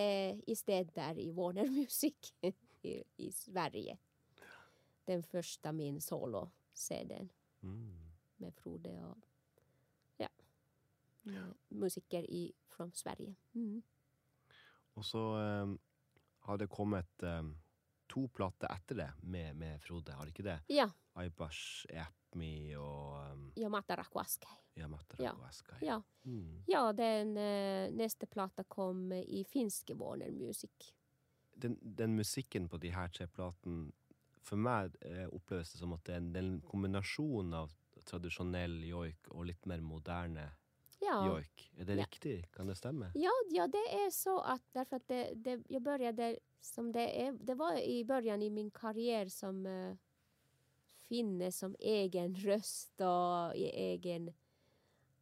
istället 0.48 0.96
där 0.96 1.20
i 1.20 1.32
Warner 1.32 1.68
Music 1.70 2.34
i, 2.82 3.04
i 3.18 3.32
Sverige. 3.32 3.98
Den 5.06 5.24
första 5.24 5.72
min 5.72 6.02
solo-CDn 6.02 7.30
Mm. 7.63 7.98
med 8.38 8.54
Frode 8.56 9.04
och 9.06 9.27
med 11.28 11.54
musiker 11.68 12.24
i, 12.24 12.54
från 12.68 12.92
Sverige. 12.92 13.36
Mm. 13.56 13.82
Och 14.94 15.06
så 15.06 15.36
um, 15.36 15.80
har 16.40 16.58
det 16.58 16.68
kommit 16.68 17.24
um, 17.24 17.60
två 18.13 18.28
plattor 18.28 18.72
efter 18.72 18.96
det 18.96 19.13
med, 19.22 19.56
med 19.56 19.82
Frode, 19.82 20.12
har 20.12 20.24
det 20.24 20.30
inte 20.30 20.44
det? 20.44 20.62
Ja, 20.68 20.92
Aibash, 21.13 21.86
Äpmi 21.90 22.76
och 22.76 23.32
um, 23.32 23.52
ja 23.56 23.70
Matarakwaskai. 23.70 24.58
Yamatra 24.78 25.24
Ja. 25.26 25.34
Guaskai. 25.36 25.78
Ja. 25.82 26.04
Mm. 26.26 26.63
Ja, 26.68 26.94
den 26.94 27.38
eh, 27.38 27.92
nästa 27.92 28.26
platta 28.26 28.63
kom 28.63 29.12
i 29.12 29.46
finske 29.50 29.94
Warner 29.94 30.32
Music. 30.32 30.72
Den, 31.54 31.78
den 31.82 32.16
musiken 32.16 32.70
på 32.70 32.78
de 32.78 32.90
här 32.90 33.10
tre 33.10 33.28
plattorna, 33.28 33.92
för 34.42 34.56
mig 34.56 34.92
eh, 35.02 35.28
upplevs 35.32 35.72
det 35.72 35.78
som 35.78 35.94
att 35.94 36.06
det 36.06 36.13
är 36.13 36.18
en, 36.18 36.34
det 36.34 36.40
är 36.40 36.44
en 36.44 36.62
kombination 36.62 37.54
av 37.54 37.72
traditionell 38.06 38.84
jojk 38.84 39.28
och 39.28 39.46
lite 39.46 39.70
mer 39.70 39.82
moderna 39.82 40.50
Ja. 41.00 41.28
jojk. 41.28 41.72
Är 41.78 41.86
det 41.86 41.94
Ja. 41.94 42.02
riktigt? 42.02 42.52
Kan 42.52 42.68
det 42.68 42.76
stämma? 42.76 43.12
Ja, 43.16 43.32
ja, 43.50 43.68
det 43.68 43.78
är 43.78 44.10
så 44.10 44.40
att 44.40 44.64
därför 44.72 44.96
att 44.96 45.08
det, 45.08 45.34
det, 45.36 45.64
jag 45.68 45.82
började 45.82 46.40
som 46.62 46.92
det 46.92 47.22
är, 47.22 47.32
det 47.32 47.54
var 47.56 47.80
i 47.80 48.06
början 48.06 48.42
i 48.42 48.50
min 48.50 48.72
karriär 48.72 49.28
som 49.28 49.66
uh, 49.66 49.96
finne 51.08 51.52
som 51.52 51.76
egen 51.80 52.36
röst 52.46 53.02
och 53.02 53.56
i 53.56 53.70
egen 53.70 54.34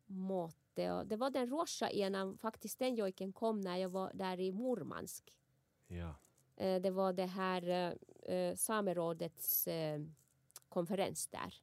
måte. 0.06 0.92
Och 0.92 1.08
det 1.08 1.16
var 1.16 1.30
den 1.30 1.50
rosa 1.50 1.92
ena, 1.92 2.38
faktiskt 2.38 2.80
den 2.80 2.96
jojken 2.96 3.34
kom 3.34 3.62
när 3.62 3.78
jag 3.78 3.90
var 3.90 4.12
där 4.14 4.40
i 4.40 4.52
Murmansk. 4.52 5.38
Ja. 5.88 6.16
Eh, 6.56 6.82
det 6.82 6.92
var 6.92 7.14
det 7.14 7.26
här 7.26 7.96
eh, 8.24 8.56
Samerådets 8.56 9.68
konferens 10.70 11.28
där. 11.28 11.62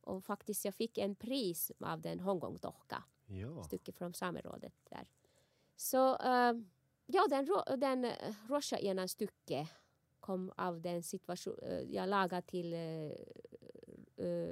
Och 0.00 0.24
faktiskt 0.24 0.64
jag 0.64 0.74
fick 0.74 0.98
en 0.98 1.14
pris 1.14 1.72
av 1.80 2.00
den 2.00 2.20
Hongkong-docka 2.20 3.02
Ja. 3.26 3.62
stycke 3.62 3.92
från 3.92 4.14
Samerådet 4.14 4.72
där. 4.90 5.08
Så 5.76 6.16
eh, 6.16 6.52
ja, 7.06 7.26
den, 7.30 7.48
den 7.80 8.04
uh, 8.04 8.12
Rocha 8.48 8.78
ena 8.78 9.08
stycke 9.08 9.68
kom 10.20 10.52
av 10.56 10.80
den 10.80 11.02
situation 11.02 11.58
eh, 11.62 11.80
jag 11.80 12.08
lagade 12.08 12.42
till 12.42 12.74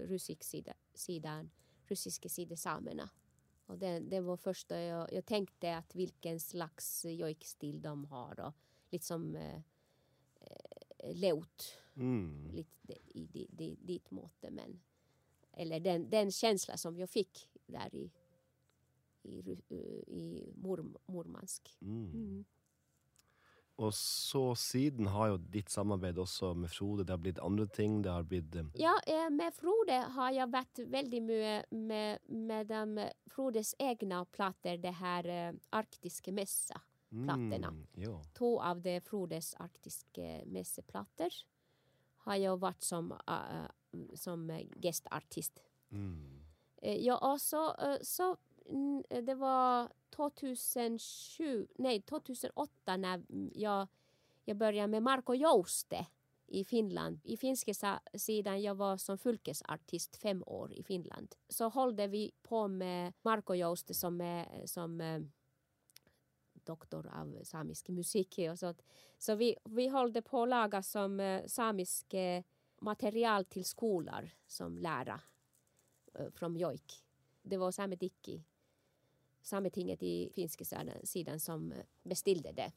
rysk 0.06 0.44
sida, 0.44 0.74
sidan, 0.94 1.50
ryska 1.86 2.28
sidan 2.28 2.56
samerna. 2.56 3.10
Och 3.66 3.78
den, 3.78 4.08
den 4.08 4.24
var 4.24 4.36
första 4.36 4.80
jag, 4.80 5.12
jag 5.12 5.26
tänkte 5.26 5.76
att 5.76 5.94
vilken 5.94 6.40
slags 6.40 7.04
jojkstil 7.04 7.82
de 7.82 8.04
har 8.04 8.40
och 8.40 8.52
lite 8.90 9.06
som 9.06 9.36
uh, 9.36 9.60
leut 11.14 11.78
Mm. 11.96 12.50
lite 12.52 12.92
i, 13.18 13.26
di, 13.26 13.46
di, 13.50 13.76
dit 13.80 14.10
måte. 14.10 14.50
Men, 14.50 14.80
eller 15.52 15.80
den, 15.80 16.10
den 16.10 16.30
känsla 16.30 16.76
som 16.76 16.98
jag 16.98 17.10
fick 17.10 17.48
där 17.66 17.94
i, 17.94 18.10
i, 19.24 19.42
Ru- 19.42 19.74
i 20.06 20.52
Mur, 20.56 20.84
Murmansk. 21.06 21.76
Mm. 21.80 22.10
Mm. 22.12 22.44
Och 23.76 23.94
så 23.94 24.54
siden 24.54 25.06
har 25.06 25.28
ju 25.28 25.38
ditt 25.38 25.68
samarbete 25.68 26.20
också 26.20 26.54
med 26.54 26.70
Frode, 26.70 27.04
det 27.04 27.12
har 27.12 27.18
blivit 27.18 27.38
andra 27.38 27.66
ting, 27.66 28.02
det 28.02 28.10
har 28.10 28.22
blivit... 28.22 28.54
eh, 28.54 28.64
Ja, 28.74 29.00
eh, 29.06 29.30
med 29.30 29.54
Frode 29.54 29.92
har 29.92 30.30
jag 30.30 30.50
varit 30.50 30.78
väldigt 30.78 31.22
mycket 31.22 31.70
med, 31.70 32.18
med 32.26 32.66
de 32.66 33.08
Frodes 33.26 33.74
egna 33.78 34.24
plattor, 34.24 34.76
det 34.76 34.90
här 34.90 35.48
eh, 35.48 35.54
arktiska 35.70 36.32
mässa. 36.32 36.80
plattorna. 37.24 37.68
Mm, 37.68 37.86
ja. 37.94 38.22
Två 38.38 38.62
av 38.62 38.80
de 38.82 39.00
Frodes 39.00 39.54
arktiska 39.54 40.40
mässeplattor 40.46 41.28
har 42.16 42.36
jag 42.36 42.56
varit 42.56 42.82
som, 42.82 43.12
uh, 43.12 43.66
som 44.14 44.50
eh, 44.50 44.66
gästartist. 44.76 45.62
Mm. 45.90 46.40
Eh, 46.82 46.96
Ja, 46.96 47.32
och 47.32 47.40
så, 47.40 47.74
eh, 47.74 47.96
så 48.02 48.30
eh, 48.30 48.36
Eh, 49.10 49.22
det 49.22 49.34
var 49.34 49.88
2007, 50.10 51.66
nej 51.74 52.02
2008 52.02 52.96
när 52.96 53.22
jag, 53.54 53.88
jag 54.44 54.56
började 54.56 54.88
med 54.88 55.02
Marko 55.02 55.34
Jouste 55.34 56.06
i 56.46 56.64
Finland. 56.64 57.20
I 57.24 57.36
finska 57.36 58.00
sidan 58.14 58.62
jag 58.62 58.74
var 58.74 58.96
som 58.96 59.18
fylkesartist 59.18 60.16
fem 60.16 60.42
år 60.46 60.72
i 60.72 60.82
Finland. 60.82 61.34
Så 61.48 61.68
hållde 61.68 62.06
vi 62.06 62.32
på 62.42 62.68
med 62.68 63.12
Marko 63.22 63.54
Jouste 63.54 63.94
som, 63.94 64.20
är, 64.20 64.66
som 64.66 65.00
doktor 66.64 67.06
av 67.06 67.44
samisk 67.44 67.88
musik. 67.88 68.38
Och 68.50 68.58
sånt. 68.58 68.82
Så 69.18 69.34
vi, 69.34 69.56
vi 69.64 69.88
hållde 69.88 70.22
på 70.22 70.42
att 70.42 70.48
laga 70.48 70.82
som 70.82 71.20
eh, 71.20 71.46
samisk 71.46 72.14
eh, 72.14 72.42
material 72.80 73.44
till 73.44 73.64
skolor 73.64 74.30
som 74.46 74.78
lära 74.78 75.20
från 76.34 76.56
Joik. 76.56 77.04
Det 77.42 77.56
var 77.56 77.70
Sametikki, 77.70 78.44
Sametinget 79.44 80.02
i 80.02 80.30
finska 80.34 80.64
sidan- 81.04 81.40
som 81.40 81.74
beställde 82.02 82.52
det. 82.52 82.72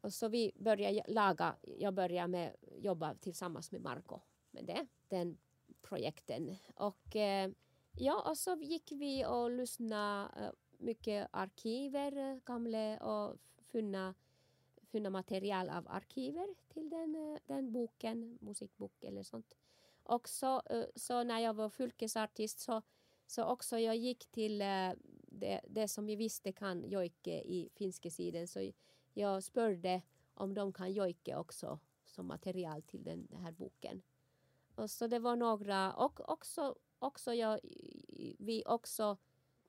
Och 0.00 0.12
så 0.12 0.28
vi 0.28 0.52
började 0.58 1.02
laga, 1.08 1.56
jag 1.78 1.94
började 1.94 2.28
med 2.28 2.56
jobba 2.76 3.14
tillsammans 3.14 3.72
med 3.72 3.80
Marco 3.80 4.20
med 4.50 4.64
det, 4.64 4.86
den 5.08 5.38
projekten. 5.82 6.56
Och 6.74 7.16
eh, 7.16 7.50
ja, 7.96 8.30
och 8.30 8.38
så 8.38 8.56
gick 8.56 8.92
vi 8.92 9.26
och 9.26 9.50
lyssnade 9.50 10.30
eh, 10.36 10.50
mycket 10.78 11.28
arkiver, 11.30 12.16
eh, 12.16 12.36
gamla 12.44 12.98
och 12.98 13.36
funna, 13.72 14.14
funna 14.82 15.10
material 15.10 15.68
av 15.68 15.88
arkiver 15.88 16.54
till 16.68 16.90
den, 16.90 17.38
den 17.46 17.72
boken, 17.72 18.38
musikbok 18.40 19.04
eller 19.04 19.22
sånt. 19.22 19.54
Och 20.02 20.28
så, 20.28 20.62
så 20.96 21.22
när 21.22 21.38
jag 21.38 21.54
var 21.54 21.68
fylkesartist 21.68 22.60
så, 22.60 22.82
så 23.26 23.44
också 23.44 23.78
jag 23.78 23.96
gick 23.96 24.26
till 24.26 24.62
det, 25.40 25.60
det 25.68 25.88
som 25.88 26.08
jag 26.08 26.16
visste 26.16 26.52
kan 26.52 26.84
jojke 26.90 27.30
i 27.30 27.68
finska 27.74 28.10
sidan 28.10 28.46
så 28.46 28.72
jag 29.14 29.42
spörde 29.42 30.02
om 30.34 30.54
de 30.54 30.72
kan 30.72 30.92
jojke 30.92 31.36
också 31.36 31.78
som 32.04 32.26
material 32.26 32.82
till 32.82 33.04
den, 33.04 33.28
här 33.32 33.52
boken. 33.52 34.02
Och 34.74 34.90
så 34.90 35.06
det 35.06 35.18
var 35.18 35.36
några 35.36 35.92
och 35.92 36.30
också, 36.30 36.74
också 36.98 37.34
jag, 37.34 37.60
vi 38.38 38.62
också 38.66 39.16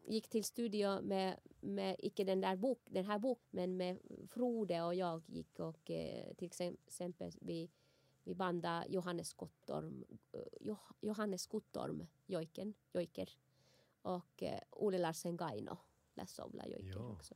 gick 0.06 0.30
till 0.30 0.44
studio 0.44 1.02
med, 1.02 1.40
med 1.60 1.96
icke 2.00 2.24
den 2.24 2.42
där 2.42 2.56
bok, 2.56 2.82
den 2.86 3.06
här 3.06 3.20
boken 3.20 3.48
men 3.52 3.78
med 3.78 4.00
Frode 4.30 4.82
och 4.82 4.96
jag 4.96 5.24
gick 5.28 5.60
och 5.60 5.92
eh, 5.92 6.34
till 6.34 6.48
exempel 6.88 7.32
vi, 7.42 7.70
vi 8.24 8.36
bandade 8.36 8.86
Johannes 8.90 9.34
Gottorm, 9.34 10.06
eh, 10.32 10.76
Johannes 11.02 11.48
Guttorm 11.48 12.08
jojken, 12.26 12.74
jojker 12.94 13.30
och 14.02 14.44
eh, 14.44 14.60
Ole 14.72 14.98
Larsen 14.98 15.38
Gaino 15.38 15.78
läsovla 16.14 16.68
jojker 16.68 17.00
Ja. 17.00 17.12
också. 17.12 17.36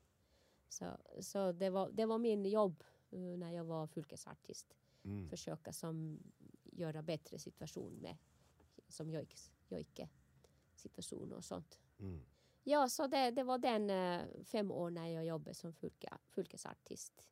Så, 0.70 0.98
så 1.22 1.52
det, 1.52 1.70
var, 1.70 1.90
det 1.92 2.06
var 2.06 2.18
min 2.18 2.46
jobb 2.46 2.84
eh, 3.10 3.20
när 3.20 3.52
jag 3.52 3.66
var 3.66 3.88
fylkesartist. 3.88 4.78
Mm. 5.04 5.30
Försöka 5.30 5.74
som 5.74 6.20
göra 6.64 7.02
bättre 7.02 7.40
situation 7.40 7.94
med 7.94 8.18
som 8.88 9.10
jojks, 9.10 9.52
jojke 9.68 10.10
situation 10.76 11.34
och 11.34 11.44
sånt. 11.44 11.80
Mm. 12.00 12.22
Ja, 12.64 12.90
så 12.90 13.08
det, 13.08 13.32
det 13.32 13.44
var 13.44 13.58
den 13.58 13.90
eh, 13.90 14.44
fem 14.44 14.72
år 14.72 14.90
när 14.90 15.08
jag 15.08 15.26
jobbade 15.26 15.56
som 15.56 15.74
fylke, 15.74 16.18
fylkesartist. 16.30 17.28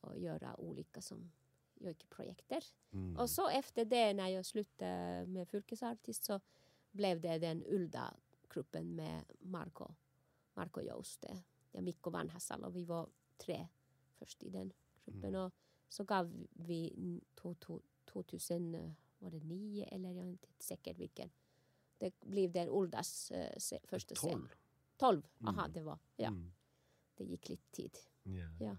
Och 0.00 0.18
göra 0.18 0.60
olika 0.60 1.02
som 1.02 1.32
jojkeprojekter. 1.74 2.64
Mm. 2.92 3.16
Och 3.16 3.30
så 3.30 3.48
efter 3.48 3.84
det 3.84 4.12
när 4.14 4.28
jag 4.28 4.46
slutade 4.46 5.26
med 5.26 5.48
fylkesartist 5.48 6.24
så 6.24 6.40
blev 6.92 7.20
det 7.20 7.38
den 7.38 7.64
Ulda-gruppen 7.66 8.94
med 8.96 9.24
Marco, 9.40 9.94
Marco 10.54 10.80
Jouste 10.80 11.42
ja 11.72 11.80
Mikko 11.80 12.10
Vanhasalo. 12.10 12.70
Vi 12.70 12.84
var 12.84 13.08
tre 13.36 13.66
först 14.18 14.42
i 14.42 14.50
den 14.50 14.72
gruppen. 15.04 15.34
Och 15.34 15.52
så 15.88 16.04
gav 16.04 16.46
vi 16.50 16.94
n- 16.96 17.20
to- 17.36 17.54
to- 17.66 17.82
2000, 18.04 18.74
eh, 18.74 18.90
var 19.18 19.30
det 19.30 19.40
nio 19.44 19.84
eller 19.84 20.08
jag 20.12 20.24
är 20.24 20.30
inte 20.30 20.48
säker 20.58 20.94
vilken. 20.94 21.30
Det 21.98 22.20
blev 22.20 22.52
den 22.52 22.68
Uldas 22.68 23.30
eh, 23.30 23.78
första 23.84 24.14
scen. 24.14 24.30
Tolv. 24.32 24.48
12, 24.96 25.22
aha 25.44 25.60
Mm. 25.64 25.72
det 25.72 25.82
var, 25.82 25.98
ja. 26.16 26.28
Mm. 26.28 26.52
Det 27.14 27.24
gick 27.24 27.48
lite 27.48 27.70
tid. 27.70 27.98
Ja. 28.22 28.48
Ja. 28.60 28.76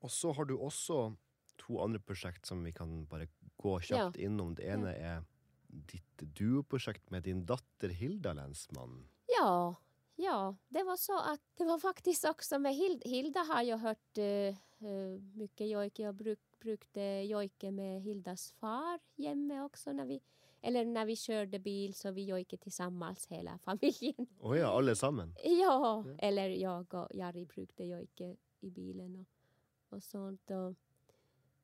Og 0.00 0.10
så 0.10 0.32
har 0.32 0.44
du 0.44 0.54
også 0.58 1.14
to 1.58 1.80
andre 1.82 1.98
prosjekt 2.00 2.46
som 2.46 2.62
vi 2.64 2.72
kan 2.72 3.06
bare 3.10 3.26
gå 3.58 3.80
kjapt 3.80 4.16
innom. 4.16 4.54
Det 4.54 4.66
ene 4.70 4.94
er 4.94 5.22
ditt 5.68 6.24
duoprosjekt 6.38 7.10
med 7.10 7.26
din 7.28 7.44
datter 7.46 7.92
Hilda 7.94 8.32
Lensmann. 8.32 9.02
Ja, 9.38 9.74
ja, 10.16 10.56
det 10.68 10.82
var 10.82 10.96
så 10.96 11.18
att 11.18 11.40
det 11.54 11.64
var 11.64 11.78
faktiskt 11.78 12.24
också 12.24 12.58
med 12.58 12.74
Hilda, 12.74 13.08
Hilda 13.08 13.40
har 13.40 13.62
jag 13.62 13.78
hört 13.78 14.18
uh, 14.18 15.20
mycket 15.34 15.68
jojke. 15.68 16.02
Jag 16.02 16.14
bruk, 16.14 16.40
brukade 16.60 17.22
jojke 17.22 17.70
med 17.70 18.02
Hildas 18.02 18.52
far 18.52 19.00
hemma 19.16 19.64
också 19.64 19.92
när 19.92 20.06
vi, 20.06 20.20
eller 20.60 20.84
när 20.84 21.06
vi 21.06 21.16
körde 21.16 21.58
bil 21.58 21.94
så 21.94 22.10
vi 22.10 22.24
jojke 22.24 22.56
tillsammans 22.56 23.26
hela 23.26 23.58
familjen. 23.58 24.26
Å 24.40 24.56
ja, 24.56 24.66
alle 24.66 24.96
sammen? 24.96 25.34
Ja, 25.44 26.04
eller 26.18 26.48
jag 26.48 26.94
och 26.94 27.08
Jari 27.14 27.46
brukade 27.46 27.88
jojke 27.88 28.36
i 28.60 28.70
bilen 28.70 29.16
och, 29.16 29.96
och 29.96 30.02
sånt. 30.02 30.50
Och, 30.50 30.74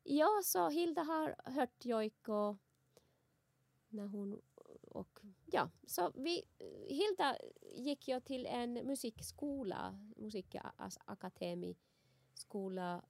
ja, 0.05 0.41
så 0.43 0.69
Hilda 0.69 1.01
har 1.01 1.35
hört 1.45 1.85
jojk 1.85 2.27
och 2.27 2.57
när 3.89 4.07
hon 4.07 4.41
och 4.81 5.19
ja, 5.45 5.69
så 5.87 6.11
vi, 6.15 6.43
Hilda 6.87 7.37
gick 7.75 8.07
jag 8.07 8.23
till 8.25 8.45
en 8.45 8.73
musikskola, 8.73 9.99
musikakademi 10.15 11.75
skola 12.33 13.01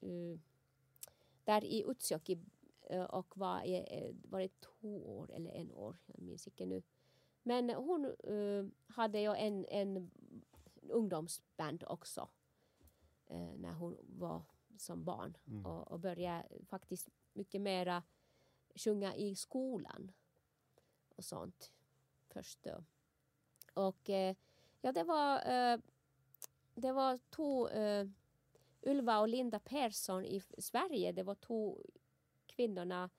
eh, 0.00 0.40
där 1.44 1.64
i 1.64 1.84
Utsjoki 1.88 2.38
eh, 2.82 3.04
och 3.04 3.36
var, 3.38 3.62
eh, 3.64 4.14
var 4.24 4.40
det 4.40 4.60
två 4.60 5.18
år 5.18 5.30
eller 5.32 5.50
en 5.50 5.72
år, 5.72 5.96
jag 6.06 6.22
minns 6.22 6.46
inte 6.46 6.66
nu. 6.66 6.82
Men 7.42 7.70
hon 7.70 8.04
eh, 8.04 8.66
hade 8.86 9.20
ju 9.20 9.34
en, 9.34 9.66
en 9.68 10.10
ungdomsband 10.88 11.84
också 11.86 12.28
när 13.56 13.72
hon 13.72 13.96
var 14.02 14.42
som 14.78 15.04
barn 15.04 15.36
Mm. 15.46 15.66
och, 15.66 15.90
och 15.92 16.00
började 16.00 16.48
faktiskt 16.66 17.08
mycket 17.32 17.60
mera 17.60 18.02
sjunga 18.74 19.14
i 19.14 19.36
skolan 19.36 20.12
och 21.16 21.24
sånt 21.24 21.72
först 22.28 22.62
då. 22.62 22.84
Och 23.74 24.10
eh, 24.10 24.36
ja, 24.80 24.92
det 24.92 25.04
var 25.04 25.52
eh, 25.52 25.78
det 26.74 26.92
var 26.92 27.18
två 27.30 27.68
eh, 27.68 28.06
Ylva 28.86 29.18
och 29.20 29.28
Linda 29.28 29.58
Persson 29.58 30.24
i 30.24 30.42
Sverige. 30.58 31.12
Det 31.12 31.22
var 31.22 31.34
två 31.34 31.78
kvinnorna 32.46 33.10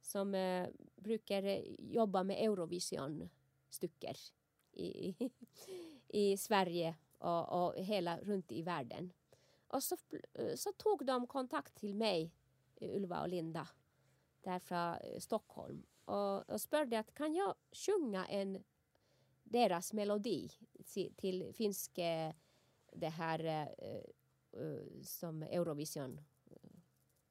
som 0.00 0.34
eh, 0.34 0.68
brukar 0.96 1.42
eh, 1.42 1.62
jobba 1.78 2.22
med 2.22 2.36
Eurovision-stycken 2.44 4.14
i, 4.72 5.14
i 6.08 6.36
Sverige 6.36 6.94
och, 7.18 7.66
och 7.66 7.74
hela 7.76 8.20
runt 8.20 8.52
i 8.52 8.62
världen. 8.62 9.12
Och 9.72 9.82
så, 9.82 9.96
eh, 10.32 10.54
så 10.54 10.72
tog 10.72 11.06
de 11.06 11.26
kontakt 11.26 11.74
till 11.74 11.94
mig, 11.94 12.32
Ylva 12.80 13.20
och 13.22 13.28
Linda, 13.28 13.68
där 14.40 14.58
från 14.58 14.94
eh, 14.94 15.18
Stockholm 15.18 15.82
och, 16.04 16.50
och 16.50 16.60
spörde 16.60 16.98
att 16.98 17.14
kan 17.14 17.34
jag 17.34 17.54
sjunga 17.72 18.26
en 18.26 18.64
deras 19.44 19.92
melodi 19.92 20.50
till, 21.16 21.52
finska 21.54 22.34
det 22.92 23.08
här 23.08 23.44
eh, 23.44 23.68
eh, 24.62 25.02
som 25.02 25.42
Eurovision 25.42 26.20
eh, 26.50 26.56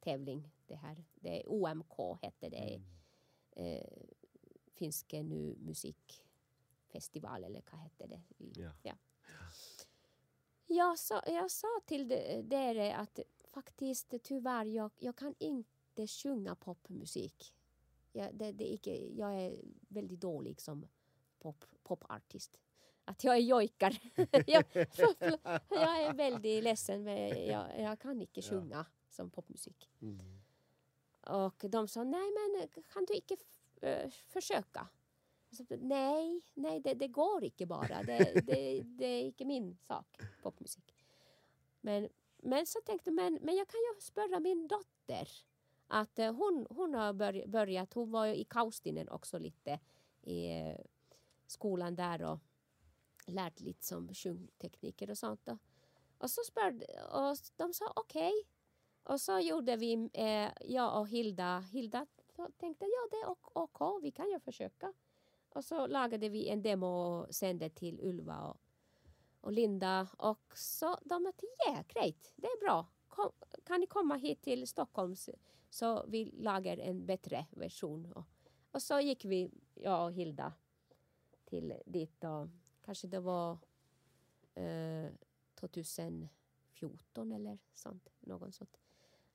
tävling. 0.00 0.50
Det 0.66 0.74
här 0.76 1.04
det 1.14 1.40
är 1.40 1.48
OMK 1.48 2.18
hette 2.22 2.48
det. 2.48 2.82
Eh, 3.50 4.06
finska 4.74 5.22
nu 5.22 5.56
musikfestival 5.58 7.44
eller 7.44 7.62
vad 7.70 7.80
hette 7.80 8.06
det? 8.06 8.22
I- 8.38 8.52
Ja. 8.82 8.94
Jag 10.72 10.98
sa, 10.98 11.22
jag 11.26 11.50
sa 11.50 11.68
till 11.86 12.08
dere 12.44 12.96
att 12.96 13.18
faktiskt 13.50 14.14
tyvärr 14.22 14.64
jag, 14.64 14.90
jag 14.98 15.16
kan 15.16 15.34
inte 15.38 16.06
sjunga 16.06 16.54
popmusik. 16.54 17.54
Jag, 18.12 18.34
det, 18.34 18.52
det 18.52 18.70
är 18.70 18.74
icke, 18.74 18.96
jag 18.96 19.34
är 19.34 19.60
väldigt 19.88 20.20
dålig 20.20 20.60
som 20.60 20.86
pop, 21.38 21.64
popartist. 21.82 22.58
Att 23.04 23.24
jag 23.24 23.34
är 23.34 23.40
jojkar. 23.40 23.98
jag, 24.46 24.64
jag 25.68 26.02
är 26.02 26.14
väldigt 26.14 26.64
ledsen 26.64 27.04
men 27.04 27.46
jag, 27.46 27.80
jag 27.80 28.00
kan 28.00 28.20
inte 28.20 28.42
sjunga 28.42 28.86
som 29.10 29.30
popmusik. 29.30 29.90
Mm. 30.02 30.42
Och 31.20 31.64
de 31.68 31.88
sa 31.88 32.04
nej 32.04 32.30
men 32.32 32.82
kan 32.82 33.04
du 33.04 33.14
inte 33.14 33.36
eh, 33.80 34.10
försöka? 34.10 34.88
Alltså, 35.52 35.64
så, 35.64 35.76
nej, 35.80 36.42
nej 36.54 36.80
det, 36.80 36.94
det 36.94 37.08
går 37.08 37.44
inte 37.44 37.66
bara. 37.66 38.02
Det, 38.02 38.42
det, 38.46 38.82
det 38.82 39.06
är 39.06 39.22
inte 39.22 39.44
min 39.44 39.76
sak, 39.76 40.18
popmusik. 40.42 40.94
Men, 41.80 42.08
men 42.36 42.66
så 42.66 42.80
tänkte 42.80 43.10
jag, 43.10 43.14
men, 43.14 43.38
men 43.42 43.56
jag 43.56 43.68
kan 43.68 43.80
ju 43.80 44.00
spöra 44.00 44.40
min 44.40 44.68
dotter. 44.68 45.28
Att 45.86 46.18
eh, 46.18 46.34
hon, 46.34 46.66
hon 46.70 46.94
har 46.94 47.12
börjat, 47.46 47.94
hon 47.94 48.10
var 48.10 48.26
ju 48.26 48.34
i 48.34 48.44
Kaustinen 48.44 49.08
också 49.08 49.38
lite 49.38 49.80
i 50.22 50.60
eh, 50.60 50.76
skolan 51.46 51.96
där 51.96 52.22
och 52.22 52.38
lärt 53.26 53.60
lite 53.60 53.84
som 53.84 54.14
sjungtekniker 54.14 55.10
och 55.10 55.18
sånt. 55.18 55.40
Då. 55.44 55.58
Och 56.18 56.30
så 56.30 56.40
spörde, 56.46 56.86
och 57.12 57.36
de 57.56 57.72
sa 57.74 57.92
okej. 57.96 58.32
Och 59.02 59.20
så 59.20 59.38
gjorde 59.38 59.76
vi, 59.76 60.10
eh, 60.12 60.50
jag 60.60 61.00
och 61.00 61.08
Hilda, 61.08 61.58
Hilda 61.58 62.06
tänkte 62.56 62.84
ja 62.84 63.08
det 63.10 63.16
är 63.16 63.28
ok- 63.30 63.50
okej, 63.52 63.98
vi 64.02 64.10
kan 64.10 64.30
ju 64.30 64.40
försöka. 64.40 64.92
Och 65.54 65.64
så 65.64 65.86
lagade 65.86 66.28
vi 66.28 66.48
en 66.48 66.62
demo 66.62 66.86
och 66.86 67.34
sände 67.34 67.70
till 67.70 68.00
Ylva 68.00 68.40
och, 68.40 68.56
och 69.40 69.52
Linda. 69.52 70.08
Och 70.18 70.58
så 70.58 70.96
de 71.04 71.26
att 71.26 71.42
yeah, 71.68 71.84
great, 71.88 72.32
det 72.36 72.46
är 72.46 72.60
bra. 72.60 72.86
Kom, 73.08 73.32
kan 73.64 73.80
ni 73.80 73.86
komma 73.86 74.14
hit 74.16 74.42
till 74.42 74.66
Stockholm 74.68 75.16
så- 75.16 75.32
så 75.70 76.04
vi 76.08 76.24
lagar 76.24 76.76
en 76.78 77.06
bättre 77.06 77.46
version. 77.50 78.12
Och, 78.12 78.24
och 78.70 78.82
så 78.82 79.00
gick 79.00 79.24
vi, 79.24 79.50
jag 79.74 80.04
och 80.06 80.12
Hilda, 80.12 80.52
till 81.44 81.74
dit. 81.86 82.24
Och, 82.24 82.48
kanske 82.84 83.06
det 83.06 83.20
var 83.20 83.58
eh, 84.54 85.10
2014 85.54 87.32
eller 87.32 87.58
sånt. 87.72 88.08
Någon 88.20 88.52
sånt. 88.52 88.81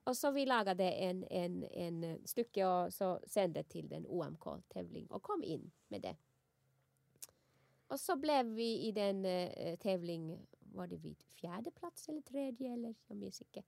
Och 0.08 0.18
så 0.18 0.32
vi 0.32 0.46
lagade 0.46 0.92
en, 0.92 1.24
en, 1.24 1.64
en 1.64 2.28
stycke 2.28 2.66
och 2.66 2.94
så 2.94 3.20
sände 3.28 3.64
till 3.64 3.90
den 3.90 4.06
OMK-tävling 4.08 5.08
och 5.08 5.24
kom 5.24 5.44
in 5.44 5.72
med 5.88 6.02
det. 6.02 6.16
Och 7.88 8.00
så 8.00 8.16
blev 8.16 8.46
vi 8.46 8.80
i 8.88 8.92
den 8.92 9.26
eh, 9.26 9.76
tävling, 9.76 10.48
var 10.60 10.88
det 10.88 10.98
vid 10.98 11.24
fjärde 11.24 11.72
plats 11.72 12.10
eller 12.10 12.22
tredje 12.22 12.74
eller 12.74 12.96
jag 13.08 13.18
minns 13.18 13.42
inte. 13.42 13.64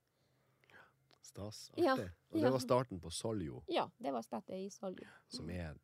Stas. 1.22 1.72
Ja, 1.76 1.92
Artig. 1.92 2.10
Og 2.30 2.38
ja. 2.38 2.44
det 2.44 2.50
var 2.50 2.58
starten 2.58 3.00
på 3.00 3.10
Soljo, 3.10 3.64
Ja, 3.68 3.90
det 3.98 4.12
var 4.12 4.22
starten 4.22 4.56
i 4.56 4.70
Soljo. 4.70 5.06
som 5.28 5.50
er 5.50 5.78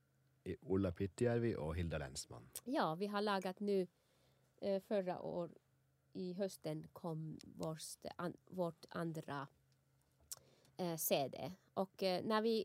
i 0.44 0.56
Ulla 0.62 0.92
Pittjärvi 0.92 1.54
og 1.56 1.74
Hilda 1.74 1.98
Lensmann. 1.98 2.48
Ja, 2.64 2.94
vi 2.94 3.06
har 3.06 3.20
lagat 3.20 3.60
nu 3.60 3.86
eh, 4.56 4.80
förra 4.80 5.20
år 5.20 5.50
i 6.12 6.32
hösten 6.32 6.88
kom 6.92 7.38
vårt, 7.44 7.82
an, 8.16 8.36
vårt 8.46 8.84
andra 8.88 9.48
eh, 10.78 10.96
CD. 10.96 11.52
Och 11.74 12.02
eh, 12.02 12.24
när 12.24 12.42
vi, 12.42 12.64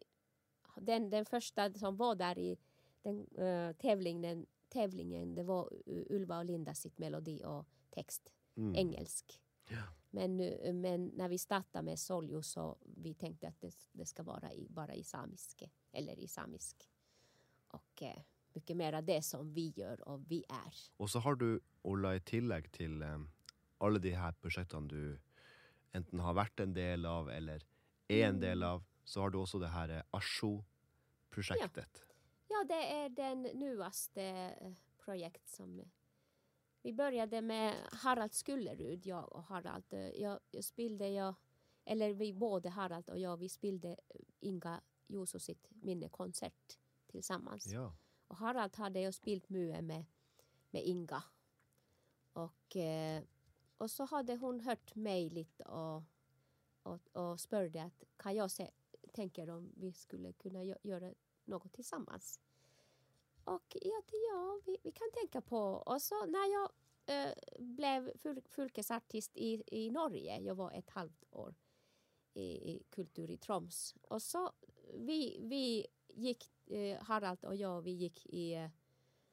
den, 0.76 1.10
den 1.10 1.26
första 1.26 1.74
som 1.74 1.98
var 1.98 2.16
där 2.16 2.38
i 2.38 2.58
den 3.02 3.28
eh, 3.38 3.74
tävlingen, 3.76 4.46
tävlingen, 4.70 5.36
det 5.36 5.44
var 5.44 5.70
Ulva 5.86 6.38
och 6.38 6.46
Linda 6.46 6.74
sitt 6.74 6.98
melodi 6.98 7.42
och 7.46 7.66
text, 7.90 8.34
Mm. 8.56 8.76
engelsk. 8.76 9.40
Ja. 9.70 9.84
Men, 10.10 10.38
nu, 10.38 10.74
men 10.74 11.08
när 11.08 11.30
vi 11.30 11.38
startade 11.38 11.86
med 11.86 12.00
Soljo 12.00 12.42
så 12.42 12.78
vi 12.82 13.14
tänkte 13.14 13.48
att 13.48 13.62
det, 13.62 13.76
det 13.92 14.06
ska 14.06 14.24
vara 14.24 14.54
i, 14.54 14.68
bara 14.70 14.94
i 14.96 15.04
samisk 15.04 15.64
eller 15.92 16.20
i 16.20 16.28
samisk. 16.28 16.90
Och 17.68 18.04
eh, 18.04 18.22
mycket 18.54 18.78
mera 18.78 19.02
det 19.02 19.22
som 19.22 19.54
vi 19.54 19.74
gör 19.76 20.08
och 20.08 20.32
vi 20.32 20.44
är. 20.50 20.74
Og 20.98 21.10
så 21.10 21.20
har 21.20 21.36
du, 21.36 21.60
Ulla, 21.84 22.16
i 22.16 22.20
tillegg 22.20 22.72
til 22.72 23.02
eh, 23.02 23.20
alle 23.80 24.00
de 24.00 24.12
her 24.16 24.32
prosjektene 24.42 24.88
du 24.88 25.20
enten 25.94 26.20
har 26.20 26.34
vært 26.34 26.60
en 26.60 26.74
del 26.74 27.06
av 27.06 27.30
eller 27.30 27.64
er 28.12 28.28
en 28.28 28.40
del 28.40 28.64
av, 28.64 28.84
så 29.04 29.22
har 29.22 29.30
du 29.30 29.40
også 29.42 29.60
det 29.60 29.72
her 29.72 29.90
eh, 29.98 30.04
Asjo-prosjektet. 30.18 32.04
Ja, 32.52 32.64
det 32.68 32.84
är 32.94 33.10
den 33.10 33.42
nyaste 33.42 34.22
eh, 34.22 34.74
projekt 34.98 35.50
som 35.50 35.82
vi 36.82 36.94
började 36.94 37.42
med 37.42 37.76
Harald 37.92 38.34
Skullerud, 38.34 39.06
jag 39.06 39.34
och 39.34 39.44
Harald. 39.44 39.94
Jag, 40.16 40.40
jag 40.52 40.64
spelade, 40.64 41.10
jag, 41.10 41.36
eller 41.86 42.14
vi 42.14 42.34
både 42.34 42.70
Harald 42.70 43.10
och 43.10 43.20
jag, 43.20 43.38
vi 43.38 43.50
spelade 43.50 43.90
eh, 43.90 44.22
Inga 44.40 44.82
Juuso 45.08 45.40
sitt 45.40 45.68
minnekonsert 45.70 46.80
tillsammans. 47.08 47.68
Ja. 47.68 47.94
Och 48.28 48.38
Harald 48.38 48.76
hade 48.76 49.00
ju 49.00 49.12
spelat 49.12 49.50
mycket 49.50 49.84
med, 49.84 50.06
med 50.70 50.84
Inga. 50.84 51.24
Och, 52.34 52.78
och 53.78 53.92
så 53.92 54.06
hade 54.06 54.36
hon 54.36 54.60
hört 54.60 54.96
mig 54.96 55.30
lite 55.30 55.64
och, 55.64 56.04
och, 56.84 57.16
och 57.16 57.40
spörde 57.40 57.84
att 57.84 58.04
kan 58.18 58.36
jag 58.36 58.52
se, 58.52 58.72
tänker 59.14 59.50
om 59.50 59.72
vi 59.76 59.94
skulle 59.94 60.34
kunna 60.34 60.64
gö- 60.64 60.78
göra 60.84 61.14
något 61.46 61.74
tillsammans. 61.74 62.40
Och 63.44 63.78
ja, 63.82 64.02
ja 64.12 64.62
vi, 64.66 64.78
vi 64.84 64.92
kan 64.92 65.12
tänka 65.14 65.42
på. 65.42 65.58
Och 65.60 66.02
så 66.02 66.26
när 66.26 66.54
jag 66.54 66.72
eh, 67.06 67.34
blev 67.60 68.18
ful, 68.18 68.42
fylkesartist 68.46 69.38
i, 69.38 69.64
i 69.68 69.90
Norge, 69.90 70.40
jag 70.40 70.56
var 70.56 70.72
ett 70.72 70.90
halvt 70.90 71.26
år 71.32 71.56
i, 72.34 72.44
i 72.44 72.84
Kultur 72.90 73.32
i 73.32 73.38
Troms. 73.38 73.96
Och 74.02 74.22
så 74.22 74.52
vi, 74.94 75.40
vi 75.42 75.88
gick, 76.08 76.70
eh, 76.72 77.04
Harald 77.04 77.46
och 77.46 77.56
jag, 77.56 77.82
vi 77.82 77.92
gick 77.92 78.26
i 78.26 78.54
eh, 78.54 78.70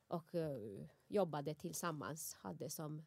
och 0.08 0.34
eh, 0.34 0.86
jobbade 1.08 1.54
tillsammans. 1.54 2.34
Hade 2.34 2.70
som, 2.70 3.02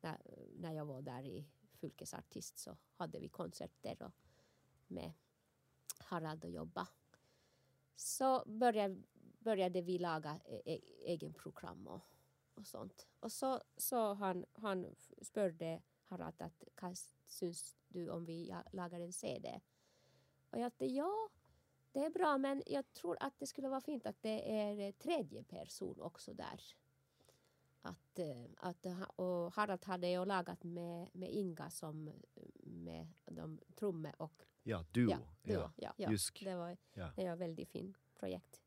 när, 0.00 0.20
när 0.58 0.72
jag 0.72 0.84
var 0.84 1.02
där 1.02 1.24
i 1.24 1.46
fylkesartist 1.76 2.58
så 2.58 2.76
hade 2.94 3.18
vi 3.18 3.28
konserter 3.28 4.02
och 4.02 4.12
med 4.86 5.12
Harald 5.98 6.44
och 6.44 6.50
jobba. 6.50 6.88
Så 7.96 8.44
började, 8.46 9.02
började 9.38 9.82
vi 9.82 9.98
laga 9.98 10.40
e- 10.44 10.62
e- 10.64 10.80
egen 11.04 11.34
program 11.34 11.86
och, 11.86 12.00
och 12.54 12.66
sånt. 12.66 13.06
Och 13.20 13.32
så, 13.32 13.60
så 13.76 14.14
han, 14.14 14.44
han 14.52 14.94
spörde 15.22 15.82
Harald 16.04 16.42
att 16.42 16.64
syns 17.26 17.76
du 17.88 18.10
om 18.10 18.24
vi 18.24 18.54
lagar 18.72 19.00
en 19.00 19.12
CD? 19.12 19.60
Och 20.50 20.58
jag 20.58 20.72
sa 20.72 20.84
ja, 20.84 21.28
det 21.92 22.04
är 22.04 22.10
bra 22.10 22.38
men 22.38 22.62
jag 22.66 22.92
tror 22.92 23.16
att 23.20 23.38
det 23.38 23.46
skulle 23.46 23.68
vara 23.68 23.80
fint 23.80 24.06
att 24.06 24.22
det 24.22 24.58
är 24.58 24.92
tredje 24.92 25.44
person 25.44 26.00
också 26.00 26.34
där. 26.34 26.60
Att, 27.88 28.18
eh, 28.18 28.44
att, 28.56 28.86
och 29.16 29.54
Harald 29.54 29.84
hade 29.84 30.08
ju 30.08 30.24
lagat 30.24 30.64
med, 30.64 31.08
med 31.12 31.30
Inga 31.30 31.70
som 31.70 32.12
med 32.62 33.06
de 33.24 33.60
trummor 33.74 34.12
och 34.18 34.42
Ja, 34.62 34.84
duo. 34.92 35.10
Ja, 35.10 35.18
duo, 35.42 35.70
ja, 35.76 35.92
ja. 35.96 36.10
Jusk. 36.10 36.40
det 36.44 36.54
var 36.54 36.76
Ja. 36.92 37.10
det 37.16 37.24
var 37.24 37.32
ett 37.32 37.38
väldigt 37.38 37.68
fint 37.68 37.96
projekt. 38.14 38.60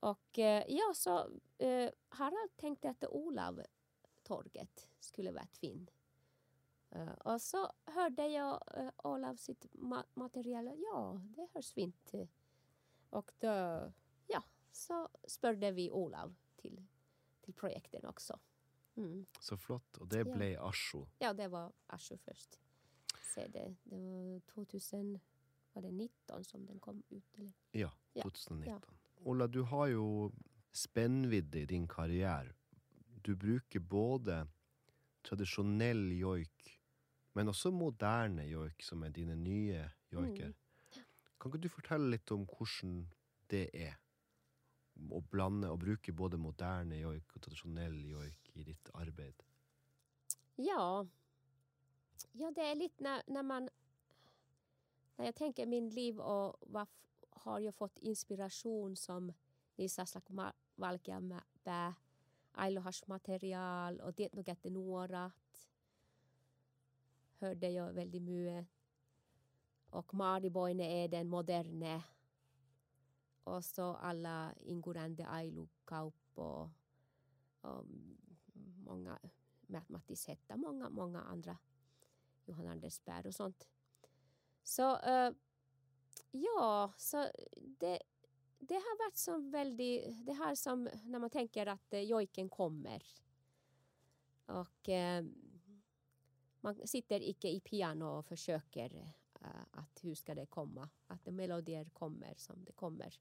Och 0.00 0.38
eh, 0.38 0.64
ja, 0.68 0.92
så 0.94 1.18
eh, 1.58 1.90
Harald 2.08 2.56
tänkte 2.56 2.90
att 2.90 3.04
Olav 3.08 3.62
torget 4.22 4.88
skulle 5.00 5.32
vara 5.32 5.46
fint. 5.46 5.90
Eh, 6.90 7.08
och 7.12 7.40
så 7.42 7.72
hörde 7.84 8.26
jag 8.26 8.62
eh, 8.76 8.90
Olav 8.96 9.36
sitt 9.36 9.66
ma- 9.72 10.04
material. 10.14 10.70
Ja, 10.76 11.20
det 11.24 11.48
hörs 11.54 11.72
fint. 11.72 12.12
Och 13.10 13.32
då, 13.38 13.48
ja, 14.26 14.42
så 14.72 15.08
spörde 15.24 15.70
vi 15.70 15.90
Olav 15.90 16.34
till, 16.56 16.86
till 17.44 17.54
projekten 17.54 18.06
också. 18.06 18.38
Mm. 18.96 19.26
Så 19.40 19.56
flott. 19.56 19.96
Og 20.00 20.08
det 20.10 20.18
Ja. 20.26 20.34
ble 20.34 20.58
Asjo. 20.60 21.06
Ja, 21.18 21.32
det 21.32 21.48
var 21.50 21.72
Ashu 21.86 22.16
först. 22.16 22.60
Så 23.34 23.40
det, 23.40 23.74
det 23.84 23.98
var 23.98 24.40
2019 24.40 26.44
som 26.44 26.66
den 26.66 26.80
kom 26.80 27.02
ut. 27.10 27.38
Eller? 27.38 27.52
Ja, 27.72 27.90
Ja, 28.12 28.22
2019. 28.22 28.80
Ola, 29.24 29.46
du 29.46 29.62
har 29.62 29.86
jo 29.86 30.32
spennvidde 30.72 31.60
i 31.60 31.66
din 31.66 31.88
karriere. 31.88 32.52
Du 33.24 33.36
bruker 33.36 33.80
både 33.80 34.46
tradisjonell 35.24 36.12
joik, 36.18 36.80
men 37.34 37.48
også 37.48 37.70
moderne 37.70 38.42
joik, 38.46 38.82
som 38.82 39.02
er 39.02 39.08
dine 39.08 39.36
nye 39.36 39.90
joiker. 40.12 40.46
Mm. 40.52 40.54
Kan 41.40 41.50
ikke 41.50 41.62
du 41.62 41.68
fortelle 41.68 42.10
litt 42.10 42.30
om 42.32 42.46
hvordan 42.46 43.08
det 43.50 43.70
er? 43.74 43.94
Å 45.10 45.20
blande 45.30 45.70
og 45.70 45.80
bruke 45.82 46.12
både 46.12 46.38
moderne 46.38 47.00
joik 47.00 47.34
og 47.34 47.42
tradisjonell 47.42 47.96
joik 48.06 48.50
i 48.54 48.64
ditt 48.64 48.90
arbeid. 48.94 49.42
Ja. 50.56 51.06
ja, 52.32 52.50
det 52.50 52.60
är 52.60 52.74
lite 52.74 53.04
när, 53.04 53.22
när 53.26 53.42
man... 53.42 53.68
När 55.16 55.24
jag 55.24 55.34
tänker 55.34 55.66
min 55.66 55.88
liv 55.88 56.20
och 56.20 56.56
vad 56.60 56.86
har 57.30 57.58
jag 57.58 57.74
fått 57.74 57.98
inspiration 57.98 58.96
som 58.96 59.32
Nissa 59.76 60.06
Slakma 60.06 60.52
Valkeamäpää, 60.76 61.94
material 63.06 64.00
och 64.00 64.14
det 64.14 64.34
nog 64.34 64.50
att 64.50 64.64
nuorat. 64.64 65.68
Hörde 67.38 67.70
jag 67.70 67.92
väldigt 67.92 68.22
mycket. 68.22 68.66
Och 69.90 70.14
Mariboine 70.14 70.80
är 70.80 71.08
den 71.08 71.28
moderne. 71.28 72.02
Och 73.44 73.64
så 73.64 73.82
alla 73.82 74.54
ingående 74.60 75.28
Ailukaup 75.28 76.14
och, 76.34 76.68
um, 77.62 78.16
och 78.86 78.96
många 78.96 79.18
Mattis 79.86 80.26
Hetta, 80.26 80.56
många, 80.56 80.88
många 80.88 81.20
andra. 81.22 81.58
Johan 82.44 82.66
Anders 82.66 83.04
Bär 83.04 83.26
och 83.26 83.34
sånt. 83.34 83.68
Så 84.62 84.92
uh, 84.92 85.34
ja, 86.30 86.92
så 86.96 87.28
det, 87.54 88.02
det 88.58 88.74
har 88.74 88.98
varit 89.06 89.16
som 89.16 89.50
väldigt, 89.50 90.26
det 90.26 90.32
här 90.32 90.54
som 90.54 90.88
när 91.04 91.18
man 91.18 91.30
tänker 91.30 91.66
att 91.66 91.92
uh, 91.92 92.00
jojken 92.00 92.48
kommer. 92.48 93.02
Och 94.46 94.88
uh, 94.88 95.28
man 96.60 96.86
sitter 96.86 97.28
icke 97.28 97.48
i 97.48 97.60
piano 97.60 98.04
och 98.04 98.26
försöker 98.26 99.14
att 99.70 100.04
hur 100.04 100.14
ska 100.14 100.34
det 100.34 100.46
komma, 100.46 100.88
att 101.06 101.26
melodier 101.26 101.84
kommer 101.84 102.34
som 102.36 102.64
det 102.64 102.72
kommer. 102.72 103.18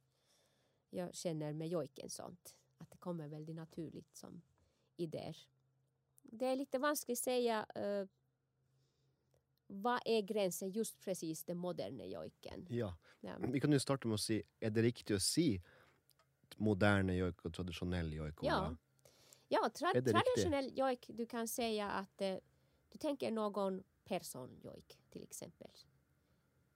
Jag 0.96 1.16
känner 1.16 1.54
med 1.54 1.68
jojken 1.68 2.10
sånt, 2.10 2.56
att 2.78 2.91
det 2.91 2.98
kommer 2.98 3.28
väldigt 3.28 3.56
naturligt 3.56 4.16
som 4.16 4.41
idéer. 4.96 5.38
Det 6.22 6.46
är 6.46 6.56
lite 6.56 6.80
vanskligt 6.80 7.18
att 7.18 7.24
säga 7.24 7.66
eh, 7.76 8.08
vad 9.68 10.00
är 10.06 10.22
gränsen 10.22 10.72
just 10.72 11.00
precis 11.00 11.44
den 11.44 11.58
moderna 11.58 12.06
jojken. 12.06 12.68
Ja. 12.70 12.98
Ja. 13.20 13.38
Vi 13.38 13.60
kan 13.60 13.72
jo 13.72 13.80
starte 13.80 14.08
med 14.08 14.16
å 14.16 14.22
si, 14.22 14.41
er 14.60 14.70
det 14.70 14.82
riktig 14.84 15.16
å 15.16 15.20
si 15.24 15.48
moderne 16.60 17.16
joik 17.16 17.46
og 17.46 17.54
tradisjonell 17.56 18.12
joik? 18.14 18.44
Ola? 18.44 18.50
Ja. 18.52 18.76
Ja, 19.48 19.70
tra 19.70 19.89
Är 19.89 20.02
riktigt? 20.02 20.14
traditionell 20.14 20.78
jojk, 20.78 21.06
du 21.08 21.26
kan 21.26 21.48
säga 21.48 21.91
att 21.91 22.22
eh, 22.22 22.38
du 22.89 22.98
tänker 22.98 23.32
någon 23.32 23.84
person 24.04 24.60
jojk 24.64 25.00
till 25.10 25.24
exempel. 25.24 25.72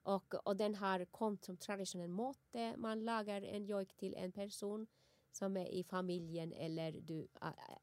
Och, 0.07 0.33
och 0.47 0.57
den 0.57 0.75
har 0.75 1.05
kommit 1.05 1.45
som 1.45 1.57
traditionell 1.57 2.09
måte. 2.09 2.77
Man 2.77 3.05
lagar 3.05 3.41
en 3.41 3.65
jojk 3.65 3.93
till 3.97 4.15
en 4.15 4.31
person 4.31 4.87
som 5.31 5.57
är 5.57 5.65
i 5.65 5.83
familjen 5.83 6.53
eller 6.53 6.91
du, 6.91 7.27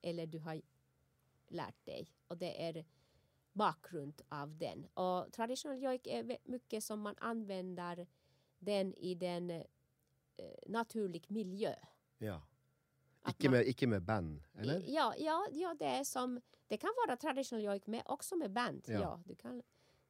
eller 0.03 0.27
du 0.27 0.39
har 0.39 0.63
lärt 1.49 1.85
dig. 1.85 2.09
Och 2.29 2.39
det 2.39 2.69
är 2.69 2.85
bakgrund 3.53 4.23
av 4.29 4.57
den. 4.59 4.87
Och 4.95 5.33
traditionell 5.33 5.83
jojk 5.83 6.07
är 6.07 6.39
mycket 6.45 6.85
som 6.85 7.01
man 7.01 7.15
använder 7.19 8.07
den 8.59 8.95
i 8.95 9.15
den 9.15 9.51
eh, 9.51 9.65
naturlig 10.67 11.31
miljö. 11.31 11.75
Ja. 12.19 12.43
Man- 13.23 13.51
med, 13.51 13.67
ikke 13.67 13.87
med 13.87 14.03
band, 14.03 14.43
eller? 14.55 14.83
Ja, 14.87 15.15
ja, 15.19 15.47
ja 15.53 15.75
det, 15.79 15.85
är 15.85 16.05
som, 16.05 16.41
det 16.67 16.77
kan 16.77 16.91
vara 17.07 17.17
traditional 17.17 17.65
jojk 17.65 17.87
med, 17.87 18.03
också 18.07 18.37
med 18.37 18.53
band. 18.53 18.85
Ja. 18.89 19.01
Ja. 19.01 19.23
du 19.27 19.35
kan, 19.35 19.63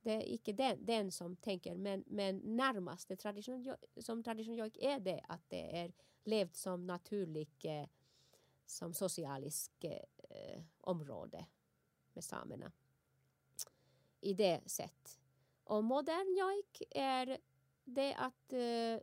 det 0.04 0.12
är 0.12 0.22
inte 0.22 0.52
den, 0.52 0.84
den 0.84 1.12
som 1.12 1.36
tänker, 1.36 1.74
men, 1.74 2.04
men 2.06 2.36
närmast 2.36 3.08
det 3.08 3.16
tradition, 3.16 3.74
som 3.96 4.22
tradition 4.22 4.54
jojk 4.54 4.76
är 4.80 5.00
det 5.00 5.24
att 5.28 5.50
det 5.50 5.76
är 5.78 5.92
levt 6.24 6.56
som 6.56 6.86
naturligt 6.86 7.64
eh, 7.64 7.86
som 8.66 8.94
socialiskt 8.94 9.84
eh, 9.84 10.62
område 10.80 11.46
med 12.12 12.24
samerna. 12.24 12.72
I 14.20 14.34
det 14.34 14.70
sätt. 14.70 15.20
Och 15.64 15.84
modern 15.84 16.36
jojk 16.38 16.82
är 16.90 17.38
det 17.84 18.14
att 18.14 18.52
eh, 18.52 19.00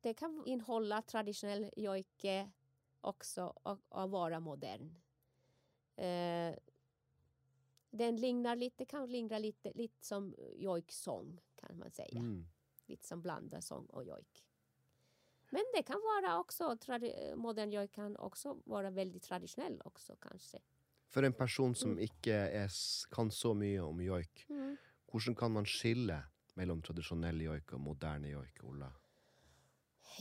det 0.00 0.14
kan 0.14 0.42
innehålla 0.46 1.02
traditionell 1.02 1.70
jojk 1.76 2.24
också 3.00 3.52
och, 3.62 3.78
och 3.88 4.10
vara 4.10 4.40
modern. 4.40 4.94
Eh, 5.96 6.54
den 7.90 8.16
lignar 8.16 8.56
lite, 8.56 8.84
kan 8.84 9.08
likna 9.12 9.38
lite, 9.38 9.72
lite 9.74 10.04
som 10.06 10.34
jojksång 10.56 11.40
kan 11.56 11.78
man 11.78 11.90
säga. 11.90 12.18
Mm. 12.18 12.46
Lite 12.86 13.06
som 13.06 13.22
blandar 13.22 13.60
sång 13.60 13.86
och 13.86 14.04
jojk. 14.04 14.44
Men 15.50 15.62
det 15.74 15.82
kan 15.82 16.00
vara 16.00 16.38
också, 16.38 16.76
modern 17.36 17.70
jojk 17.70 17.92
kan 17.92 18.16
också 18.16 18.58
vara 18.64 18.90
väldigt 18.90 19.22
traditionell 19.22 19.82
också 19.84 20.16
kanske. 20.20 20.58
For 21.08 21.22
en 21.22 21.32
person 21.32 21.74
som 21.74 21.90
Mm. 21.90 22.08
er, 22.24 22.64
s- 22.64 23.06
kan 23.10 23.30
så 23.30 23.54
mye 23.54 23.80
om 23.80 24.00
joik, 24.00 24.46
hvordan 25.12 25.34
kan 25.34 25.52
man 25.52 25.64
skille 25.66 26.22
mellom 26.54 26.82
tradisjonell 26.82 27.40
joik 27.40 27.72
og 27.72 27.80
moderne 27.80 28.28
joik, 28.28 28.64
Ola? 28.64 28.92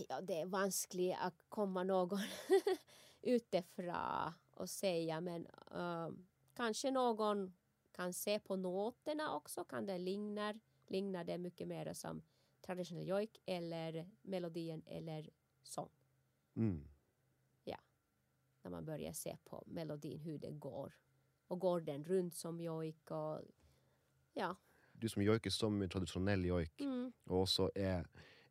Ja, 0.10 0.22
det 0.22 0.42
är 0.42 0.46
vanskligt 0.46 1.16
att 1.20 1.44
komma 1.50 1.84
någon 1.84 2.20
utifrån 3.22 4.34
och 4.52 4.70
säga 4.70 5.22
men 5.22 5.46
eh, 5.72 6.10
kanske 6.54 6.92
någon 6.92 7.54
kan 7.92 8.14
se 8.14 8.40
på 8.40 8.56
noterna 8.56 9.36
också, 9.36 9.64
kan 9.64 9.86
det 9.86 9.98
ligna, 9.98 10.54
ligna 10.88 11.24
det 11.24 11.38
mycket 11.38 11.68
mer 11.68 11.94
som 11.94 12.22
traditionell 12.62 13.08
jojk 13.08 13.42
eller 13.46 14.10
melodin 14.22 14.84
eller 14.86 15.30
sång. 15.64 15.90
Mm. 16.56 16.88
När 18.64 18.70
man 18.72 18.86
börjar 18.86 19.14
se 19.14 19.38
på 19.46 19.64
melodin 19.68 20.20
hur 20.20 20.38
det 20.38 20.52
går. 20.52 20.94
Och 21.48 21.60
går 21.60 21.82
den 21.82 22.04
runt 22.06 22.36
som 22.36 22.62
jojk 22.62 23.12
og 23.12 23.42
ja. 24.34 24.56
Du 24.92 25.10
som 25.10 25.24
joiker 25.24 25.50
så 25.50 25.70
mye 25.70 25.88
tradisjonell 25.88 26.44
joik, 26.46 26.82
Mm. 26.82 27.14
og 27.26 27.42
også 27.42 27.70
er 27.76 28.06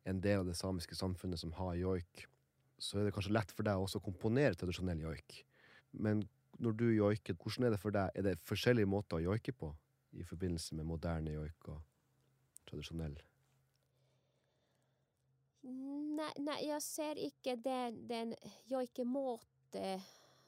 en 0.05 0.21
del 0.21 0.39
av 0.39 0.45
det 0.45 0.55
samiske 0.57 0.95
samfunnet 0.95 1.39
som 1.39 1.51
har 1.53 1.75
joik, 1.75 2.25
så 2.77 2.99
er 2.99 3.03
det 3.03 3.13
kanskje 3.13 3.31
lett 3.31 3.51
for 3.51 3.63
deg 3.63 3.77
også 3.77 3.99
å 3.99 4.03
komponere 4.03 4.55
tradisjonell 4.55 4.99
joik. 4.99 5.45
Men 5.91 6.27
når 6.59 6.71
du 6.71 6.85
joiker, 6.91 7.33
hvordan 7.33 7.67
er 7.67 7.75
det 7.75 7.79
for 7.79 7.95
deg? 7.95 8.11
Er 8.15 8.25
det 8.25 8.39
forskjellige 8.43 8.89
måter 8.89 9.19
å 9.19 9.23
joike 9.23 9.55
på 9.55 9.71
i 10.19 10.25
forbindelse 10.27 10.75
med 10.75 10.87
moderne 10.89 11.31
joik 11.31 11.69
og 11.71 11.81
tradisjonell? 12.67 13.17
Nej, 15.61 16.33
nei, 16.37 16.57
jag 16.67 16.81
ser 16.83 17.15
inte 17.15 17.55
den, 17.55 18.07
den 18.07 18.35
jojkemåte. 18.65 20.01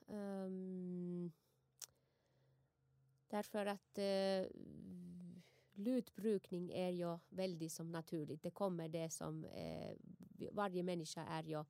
Um, 0.07 0.15
ehm, 0.17 1.31
därför 3.29 3.65
att 3.65 3.97
uh, 3.97 4.03
eh, 4.03 4.47
lutbrukning 5.73 6.71
är 6.71 6.89
ju 6.89 7.17
väldigt 7.29 7.71
som 7.71 7.91
naturligt. 7.91 8.43
Det 8.43 8.51
kommer 8.51 8.89
det 8.89 9.09
som 9.09 9.45
eh, 9.45 9.95
varje 10.51 10.83
människa 10.83 11.25
är 11.25 11.43
ju 11.43 11.63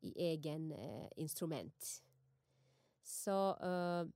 i 0.00 0.12
egen 0.16 0.72
uh, 0.72 1.06
instrument. 1.16 2.02
Så 3.04 3.56
uh, 3.64 4.10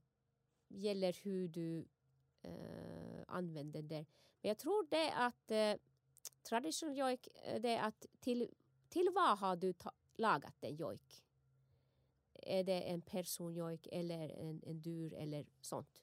gäller 0.68 1.16
hur 1.22 1.48
du 1.48 1.84
uh, 2.46 3.22
använder 3.26 3.82
det. 3.82 4.06
Men 4.40 4.48
jag 4.48 4.58
tror 4.58 4.86
det 4.90 5.12
att 5.12 5.50
eh, 5.50 5.58
uh, 5.58 5.76
traditional 6.42 6.96
jojk, 6.96 7.28
det 7.60 7.68
är 7.68 7.82
att 7.82 8.06
till, 8.20 8.54
till 8.88 9.08
vad 9.14 9.38
har 9.38 9.56
du 9.56 9.72
ta, 9.72 9.92
lagat 10.16 10.64
en 10.64 10.76
jojk? 10.76 11.24
Är 12.34 12.64
det 12.64 12.82
en 12.82 13.02
personjojk 13.02 13.88
eller 13.92 14.28
en, 14.28 14.62
en 14.66 14.82
dur 14.82 15.14
eller 15.14 15.46
sånt? 15.60 16.02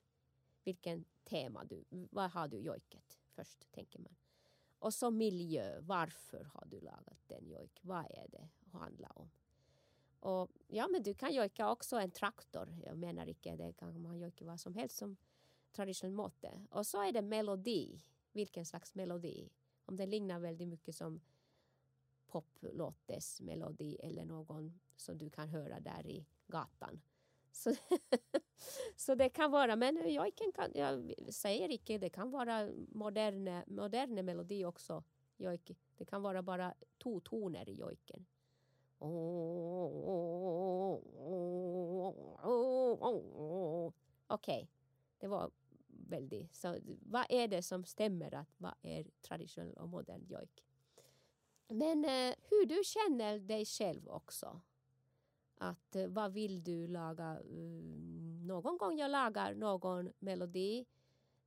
Vilken 0.63 1.05
tema 1.23 1.63
du, 1.63 1.83
vad 1.89 2.31
har 2.31 2.47
du 2.47 2.57
jojket 2.57 3.19
först, 3.35 3.71
tänker 3.71 3.99
man. 3.99 4.15
Och 4.79 4.93
så 4.93 5.11
miljö, 5.11 5.79
varför 5.81 6.43
har 6.43 6.65
du 6.65 6.79
lagat 6.79 7.19
den 7.27 7.47
jojk? 7.49 7.79
Vad 7.81 8.05
är 8.09 8.27
det 8.31 8.49
handlar 8.77 9.19
om? 9.19 9.29
Och 10.25 10.49
ja, 10.67 10.87
men 10.87 11.03
du 11.03 11.13
kan 11.13 11.33
jojka 11.33 11.71
också 11.71 11.95
en 11.95 12.11
traktor. 12.11 12.77
Jag 12.83 12.97
menar 12.97 13.29
inte 13.29 13.55
det 13.55 13.73
kan 13.73 14.01
man 14.01 14.19
jojka 14.19 14.45
vad 14.45 14.59
som 14.59 14.75
helst 14.75 14.97
som 14.97 15.17
traditionell 15.71 16.15
måte. 16.15 16.65
Och 16.69 16.87
så 16.87 17.03
är 17.03 17.11
det 17.11 17.21
melodi. 17.21 18.01
Vilken 18.31 18.65
slags 18.65 18.95
melodi? 18.95 19.49
Om 19.85 19.95
den 19.95 20.09
liknar 20.09 20.39
väldigt 20.39 20.67
mycket 20.67 20.95
som 20.95 21.21
poplåtes 22.27 23.41
melodi 23.41 23.95
eller 23.95 24.25
någon 24.25 24.79
som 24.95 25.17
du 25.17 25.29
kan 25.29 25.49
höra 25.49 25.79
där 25.79 26.07
i 26.07 26.25
gatan. 26.47 27.01
Så, 27.51 27.75
så 28.95 29.15
det 29.15 29.29
kan 29.29 29.51
vara, 29.51 29.75
men 29.75 30.13
jojken 30.13 30.51
kan, 30.51 30.71
jag 30.75 31.13
säger 31.29 31.69
inte, 31.69 31.97
det 31.97 32.09
kan 32.09 32.31
vara 32.31 32.69
moderna 32.87 33.63
moderne 33.67 34.23
melodi 34.23 34.65
också. 34.65 35.03
Jojk. 35.37 35.71
Det 35.97 36.05
kan 36.05 36.21
vara 36.21 36.41
bara 36.41 36.73
två 37.03 37.19
toner 37.19 37.69
i 37.69 37.73
jojken. 37.73 38.25
Okej, 44.27 44.69
det 45.17 45.27
var 45.27 45.51
väldigt. 45.87 46.55
Så 46.55 46.77
vad 47.01 47.25
är 47.29 47.47
det 47.47 47.61
som 47.61 47.83
stämmer 47.85 48.33
att 48.33 48.53
vad 48.57 48.73
är 48.81 49.05
traditionell 49.21 49.77
och 49.77 49.89
modern 49.89 50.25
jojk? 50.27 50.63
Men 51.67 52.05
eh, 52.05 52.35
hur 52.49 52.65
du 52.65 52.81
känner 52.83 53.39
dig 53.39 53.65
själv 53.65 54.09
också. 54.09 54.61
Att 55.57 55.95
eh, 55.95 56.07
vad 56.07 56.33
vill 56.33 56.63
du 56.63 56.87
laga? 56.87 57.25
Mm, 57.25 58.47
någon 58.47 58.77
gång 58.77 58.97
jag 58.97 59.11
lagar 59.11 59.53
någon 59.53 60.11
melodi. 60.19 60.85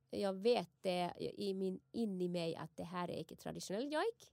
Jag 0.09 0.33
vet 0.33 0.71
det 0.81 1.13
i 1.37 1.53
min, 1.53 1.79
in 1.91 2.21
i 2.21 2.27
mig 2.27 2.55
att 2.55 2.77
det 2.77 2.83
här 2.83 3.11
är 3.11 3.15
inte 3.15 3.35
traditionell 3.35 3.93
jojk. 3.93 4.31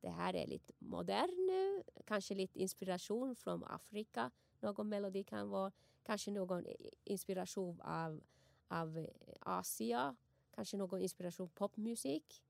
Det 0.00 0.10
här 0.10 0.36
är 0.36 0.46
lite 0.46 0.72
modern 0.78 1.46
nu. 1.46 1.82
Kanske 2.06 2.34
lite 2.34 2.58
inspiration 2.58 3.36
från 3.36 3.64
Afrika. 3.64 4.30
Någon 4.60 4.88
melodi 4.88 5.24
kan 5.24 5.48
vara. 5.48 5.72
Kanske 6.02 6.30
någon 6.30 6.66
inspiration 7.04 7.80
av, 7.80 8.20
av 8.68 9.06
Asia. 9.40 10.16
Kanske 10.54 10.76
någon 10.76 11.00
inspiration 11.00 11.48
popmusik. 11.48 12.42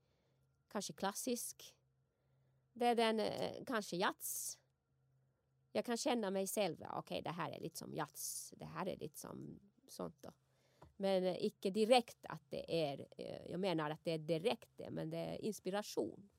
Kanske 0.67 0.93
klassisk. 0.93 1.75
Det 2.73 2.85
är 2.85 2.95
den, 2.95 3.19
eh, 3.19 3.63
kanske 3.67 3.97
jazz. 3.97 4.59
Jag 5.71 5.85
kan 5.85 5.97
känna 5.97 6.31
mig 6.31 6.47
själv, 6.47 6.75
okej 6.81 6.97
okej 6.97 7.21
det 7.21 7.29
här 7.29 7.51
är 7.51 7.59
lite 7.59 7.77
som 7.77 7.93
jazz, 7.93 8.53
det 8.57 8.65
här 8.65 8.85
är 8.85 8.97
lite 8.97 9.19
som 9.19 9.59
sånt 9.87 10.15
då. 10.21 10.31
Men 10.95 11.23
eh, 11.23 11.45
icke 11.45 11.69
direkt 11.69 12.25
att 12.25 12.43
det 12.49 12.83
är, 12.83 13.07
eh, 13.17 13.51
jag 13.51 13.59
menar 13.59 13.89
att 13.89 14.03
det 14.03 14.11
är 14.11 14.17
direkt 14.17 14.69
det, 14.75 14.89
men 14.91 15.09
det 15.09 15.17
är 15.17 15.41
inspiration. 15.45 16.29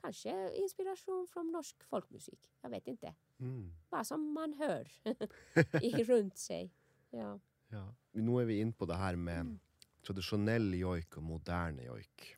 Kanske 0.00 0.54
inspiration 0.54 1.26
från 1.26 1.52
norsk 1.52 1.84
folkmusik, 1.84 2.50
jag 2.60 2.70
vet 2.70 2.86
inte. 2.86 3.14
Mm. 3.38 3.72
Vad 3.90 4.06
som 4.06 4.32
man 4.32 4.52
hör 4.52 4.92
i, 5.82 6.04
runt 6.04 6.38
sig. 6.38 6.74
Ja. 7.10 7.40
Ja. 7.68 7.94
Nå 8.12 8.40
er 8.40 8.44
vi 8.44 8.60
inne 8.60 8.72
på 8.72 8.86
det 8.86 8.96
her 8.96 9.16
med 9.16 9.58
tradisjonell 10.06 10.74
joik 10.78 11.16
og 11.18 11.22
moderne 11.22 11.86
joik. 11.86 12.36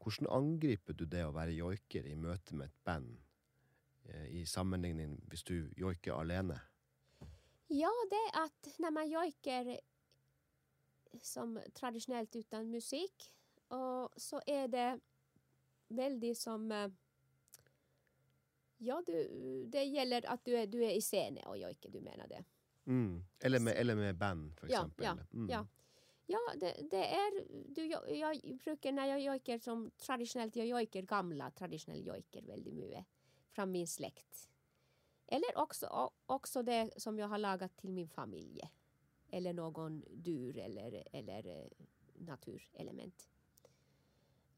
Hvordan 0.00 0.30
angriper 0.32 0.96
du 0.96 1.04
det 1.04 1.26
å 1.26 1.34
være 1.36 1.52
joiker 1.52 2.06
i 2.08 2.16
møte 2.16 2.56
med 2.56 2.70
et 2.70 2.78
band, 2.84 3.18
eh, 4.08 4.26
i 4.40 4.46
sammenligning 4.48 5.18
hvis 5.28 5.44
du 5.44 5.68
joiker 5.76 6.16
alene? 6.16 6.60
Ja, 7.72 7.90
det 8.10 8.16
är 8.16 8.44
att 8.44 8.78
när 8.78 8.90
man 8.90 9.10
jojkar 9.10 9.80
som 11.22 11.60
traditionellt 11.74 12.36
utan 12.36 12.70
musik 12.70 13.32
och 13.68 14.10
så 14.16 14.40
är 14.46 14.68
det 14.68 15.00
väldigt 15.90 16.38
som 16.38 16.72
eh, 16.72 16.88
Ja, 18.82 19.02
du, 19.06 19.28
det 19.66 19.84
gäller 19.84 20.30
att 20.30 20.44
du 20.44 20.56
är 20.56 20.66
du 20.66 20.84
er 20.84 20.90
i 20.90 21.00
scenen 21.00 21.44
och 21.44 21.58
jo 21.58 21.72
du 21.80 22.00
menar 22.00 22.28
det. 22.28 22.44
Mm. 22.86 23.24
Eller, 23.40 23.60
med, 23.60 23.74
eller, 23.76 23.94
med, 23.94 24.16
band, 24.16 24.56
for 24.56 24.66
eksempel. 24.66 25.04
Ja, 25.04 25.16
ja, 25.16 25.36
mm. 25.36 25.48
ja. 25.48 25.66
ja 26.26 26.38
det, 26.60 26.88
det, 26.90 27.04
er 27.04 27.44
du, 27.74 27.82
Jeg 28.14 28.58
bruker 28.64 28.92
når 28.92 29.04
jeg 29.04 29.24
joiker 29.26 29.58
som 29.58 29.90
traditionellt, 29.98 30.56
jag 30.56 30.66
joiker 30.66 31.02
gamla 31.02 31.50
traditionella 31.50 32.02
joiker 32.02 32.42
väldigt 32.42 32.74
mycket, 32.74 33.06
från 33.52 33.70
min 33.70 33.86
släkt. 33.86 34.48
Eller 35.26 35.58
också, 35.58 36.10
också 36.26 36.62
det 36.62 36.90
som 36.96 37.18
jag 37.18 37.28
har 37.28 37.38
lagat 37.38 37.76
till 37.76 37.90
min 37.90 38.08
familj. 38.08 38.60
Eller 39.30 39.52
någon 39.52 40.04
dur 40.10 40.58
eller, 40.58 41.08
eller 41.12 41.46
eh, 41.46 41.66
naturelement. 42.14 43.28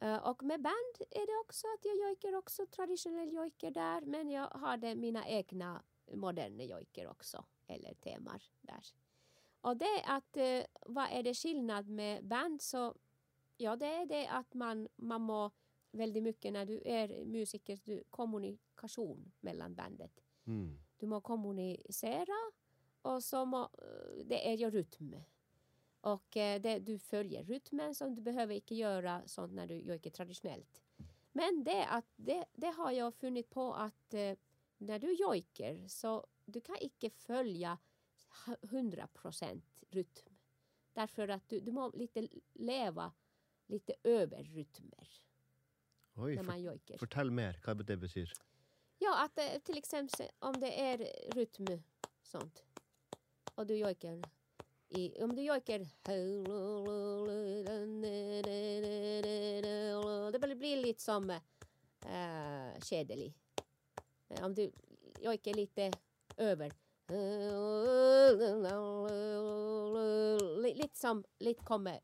Eh, 0.02 0.16
och 0.16 0.42
med 0.42 0.62
band 0.62 0.96
är 1.10 1.26
det 1.26 1.40
också 1.40 1.66
att 1.66 1.84
jag 1.84 1.96
jojker 1.96 2.34
också 2.34 2.66
traditionell 2.66 3.32
jojker 3.32 3.70
där 3.70 4.00
men 4.00 4.30
jag 4.30 4.46
har 4.46 4.76
det 4.76 4.94
mina 4.94 5.28
egna 5.28 5.82
moderna 6.12 6.64
jojker 6.64 7.06
också. 7.06 7.44
Eller 7.66 7.94
temar 7.94 8.42
där. 8.60 8.86
Och 9.60 9.76
det 9.76 9.84
är 9.84 10.16
att 10.16 10.36
eh, 10.36 10.64
vad 10.86 11.08
är 11.10 11.22
det 11.22 11.34
skillnad 11.34 11.88
med 11.88 12.24
band 12.24 12.62
så 12.62 12.94
ja 13.56 13.76
det 13.76 13.86
är 13.86 14.06
det 14.06 14.26
att 14.26 14.54
man, 14.54 14.88
man 14.96 15.20
må 15.20 15.50
väldigt 15.90 16.22
mycket 16.22 16.52
när 16.52 16.66
du 16.66 16.82
är 16.84 17.24
musiker, 17.24 17.80
du, 17.84 18.04
kommunikation 18.10 19.32
mellan 19.40 19.74
bandet. 19.74 20.24
Mm. 20.46 20.78
Du 20.96 21.06
må 21.06 21.20
kommunicera 21.20 22.52
och 23.02 23.24
så 23.24 23.44
må, 23.44 23.62
eh, 23.62 24.24
det 24.24 24.48
är 24.48 24.54
ju 24.54 24.70
rytm. 24.70 25.14
Och 26.02 26.36
eh, 26.36 26.60
det, 26.60 26.78
du 26.78 26.98
följer 26.98 27.44
rytmen 27.44 27.94
så 27.94 28.08
du 28.08 28.20
behöver 28.22 28.54
inte 28.54 28.74
göra 28.74 29.22
sånt 29.26 29.52
när 29.52 29.66
du 29.66 29.74
jojkar 29.74 30.10
traditionellt. 30.10 30.82
Men 31.32 31.64
det, 31.64 31.86
att, 31.86 32.06
det, 32.16 32.44
det 32.52 32.66
har 32.66 32.90
jag 32.90 33.14
funnit 33.14 33.50
på 33.50 33.74
att 33.74 34.14
eh, 34.14 34.36
när 34.78 34.98
du 34.98 35.12
jojker 35.12 35.88
så 35.88 36.26
du 36.44 36.60
kan 36.60 36.76
inte 36.76 37.10
följa 37.10 37.78
100 38.62 39.06
procent 39.06 39.84
rytm. 39.90 40.36
Därför 40.92 41.28
att 41.28 41.48
du, 41.48 41.60
du 41.60 41.72
må 41.72 41.90
lite 41.90 42.28
leva 42.52 43.12
lite 43.66 43.94
över 44.02 44.44
rytmer 44.44 45.08
Oj, 46.14 46.36
när 46.36 46.42
man 46.42 46.62
jojker. 46.62 46.98
fortell 46.98 47.30
mer 47.30 47.60
hva 47.64 47.74
det 47.74 47.96
betyr. 47.96 48.32
Ja, 48.98 49.24
att 49.24 49.38
eh, 49.38 49.58
till 49.64 49.78
exempel 49.78 50.26
om 50.38 50.60
det 50.60 50.80
är 50.80 50.98
rytm 51.34 51.82
sånt 52.22 52.64
och 53.54 53.66
du 53.66 53.76
jojkar 53.76 54.22
i, 54.94 55.22
om 55.22 55.36
du 55.36 55.42
jojkar 55.42 55.78
det 60.48 60.56
blir 60.56 60.76
lite 60.76 61.02
som 61.02 61.30
eh, 61.30 61.38
äh, 62.06 62.80
kedelig. 62.80 63.34
Eh, 64.28 64.44
om 64.44 64.54
du 64.54 64.72
jojkar 65.20 65.54
lite 65.54 65.92
över 66.36 66.72
lite 70.74 70.98
som 70.98 71.24
lite 71.38 71.64
kommer 71.64 72.00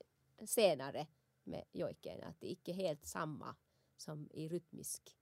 senare 0.47 1.07
med 1.45 1.65
jojken 1.73 2.23
att 2.23 2.41
det 2.41 2.47
inte 2.47 2.71
är 2.71 2.75
helt 2.75 3.07
samma 3.07 3.57
som 3.97 4.29
i 4.31 4.49
rytmisk 4.49 5.19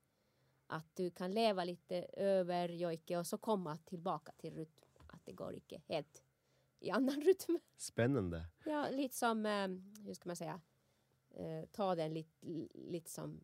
att 0.67 0.97
du 0.97 1.11
kan 1.11 1.33
leva 1.33 1.65
lite 1.65 1.97
över 2.13 2.69
jojke 2.69 3.19
och 3.19 3.27
så 3.27 3.39
komma 3.39 3.79
tillbaka 3.85 4.33
till 4.37 4.55
rytm. 4.55 4.85
Att 5.07 5.25
det 5.25 5.33
går 5.33 5.55
inte 5.55 5.83
helt 5.87 6.23
i 6.81 6.91
annan 6.91 7.21
rytm. 7.23 7.59
Spennende. 7.77 8.45
Ja, 8.65 8.89
lite 8.91 9.17
som, 9.17 9.47
eh, 9.47 9.69
hur 10.05 10.15
ska 10.15 10.29
man 10.29 10.37
säga, 10.37 10.61
eh, 11.31 11.65
ta 11.73 11.95
den 11.95 12.15
lite, 12.15 12.47
lite 12.75 13.11
som, 13.11 13.41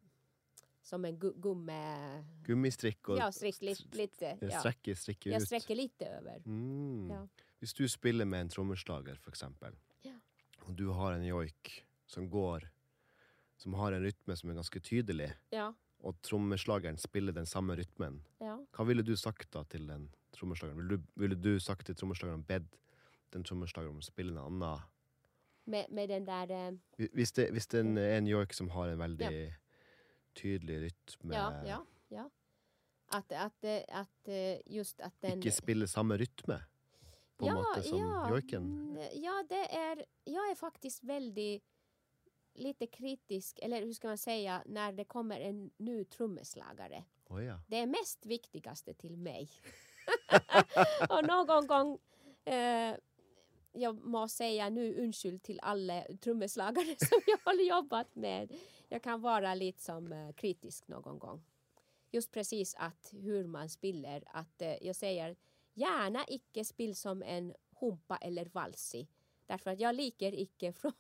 som 0.83 1.05
en 1.05 1.19
gu, 1.19 1.33
gumme... 1.37 2.25
Gummistrikk 2.45 3.09
og 3.09 3.19
Ja, 3.19 3.33
strick 3.33 3.63
lite. 3.63 3.97
lite 3.97 4.25
ja. 4.41 4.49
ja. 4.51 4.61
strekke, 4.61 4.97
strikke 4.97 5.31
Jag 5.31 5.43
ut. 5.43 5.47
sträcker 5.49 5.75
lite 5.75 6.07
över. 6.07 6.43
Mm. 6.47 7.11
Ja. 7.11 7.29
Hvis 7.59 7.75
du 7.75 7.89
spiller 7.89 8.25
med 8.25 8.41
en 8.41 8.49
trommeslager, 8.49 9.15
for 9.17 9.31
eksempel, 9.31 9.77
Ja. 10.03 10.15
og 10.67 10.75
du 10.77 10.89
har 10.91 11.13
en 11.13 11.25
joik 11.27 11.85
som 12.07 12.31
går 12.31 12.69
Som 13.57 13.75
har 13.75 13.93
en 13.93 14.03
rytme 14.03 14.35
som 14.37 14.51
er 14.51 14.55
ganske 14.55 14.81
tydelig, 14.81 15.33
Ja, 15.53 15.73
og 16.01 16.17
trommeslageren 16.23 16.97
spiller 16.99 17.33
den 17.33 17.47
samme 17.47 17.77
rytmen, 17.77 18.25
ja. 18.41 18.57
hva 18.73 18.85
ville 18.85 19.03
du 19.07 19.13
sagt 19.17 19.53
da 19.53 19.63
til 19.63 19.87
den 19.87 20.09
trommeslageren? 20.33 20.77
Ville 20.81 20.97
du, 20.97 21.03
ville 21.15 21.37
du 21.37 21.61
sagt 21.61 21.87
til 21.87 21.95
trommeslageren 21.95 22.43
bedt 22.43 22.75
den 23.33 23.45
trommeslageren 23.45 23.95
om 23.95 24.03
å 24.03 24.07
spille 24.07 24.33
en 24.33 24.45
annen 24.45 24.89
Med, 25.65 25.87
med 25.91 26.09
den 26.09 26.25
där... 26.27 26.51
Eh, 26.51 27.09
Hvis 27.13 27.33
det, 27.33 27.51
hvis 27.53 27.67
det 27.67 27.81
er 27.81 28.17
en, 28.17 28.27
joik 28.27 28.53
som 28.53 28.71
har 28.71 28.89
en 28.89 28.99
veldig 28.99 29.55
tydelig 30.35 30.81
rytme, 30.83 31.35
ja, 31.35 31.65
ja, 31.67 31.85
ja. 32.09 32.31
Att, 33.07 33.33
att, 33.33 33.65
eh, 33.65 33.83
att 33.89 34.29
eh, 34.29 34.59
just 34.67 35.01
att 35.01 35.21
den... 35.21 35.39
ikke 35.39 35.53
spiller 35.53 35.87
samme 35.87 36.17
rytme, 36.17 36.63
på 37.37 37.47
en 37.47 37.55
måte, 37.55 37.83
som 37.83 38.01
joiken? 38.31 38.63
mm, 38.63 39.23
Ja, 39.23 39.45
det 39.49 39.75
är, 39.77 40.05
jag 40.25 40.51
är 40.51 40.55
faktiskt 40.55 41.05
väldigt 41.05 41.63
lite 42.55 42.87
kritisk, 42.87 43.59
eller 43.63 43.83
hur 43.83 43.93
ska 43.93 44.09
man 44.09 44.19
säga, 44.19 44.63
när 44.67 44.93
det 44.93 45.05
kommer 45.05 45.41
en 45.41 45.71
ny 45.77 46.05
trummeslagare. 46.05 47.05
Å 47.29 47.41
ja. 47.41 47.61
Det 47.69 47.77
är 47.77 47.87
mest 47.87 48.27
viktigaste 48.27 48.95
till 48.95 49.17
mig. 49.17 49.49
och 51.09 51.27
någon 51.27 51.67
gång, 51.67 51.99
eh, 52.55 52.97
jag 53.73 54.05
må 54.05 54.29
säga 54.29 54.71
nu 54.71 54.95
undskyld 54.95 55.43
till 55.43 55.61
alla 55.63 56.05
trummeslagare 56.21 56.97
som 56.99 57.21
jag 57.27 57.39
har 57.45 57.55
jobbat 57.55 58.15
med. 58.15 58.53
Jag 58.89 59.03
kan 59.03 59.21
vara 59.21 59.55
lite 59.55 59.83
som 59.83 60.13
eh, 60.13 60.33
kritisk 60.33 60.89
någon 60.89 61.19
gång. 61.19 61.43
Just 62.11 62.33
precis 62.33 62.75
att 62.79 63.09
hur 63.13 63.47
man 63.47 63.69
spiller, 63.69 64.25
att 64.27 64.63
eh, 64.63 64.87
jag 64.87 64.97
säger 64.97 65.37
gärna 65.75 66.25
icke 66.29 66.65
spill 66.65 66.97
som 66.97 67.23
en 67.23 67.55
humpa 67.81 68.17
eller 68.17 68.45
valsi. 68.45 69.09
Därför 69.47 69.71
att 69.71 69.81
jag 69.81 69.95
liker 69.95 70.41
icke 70.41 70.73
från 70.73 70.93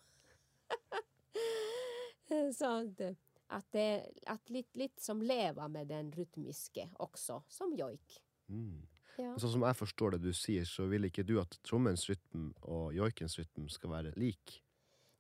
sånt. 2.54 3.00
Att, 3.46 3.72
det, 3.72 4.10
att 4.26 4.50
lite, 4.50 4.78
lite 4.78 5.02
som 5.02 5.22
leva 5.22 5.68
med 5.68 5.86
den 5.86 6.12
rytmiske 6.12 6.88
också, 6.96 7.42
som 7.48 7.74
jojk. 7.74 8.22
Mm. 8.48 8.86
Ja. 9.20 9.34
Sånn 9.36 9.54
som 9.56 9.64
jeg 9.66 9.76
forstår 9.76 10.14
det 10.14 10.22
du 10.24 10.32
sier, 10.36 10.64
så 10.68 10.86
vil 10.90 11.08
ikke 11.08 11.24
du 11.26 11.36
at 11.42 11.58
trommens 11.66 12.06
rytm 12.08 12.50
og 12.62 12.94
joikens 12.96 13.36
rytm 13.40 13.68
skal 13.72 13.92
være 13.92 14.14
lik. 14.16 14.62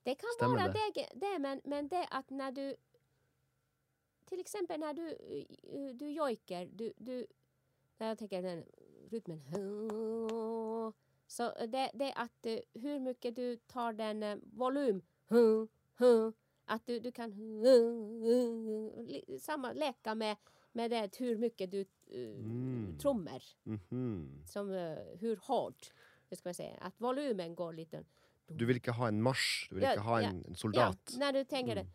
Det 0.02 0.16
kan 0.18 0.32
Stämmer 0.34 0.56
vara 0.56 0.72
det? 0.72 0.86
det, 0.94 1.06
det 1.20 1.38
men, 1.38 1.60
men 1.64 1.88
det 1.88 2.06
att 2.10 2.30
när 2.30 2.52
du 2.52 2.74
till 4.24 4.40
exempel 4.40 4.80
när 4.80 4.94
du, 4.94 5.08
eh, 5.08 5.94
du 5.94 6.10
jojker, 6.10 6.66
du, 6.72 6.92
du, 6.96 7.26
när 7.98 8.08
jag 8.08 8.18
tänker 8.18 8.42
den 8.42 8.64
rytmen 9.10 9.40
så 11.26 11.52
det, 11.66 11.90
det 11.94 12.12
att 12.16 12.46
eh, 12.46 12.58
hur 12.74 13.00
mycket 13.00 13.36
du 13.36 13.56
tar 13.56 13.92
den 13.92 14.22
eh, 14.22 14.38
volym 14.42 15.02
att 16.64 16.86
du, 16.86 17.00
du 17.00 17.12
kan 17.12 17.32
samma 19.40 19.72
leka 19.72 20.14
med, 20.14 20.36
med 20.72 20.90
det 20.90 21.16
hur 21.20 21.38
mycket 21.38 21.70
du 21.70 21.80
uh, 21.80 21.86
Mm. 22.38 22.98
trummar 22.98 23.42
Mhm. 23.64 24.42
som 24.46 24.70
eh, 24.72 24.98
hur 25.20 25.36
hårt, 25.36 25.92
hur 26.28 26.36
ska 26.36 26.48
man 26.48 26.54
säga, 26.54 26.76
att 26.80 27.00
volymen 27.00 27.54
går 27.54 27.72
lite 27.72 28.04
Du 28.46 28.66
vil 28.66 28.76
ikke 28.76 28.92
ha 28.92 29.08
en 29.08 29.22
marsj, 29.22 29.68
du 29.70 29.74
vil 29.74 29.84
Ja, 29.84 29.90
ikke 29.92 30.02
ha 30.02 30.20
ja, 30.22 30.28
en, 30.28 30.44
en 30.48 30.54
soldat. 30.54 31.10
Ja, 31.12 31.18
när 31.18 31.32
du 31.32 31.44
tänker 31.44 31.72
Mm. 31.76 31.84
det. 31.86 31.92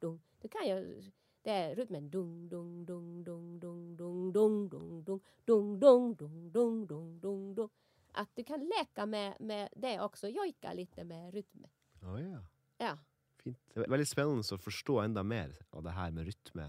Dung. 0.00 0.20
Du 0.40 0.48
kan 0.48 0.66
ju, 0.68 1.02
det 1.42 1.50
är 1.50 1.74
rytmen 1.74 2.10
dung, 2.10 2.48
dung, 2.48 2.84
dung, 2.84 3.24
dung, 3.24 3.60
dung, 3.60 3.96
dung, 3.96 4.32
dung, 4.32 4.68
dung, 4.68 5.02
dung, 5.04 5.04
dung, 5.44 5.78
dung, 5.78 6.16
dung, 6.16 6.50
dung, 6.52 6.86
dung, 6.88 7.20
dung, 7.20 7.54
dung. 7.54 7.68
Att 8.12 8.28
du 8.36 8.44
kan 8.44 8.60
leka 8.78 9.06
med, 9.06 9.36
med 9.40 9.68
det 9.76 10.00
också, 10.00 10.28
jojka 10.28 10.72
lite 10.72 11.04
med 11.04 11.34
rytm. 11.34 11.64
Å 12.02 12.18
ja. 12.18 12.38
Ja, 12.78 12.98
Fint. 13.40 13.60
Det 13.74 13.84
er 13.84 13.92
veldig 13.92 14.08
spennende 14.08 14.56
å 14.56 14.60
forstå 14.60 14.98
enda 15.04 15.22
mer 15.26 15.54
av 15.70 15.84
det 15.86 15.94
her 15.96 16.12
med 16.16 16.28
rytme, 16.28 16.66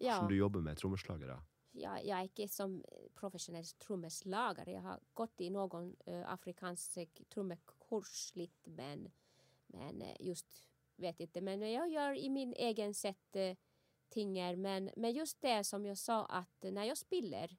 ja. 0.00 0.18
som 0.18 0.30
du 0.30 0.36
jobber 0.36 0.64
med 0.64 0.80
trommeslagere. 0.80 1.40
jag, 1.74 2.06
jag 2.06 2.18
är 2.18 2.22
inte 2.22 2.48
som 2.48 2.84
professionell 3.14 3.64
trummeslagare. 3.64 4.72
Jag 4.72 4.80
har 4.80 5.00
gått 5.14 5.40
i 5.40 5.50
någon 5.50 5.96
uh, 6.08 6.32
afrikansk 6.32 7.28
trummekurs 7.28 8.34
lite 8.34 8.70
men, 8.70 9.10
men 9.66 10.02
just 10.20 10.68
vet 10.96 11.20
inte. 11.20 11.40
Men 11.40 11.72
jag 11.72 11.88
gör 11.88 12.14
i 12.14 12.30
min 12.30 12.52
egen 12.52 12.94
sätt 12.94 13.36
uh, 13.36 13.56
tingar. 14.08 14.56
Men, 14.56 14.90
men 14.96 15.12
just 15.12 15.40
det 15.40 15.64
som 15.64 15.86
jag 15.86 15.98
sa 15.98 16.24
att 16.24 16.62
när 16.62 16.84
jag 16.84 16.98
spiller 16.98 17.56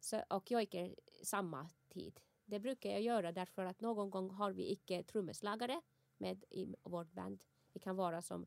så, 0.00 0.22
och 0.30 0.52
är 0.52 0.94
samma 1.22 1.70
tid. 1.88 2.20
Det 2.44 2.60
brukar 2.60 2.90
jag 2.90 3.02
göra 3.02 3.32
därför 3.32 3.64
att 3.64 3.80
någon 3.80 4.10
gång 4.10 4.30
har 4.30 4.52
vi 4.52 4.72
icke 4.72 5.02
trummeslagare 5.02 5.80
med 6.18 6.44
i 6.50 6.74
vårt 6.82 7.12
band. 7.12 7.44
Vi 7.74 7.80
kan 7.80 7.96
vara 7.96 8.22
som 8.22 8.46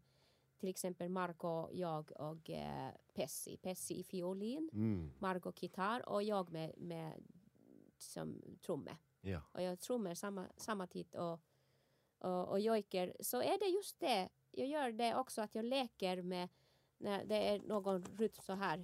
till 0.58 0.70
exempel 0.70 1.10
Marco, 1.10 1.70
jag 1.72 2.12
och 2.12 2.50
eh, 2.50 2.92
Pessi. 3.14 3.58
Pessi 3.58 4.00
i 4.00 4.04
fiolin. 4.04 4.70
Mm. 4.74 5.12
Margot 5.20 5.64
gitarr 5.64 6.10
och 6.10 6.24
jag 6.24 6.52
med, 6.52 6.74
med 6.78 7.24
som 7.98 8.42
trumme. 8.62 8.98
Ja. 9.22 9.42
Och 9.52 9.62
jag 9.62 9.80
trummar 9.80 10.14
samma, 10.14 10.48
samma 10.58 10.88
tid 10.88 11.16
och, 11.16 11.40
och, 12.18 12.48
och 12.48 12.60
jojker. 12.60 13.16
Så 13.20 13.42
är 13.42 13.60
det 13.60 13.66
just 13.66 14.00
det. 14.00 14.30
Jag 14.52 14.68
gör 14.68 14.92
det 14.92 15.16
också 15.16 15.42
att 15.42 15.56
jag 15.56 15.66
leker 15.66 16.22
med 16.22 16.50
när 16.98 17.26
det 17.26 17.48
är 17.48 17.60
någon 17.60 18.04
rytm 18.04 18.42
så 18.42 18.54
här. 18.54 18.84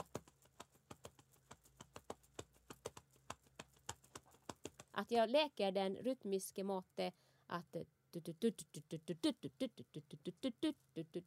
Att 4.91 5.11
jag 5.11 5.29
leker 5.29 5.71
den 5.71 5.95
rytmiska 5.95 6.63
måttet 6.63 7.15
att 7.47 7.75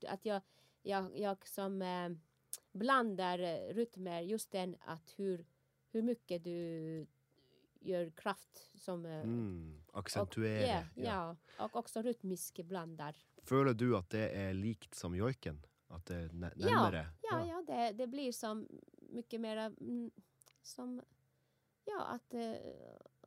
att 0.08 0.24
jag, 0.24 0.42
jag, 0.82 1.18
jag 1.18 1.48
som 1.48 1.82
eh, 1.82 2.10
blandar 2.72 3.38
rytmer 3.74 4.20
just 4.22 4.50
den 4.50 4.76
att 4.80 5.14
hur, 5.16 5.46
hur 5.90 6.02
mycket 6.02 6.44
du 6.44 7.06
gör 7.80 8.10
kraft 8.10 8.70
som... 8.74 9.06
eh, 9.06 9.20
Mm. 9.20 9.82
och, 9.86 9.98
Aksentuere. 9.98 10.66
ja, 10.66 10.84
ja, 10.94 11.36
och 11.64 11.76
också 11.76 12.02
rytmisk 12.02 12.60
blandar. 12.64 13.16
Føler 13.42 13.74
du 13.74 13.96
at 13.96 14.10
det 14.10 14.30
er 14.34 14.52
likt 14.54 14.94
som 14.94 15.14
joiken? 15.14 15.60
At 15.88 16.06
det 16.06 16.16
er 16.16 16.28
nä- 16.34 16.52
nærmere? 16.56 17.06
Ja, 17.22 17.44
ja 17.46 17.62
det, 17.66 17.92
det 17.98 18.06
blir 18.10 18.32
som 18.32 18.66
mycket 19.12 19.40
mera 19.40 19.66
mm, 19.66 20.10
som, 20.62 21.00
ja, 21.86 22.00
att 22.04 22.34
eh, 22.34 22.54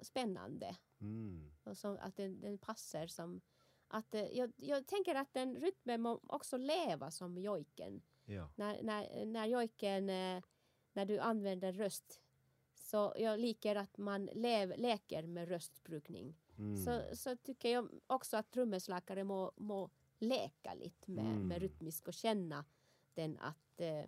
spännande. 0.01 0.77
Mm. 1.01 1.51
Och 1.63 1.77
så 1.77 1.97
att 1.97 2.15
den, 2.15 2.39
den 2.41 2.57
passar 2.57 3.07
som, 3.07 3.41
att 3.87 4.15
eh, 4.15 4.27
jag, 4.37 4.51
jag 4.55 4.87
tänker 4.87 5.15
att 5.15 5.33
den 5.33 5.55
rytmen 5.55 6.01
må 6.01 6.19
också 6.23 6.57
leva 6.57 7.11
som 7.11 7.37
jojken. 7.37 8.01
ja. 8.25 8.49
När, 8.55 8.83
när, 8.83 9.25
när 9.25 9.45
jojken, 9.45 10.09
eh, 10.09 10.43
när 10.93 11.05
du 11.05 11.19
använder 11.19 11.73
röst, 11.73 12.21
så 12.75 13.13
jag 13.17 13.39
liker 13.39 13.75
att 13.75 13.97
man 13.97 14.25
lev, 14.25 14.73
leker 14.77 15.27
med 15.27 15.47
röstbrukning. 15.47 16.35
Mm. 16.57 16.77
Så, 16.77 17.15
så 17.15 17.35
tycker 17.35 17.69
jag 17.69 17.89
också 18.07 18.37
att 18.37 18.51
trummeslagare 18.51 19.23
må, 19.23 19.51
må 19.55 19.89
leka 20.19 20.73
lite 20.73 21.11
med, 21.11 21.25
Mm. 21.25 21.47
med 21.47 21.61
rytmisk 21.61 22.07
och 22.07 22.13
känna 22.13 22.65
den 23.13 23.37
att 23.39 23.81
eh, 23.81 24.05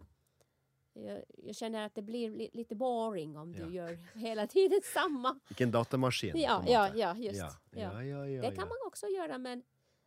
jag, 0.93 1.23
jag 1.37 1.55
känner 1.55 1.85
att 1.85 1.95
det 1.95 2.01
blir 2.01 2.31
li, 2.31 2.49
lite 2.53 2.75
boring 2.75 3.37
om 3.37 3.53
Ja. 3.53 3.65
du 3.65 3.73
gör 3.73 3.97
hela 4.19 4.47
tiden 4.47 4.79
samma. 4.93 5.39
Ikke 5.49 5.63
en 5.63 5.71
datamaskin? 5.71 6.37
Ja, 6.37 6.63
ja, 6.67 6.89
ja, 6.95 7.15
just. 7.17 7.39
Ja, 7.39 7.51
Ja. 7.71 7.79
ja, 7.93 8.03
ja, 8.03 8.27
ja, 8.27 8.41
Det 8.41 8.47
kan 8.47 8.55
ja. 8.55 8.65
man 8.65 8.77
också 8.87 9.07
göra 9.07 9.37
men, 9.37 9.63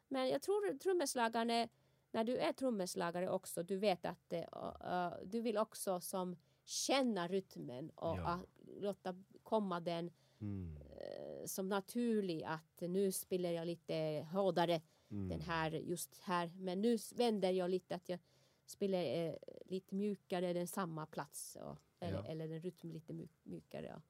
men 0.08 0.28
jag 0.28 0.42
tror 0.42 0.78
trummeslagaren, 0.78 1.68
när 2.10 2.24
du 2.24 2.36
är 2.38 2.52
trummeslagare 2.52 3.30
också, 3.30 3.62
du 3.62 3.76
vet 3.76 4.04
att 4.04 4.32
eh, 4.32 4.38
uh, 4.40 5.12
du 5.24 5.40
vill 5.40 5.58
också 5.58 6.00
som 6.00 6.36
känna 6.64 7.28
rytmen 7.28 7.90
och 7.90 8.18
Ja. 8.18 8.26
att 8.28 8.46
låta 8.80 9.14
komma 9.42 9.80
den 9.80 10.10
Mm. 10.40 10.76
eh, 10.76 11.46
som 11.46 11.68
naturlig 11.68 12.42
att 12.44 12.80
nu 12.80 13.12
spelar 13.12 13.50
jag 13.50 13.66
lite 13.66 14.26
hårdare 14.32 14.80
Mm. 15.10 15.28
den 15.28 15.40
här 15.40 15.70
just 15.70 16.16
här 16.22 16.50
men 16.56 16.82
nu 16.82 16.98
vänder 17.16 17.50
jag 17.50 17.70
lite 17.70 17.94
att 17.94 18.08
jag 18.08 18.18
spelar 18.66 18.98
eh, 19.04 19.34
lite 19.66 19.94
mjukare 19.94 20.52
den 20.52 20.66
samma 20.66 21.06
plats 21.06 21.56
och, 21.56 21.76
eller, 22.00 22.18
Ja. 22.18 22.26
eller 22.26 22.48
den 22.48 22.60
rytm 22.60 22.90
lite 22.92 23.12
mjuk- 23.12 23.40
mjukare 23.44 23.94
och, 23.94 24.02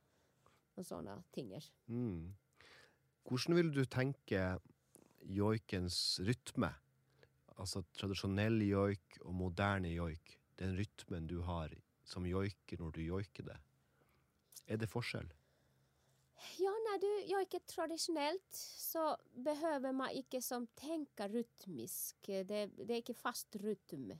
och 0.78 0.86
sådana 0.86 1.22
ting. 1.30 1.60
Mm. 1.88 2.34
Hvordan 3.24 3.56
vil 3.56 3.72
du 3.72 3.84
tenke 3.84 4.58
joikens 5.22 6.20
rytme? 6.20 6.74
Altså 7.56 7.82
tradisjonell 7.92 8.62
joik 8.62 9.18
og 9.20 9.34
moderne 9.34 9.88
joik. 9.94 10.40
Den 10.58 10.76
rytmen 10.76 11.26
du 11.26 11.40
har 11.40 11.74
som 12.04 12.26
joiker 12.26 12.78
når 12.78 12.90
du 12.92 13.00
joiker 13.00 13.42
det. 13.44 13.56
Er 14.66 14.76
det 14.76 14.88
forskjell? 14.90 15.32
Ja, 16.58 16.70
när 16.70 16.98
du 17.00 17.24
jojkar 17.32 17.58
traditionellt 17.58 18.54
så 18.54 19.16
behöver 19.34 19.92
man 19.92 20.10
inte 20.10 20.42
som 20.42 20.66
tänka 20.66 21.28
rytmisk. 21.28 22.16
Det, 22.26 22.44
det 22.66 22.92
är 22.92 22.96
inte 22.96 23.14
fast 23.14 23.56
rytm. 23.56 24.12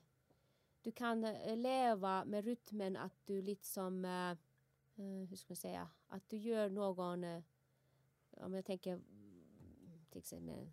Du 0.84 0.92
kan 0.92 1.24
eh, 1.24 1.56
leva 1.56 2.24
med 2.24 2.44
rytmen 2.44 2.96
att 2.96 3.26
du 3.26 3.42
liksom, 3.42 4.04
eh, 4.04 4.30
eh, 4.30 5.28
hur 5.28 5.36
ska 5.36 5.50
man 5.50 5.56
säga, 5.56 5.90
att 6.08 6.28
du 6.28 6.36
gör 6.36 6.70
någon, 6.70 7.24
om 8.30 8.54
jag 8.54 8.64
tänker 8.64 9.00
till 10.10 10.18
exempel 10.18 10.70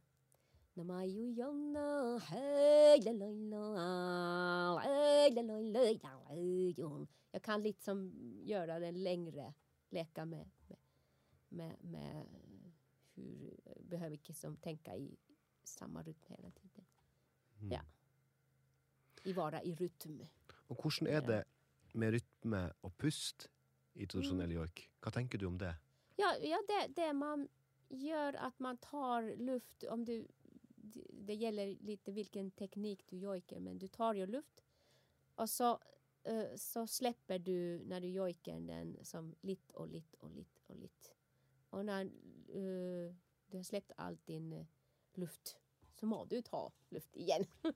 la. 3.49 4.84
Jag 7.32 7.41
kan 7.43 7.62
liksom 7.62 8.14
göra 8.43 8.80
den 8.80 9.03
längre, 9.03 9.53
leka 9.89 10.26
med, 10.26 10.49
med 10.68 10.78
med, 11.49 11.76
med 11.82 12.26
hur 13.14 13.59
behöver 13.82 14.16
inte 14.16 14.34
som 14.34 14.57
tänka 14.57 14.95
i 14.95 15.18
samma 15.64 16.03
rytm 16.03 16.24
hela 16.28 16.51
tiden. 16.51 16.86
Mm. 17.59 17.72
Ja. 17.72 17.82
I 19.24 19.34
vara 19.34 19.63
i 19.63 19.76
rytm. 19.76 20.22
Og 20.69 20.82
hvordan 20.82 21.07
er 21.07 21.22
det 21.22 21.43
med 21.93 22.13
rytme 22.13 22.61
og 22.82 22.93
pust 22.97 23.49
i 23.95 24.05
tradisjonell 24.05 24.53
joik? 24.55 24.86
Hva 25.01 25.11
tenker 25.11 25.38
du 25.41 25.47
om 25.47 25.57
det? 25.59 25.74
Ja, 26.17 26.36
ja 26.41 26.57
det, 26.67 26.95
det 26.95 27.13
man 27.13 27.47
gör 27.89 28.34
att 28.34 28.59
man 28.59 28.78
tar 28.78 29.36
luft 29.36 29.84
om 29.84 30.05
du 30.05 30.28
det, 30.76 31.07
det 31.11 31.34
gäller 31.34 31.78
lite 31.80 32.11
vilken 32.11 32.51
teknik 32.51 33.03
du 33.07 33.17
jojkar 33.17 33.59
men 33.59 33.80
du 33.80 33.88
tar 33.88 34.13
ju 34.13 34.26
luft 34.26 34.63
och 35.36 35.49
så, 35.49 35.80
eh, 36.24 36.55
så 36.55 36.88
släpper 36.88 37.39
du 37.39 37.80
när 37.86 38.01
du 38.01 38.07
jojkar 38.07 38.59
den 38.59 38.97
som 39.01 39.36
lite 39.41 39.74
och 39.74 39.88
lite 39.88 40.17
och 40.17 40.32
lite 40.32 40.61
och 40.67 40.76
lite. 40.76 41.09
Och 41.69 41.86
när 41.86 42.05
eh, 42.47 43.15
du 43.45 43.57
har 43.57 43.63
släppt 43.63 43.91
all 43.95 44.17
din 44.26 44.53
eh, 44.53 44.65
luft 45.13 45.57
så 45.93 46.05
må 46.05 46.26
du 46.26 46.41
ta 46.41 46.72
luft 46.89 47.15
igen. 47.15 47.45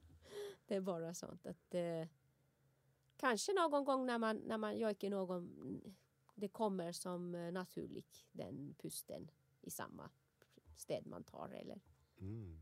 det 0.65 0.75
är 0.75 0.81
bara 0.81 1.13
sånt 1.13 1.45
att 1.45 1.73
eh, 1.73 2.07
kanske 3.17 3.53
någon 3.53 3.85
gång 3.85 4.05
när 4.05 4.17
man, 4.17 4.37
när 4.37 4.57
man 4.57 4.77
jojkar 4.77 5.09
någon 5.09 5.81
det 6.35 6.47
kommer 6.47 6.91
som 6.91 7.35
eh, 7.35 7.51
naturligt 7.51 8.25
den 8.31 8.75
pusten 8.77 9.31
i 9.61 9.69
samma 9.71 10.09
sted 10.77 11.05
man 11.07 11.23
tar 11.23 11.49
eller 11.49 11.81
Mm. 12.17 12.59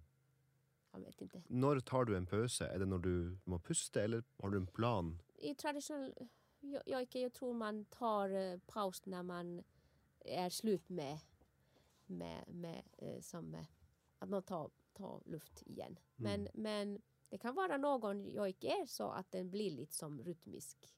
jag 0.92 1.00
vet 1.00 1.22
inte. 1.22 1.44
Når 1.48 1.80
tar 1.80 2.06
du 2.06 2.18
en 2.18 2.26
pause? 2.26 2.66
Er 2.66 2.80
det 2.80 2.86
når 2.86 3.00
du 3.00 3.38
må 3.44 3.60
puste, 3.60 4.02
eller 4.04 4.24
har 4.38 4.50
du 4.50 4.58
en 4.58 4.68
plan? 4.68 5.22
I 5.36 5.56
traditionell 5.56 6.14
jo- 6.60 6.82
jojke 6.86 7.20
jag 7.20 7.34
tror 7.34 7.54
man 7.54 7.86
tar 7.86 8.30
eh, 8.30 8.58
paus 8.68 9.06
när 9.06 9.24
man 9.24 9.64
är 10.20 10.50
slut 10.50 10.90
med, 10.90 11.20
med, 12.06 12.44
med 12.48 12.84
eh, 12.98 13.20
som 13.22 13.66
att 14.20 14.30
man 14.30 14.44
tar, 14.44 14.70
tar 14.94 15.22
luft 15.26 15.62
igen. 15.66 16.00
Men, 16.16 16.40
Mm. 16.42 16.52
men 16.54 17.02
det 17.34 17.38
kan 17.40 17.56
vara 17.56 17.78
någon 17.78 18.30
jojke 18.30 18.68
är 18.68 18.86
så 18.86 19.10
att 19.10 19.32
den 19.32 19.50
blir 19.52 19.72
lite 19.72 19.94
som 19.94 20.22
rytmisk. 20.24 20.94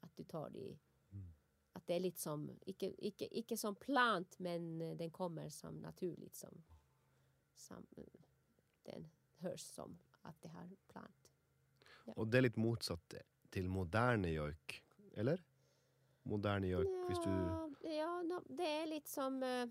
Att 0.00 0.16
du 0.16 0.24
tar 0.24 0.50
det 0.50 0.78
Mm. 1.12 1.32
att 1.72 1.86
det 1.86 1.94
är 1.94 2.00
lite 2.00 2.20
som, 2.20 2.50
icke, 2.66 2.94
icke, 2.98 3.28
icke 3.30 3.56
som 3.56 3.74
plant 3.76 4.38
men 4.38 4.80
eh, 4.82 4.96
den 4.96 5.10
kommer 5.10 5.48
som 5.48 5.74
naturligt 5.78 6.34
som, 6.34 6.64
som 7.54 7.86
eh, 7.96 8.04
den 8.82 9.10
hörs 9.36 9.60
som 9.60 9.98
att 10.22 10.42
det 10.42 10.48
har 10.48 10.68
plant. 10.88 11.30
Og 12.16 12.26
det 12.28 12.38
er 12.38 12.42
litt 12.42 12.56
motsatt 12.60 13.14
til 13.50 13.68
moderne 13.70 14.28
joik, 14.28 14.82
eller? 15.16 15.40
Moderne 16.22 16.68
joik, 16.68 16.88
hvis 17.08 17.24
du 17.24 17.30
Ja, 17.30 17.70
ja 17.82 18.22
no, 18.22 18.42
det 18.48 18.66
är 18.82 18.86
lite 18.86 19.08
som... 19.10 19.42
eh, 19.42 19.66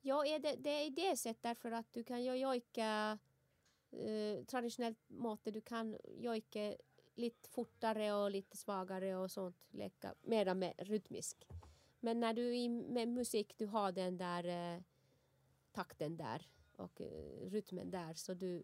Ja, 0.00 0.26
är 0.26 0.38
det, 0.38 0.56
det 0.56 0.70
är 0.70 0.90
det 0.90 1.16
sättet 1.16 1.42
därför 1.42 1.70
att 1.72 1.92
du 1.92 2.04
kan 2.04 2.24
ju 2.24 2.34
jojka 2.36 3.18
eh, 3.90 4.44
traditionellt 4.44 5.08
måte. 5.08 5.50
Du 5.50 5.60
kan 5.60 5.96
jojka 6.04 6.76
lite 7.14 7.48
fortare 7.48 8.12
och 8.12 8.30
lite 8.30 8.56
svagare 8.56 9.16
och 9.16 9.30
sånt. 9.30 9.56
Leka 9.70 10.14
mera 10.22 10.54
med 10.54 10.74
rytmisk. 10.78 11.46
Men 12.00 12.20
när 12.20 12.34
du 12.34 12.58
är 12.58 12.68
med 12.68 13.08
musik, 13.08 13.54
du 13.56 13.66
har 13.66 13.92
den 13.92 14.16
där 14.16 14.74
eh, 14.74 14.82
takten 15.72 16.16
där 16.16 16.48
och 16.76 17.00
eh, 17.00 17.50
rytmen 17.50 17.90
där 17.90 18.14
så 18.14 18.34
du, 18.34 18.62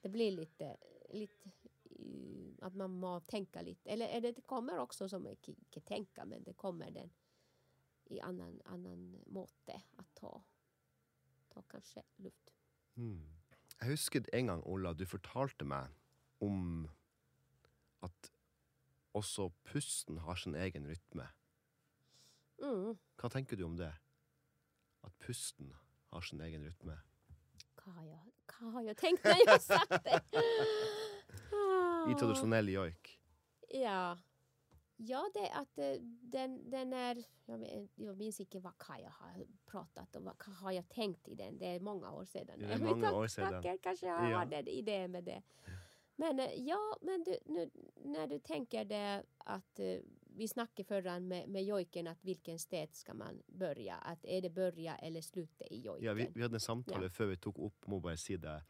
det 0.00 0.08
blir 0.08 0.32
lite, 0.32 0.76
lite 1.10 1.50
eh, 1.84 2.66
att 2.66 2.74
man 2.74 2.90
må 2.90 3.20
tänka 3.20 3.62
lite. 3.62 3.90
Eller, 3.90 4.06
är 4.06 4.20
det 4.20 4.46
kommer 4.46 4.78
också 4.78 5.08
som 5.08 5.26
eh, 5.26 5.36
inte 5.44 5.80
tänka 5.80 6.24
men 6.24 6.44
det 6.44 6.52
kommer 6.52 6.90
den 6.90 7.10
i 8.04 8.20
annan, 8.20 8.62
annan 8.64 9.22
måte 9.26 9.82
att 9.96 10.14
ta, 10.14 10.42
ta 11.48 11.62
kanske 11.62 12.02
luft. 12.16 12.50
Mm. 12.94 13.37
Jeg 13.80 13.90
husker 13.94 14.24
en 14.32 14.46
gang, 14.50 14.62
Ola, 14.66 14.92
du 14.92 15.04
fortalte 15.06 15.64
meg 15.64 15.92
om 16.42 16.88
at 18.02 18.30
også 19.14 19.48
pusten 19.66 20.18
har 20.26 20.38
sin 20.38 20.56
egen 20.58 20.86
rytme. 20.90 21.28
Mm. 22.62 22.96
Hva 23.18 23.30
tenker 23.30 23.58
du 23.58 23.64
om 23.68 23.76
det? 23.78 23.92
At 25.06 25.14
pusten 25.22 25.74
har 26.10 26.26
sin 26.26 26.40
egen 26.42 26.66
rytme? 26.66 26.98
Vad 27.84 27.94
har 27.94 28.04
jag, 28.04 28.32
vad 28.60 28.72
har 28.72 28.82
jag 28.82 28.96
tänkt 28.96 29.24
när 29.24 29.46
jag 29.46 29.62
sagt 29.62 30.04
det? 30.04 30.20
I 32.10 32.14
tradisjonell 32.14 32.68
joik. 32.68 33.20
Ja. 33.68 34.18
Ja, 35.00 35.30
det 35.34 35.50
att 35.50 35.78
eh, 35.78 36.02
den, 36.22 36.70
den 36.70 36.92
är... 36.92 37.24
Jag, 37.96 38.16
minns 38.18 38.40
inte 38.40 38.60
vad 38.60 38.78
Kaja 38.78 39.08
har 39.08 39.46
pratat 39.66 40.16
om. 40.16 40.24
Vad 40.24 40.42
har 40.54 40.72
jag 40.72 40.88
tänkt 40.88 41.28
i 41.28 41.34
den? 41.34 41.58
Det 41.58 41.66
är 41.66 41.80
många 41.80 42.12
år 42.12 42.24
sedan. 42.24 42.60
Jag 42.60 42.80
många 42.90 43.12
år 43.12 43.26
sedan. 43.26 43.52
Rakel 43.52 43.78
kanske 43.82 44.06
jag 44.06 44.30
Ja. 44.30 44.36
hade 44.38 44.56
en 44.56 44.68
idé 44.68 45.08
med 45.08 45.24
det. 45.24 45.42
Men 46.16 46.40
eh, 46.40 46.52
ja, 46.54 46.96
men 47.00 47.24
du, 47.24 47.38
nu, 47.44 47.70
när 48.04 48.26
du 48.26 48.38
tänker 48.38 48.84
det 48.84 49.22
att 49.38 49.78
eh, 49.78 49.98
vi 50.36 50.48
snackade 50.48 50.84
förra 50.84 51.20
med, 51.20 51.48
med 51.48 51.64
jojken 51.64 52.06
att 52.06 52.24
vilken 52.24 52.58
sted 52.58 52.94
ska 52.94 53.14
man 53.14 53.42
börja? 53.46 53.94
Att 53.94 54.24
är 54.24 54.42
det 54.42 54.50
börja 54.50 54.96
eller 54.96 55.20
sluta 55.20 55.64
i 55.66 55.80
jojken? 55.80 56.04
Ja, 56.06 56.12
vi, 56.14 56.28
vi 56.34 56.42
hadde 56.42 56.56
en 56.56 56.60
samtale 56.60 57.10
Ja. 57.18 57.26
vi 57.26 57.36
tok 57.36 57.58
opp, 57.58 57.86
må 57.86 58.00
bare 58.00 58.16
si 58.16 58.36
det, 58.36 58.64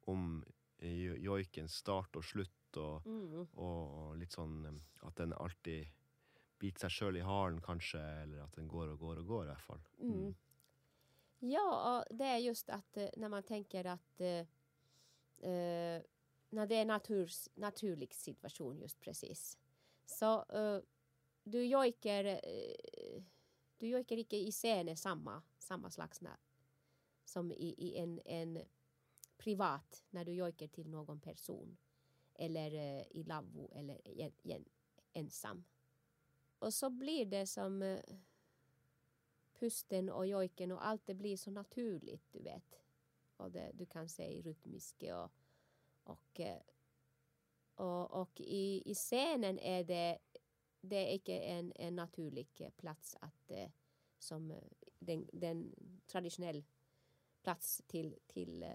om 0.00 0.44
eh, 0.78 0.94
jo- 1.04 1.16
joikens 1.16 1.74
start 1.74 2.16
slutt, 2.76 3.06
og, 3.06 3.06
Mm. 3.06 3.46
og 3.54 4.16
litt 4.18 4.32
sånn 4.32 4.80
at 5.02 5.14
den 5.16 5.32
alltid 5.32 5.86
biter 6.58 6.88
seg 6.88 6.90
sjøl 6.90 7.16
i 7.16 7.20
halen, 7.24 7.60
kanskje, 7.60 8.00
eller 8.22 8.42
at 8.44 8.52
den 8.56 8.68
går 8.68 8.88
og 8.92 8.98
går 8.98 9.18
og 9.18 9.26
går, 9.26 9.42
i 9.44 9.48
hvert 9.48 9.62
fall. 9.66 9.82
Mm. 10.00 10.34
Ja, 11.38 11.98
och 12.08 12.16
det 12.16 12.24
är 12.24 12.38
just 12.38 12.68
att 12.70 12.96
eh, 12.96 13.08
när 13.16 13.28
man 13.28 13.42
tänker 13.42 13.84
att 13.84 14.20
eh, 14.20 14.46
eh, 15.50 16.02
när 16.50 16.66
det 16.66 16.74
är 16.76 16.84
naturs, 16.84 17.48
naturlig 17.54 18.14
situation 18.14 18.78
just 18.78 19.00
precis. 19.00 19.58
Så 20.06 20.44
eh, 20.48 20.80
du 21.44 21.64
jojker 21.66 22.24
eh, 22.24 23.22
du 23.78 23.86
jojker 23.88 24.16
inte 24.16 24.36
i 24.36 24.50
scenen 24.52 24.96
samma, 24.96 25.42
samma 25.58 25.90
slags 25.90 26.20
na, 26.20 26.36
som 27.24 27.52
i, 27.52 27.74
i 27.78 27.96
en, 27.98 28.20
en 28.24 28.58
privat 29.36 30.04
när 30.10 30.24
du 30.24 30.32
jojker 30.32 30.68
till 30.68 30.88
någon 30.90 31.20
person 31.20 31.76
eller 32.38 32.74
eh, 32.74 33.06
i 33.10 33.22
lavvo 33.22 33.72
eller 33.74 34.00
ensam. 35.12 35.64
Och 36.58 36.74
så 36.74 36.90
blir 36.90 37.26
det 37.26 37.46
som 37.46 37.82
eh, 37.82 38.00
pusten 39.54 40.10
och 40.10 40.26
jojken 40.26 40.72
och 40.72 40.86
allt 40.86 41.06
det 41.06 41.14
blir 41.14 41.36
så 41.36 41.50
naturligt, 41.50 42.32
du 42.32 42.42
vet. 42.42 42.82
Och 43.36 43.50
det, 43.50 43.70
du 43.74 43.86
kan 43.86 44.08
säga 44.08 44.42
rytmiskt 44.42 45.02
och, 45.02 45.30
och, 46.04 46.40
eh, 46.40 46.62
och, 47.74 48.10
och 48.10 48.40
i, 48.40 48.82
i 48.90 48.94
scenen 48.94 49.58
är 49.58 49.84
det, 49.84 50.18
det 50.80 50.96
är 50.96 51.14
inte 51.14 51.38
en, 51.38 51.72
en 51.76 51.96
naturlig 51.96 52.70
plats 52.76 53.16
att 53.20 53.52
som 54.18 54.54
den, 54.98 55.28
den 55.32 55.74
traditionell 56.06 56.64
plats 57.42 57.82
till, 57.86 58.18
till 58.26 58.66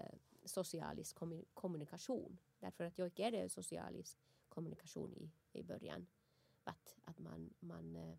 socialisk 0.44 1.18
kommunikation. 1.54 2.38
Därför 2.62 2.84
att 2.84 2.98
jojk 2.98 3.18
är 3.18 3.30
det 3.30 3.48
socialisk 3.48 4.18
kommunikation 4.48 5.14
i, 5.14 5.30
i 5.58 5.62
början. 5.62 6.06
Att, 6.64 6.96
att 7.04 7.18
man, 7.18 7.54
man 7.60 7.96
eh, 7.96 8.16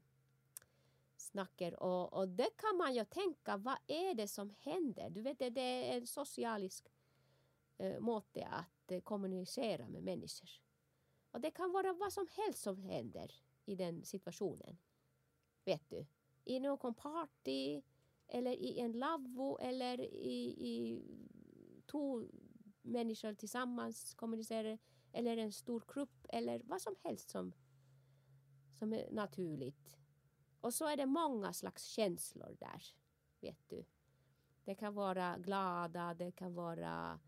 snackar 1.18 1.84
och, 1.84 2.14
och 2.14 2.30
det 2.30 2.50
kan 2.58 2.78
man 2.78 2.96
ju 2.96 3.06
tänka, 3.06 3.58
vad 3.58 3.78
är 3.88 4.14
det 4.14 4.28
som 4.28 4.54
händer? 4.60 5.10
Du 5.10 5.22
vet, 5.22 5.40
det, 5.40 5.60
är 5.60 5.98
en 5.98 6.08
socialisk 6.08 6.92
eh, 7.78 8.00
måte 8.00 8.46
att 8.46 8.92
eh, 8.92 9.02
kommunicera 9.02 9.90
med 9.90 10.04
människor. 10.04 10.50
Och 11.32 11.42
det 11.42 11.52
kan 11.52 11.72
vara 11.72 11.94
vad 11.94 12.14
som 12.14 12.28
helst 12.32 12.62
som 12.62 12.84
händer 12.84 13.32
i 13.66 13.76
den 13.76 14.06
situationen. 14.06 14.78
Vet 15.66 15.90
du? 15.90 16.06
I 16.44 16.60
någon 16.60 16.94
party 16.94 17.82
eller 18.28 18.52
i 18.52 18.80
en 18.80 18.92
lavvo 18.92 19.58
eller 19.58 20.00
i, 20.02 20.56
i 20.60 21.02
to, 21.86 22.24
människor 22.84 23.34
tillsammans 23.34 24.14
kommunicerar 24.14 24.78
eller 25.12 25.38
en 25.38 25.52
stor 25.52 25.84
grupp 25.94 26.26
eller 26.30 26.62
vad 26.66 26.82
som 26.82 26.96
helst 27.04 27.30
som, 27.30 27.54
som 28.74 28.94
är 28.94 29.12
naturligt. 29.12 29.98
Och 30.62 30.74
så 30.74 30.88
är 30.88 30.98
det 30.98 31.06
många 31.06 31.54
slags 31.54 31.84
känslor 31.84 32.56
där, 32.60 32.84
vet 33.40 33.70
du. 33.70 33.86
Det 34.66 34.76
kan 34.76 34.94
vara 34.94 35.38
glada, 35.38 36.14
det 36.14 36.32
kan 36.32 36.54
vara 36.54 37.20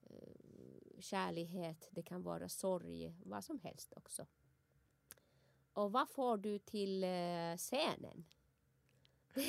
eh, 0.00 1.00
kärlighet, 1.00 1.88
det 1.90 2.02
kan 2.02 2.22
vara 2.22 2.48
sorg, 2.48 3.14
vad 3.24 3.44
som 3.44 3.58
helst 3.58 3.92
också. 3.96 4.26
Och 5.72 5.92
vad 5.92 6.08
får 6.08 6.36
du 6.36 6.58
till 6.58 7.04
eh, 7.04 7.56
scenen? 7.56 8.24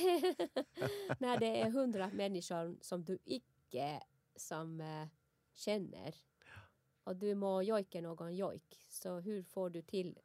När 1.20 1.40
det 1.40 1.62
är 1.62 1.70
hundra 1.70 2.10
människor 2.14 2.78
som 2.82 3.04
du 3.04 3.20
icke 3.24 4.04
som 4.36 4.82
eh, 4.82 5.08
känner 5.54 6.16
och 7.04 7.16
du 7.16 7.36
må 7.36 7.62
jojka 7.62 8.02
någon 8.02 8.36
jojk, 8.36 8.86
så 8.90 9.20
hur 9.20 9.44
får 9.44 9.70
du 9.70 9.82
till, 9.82 10.20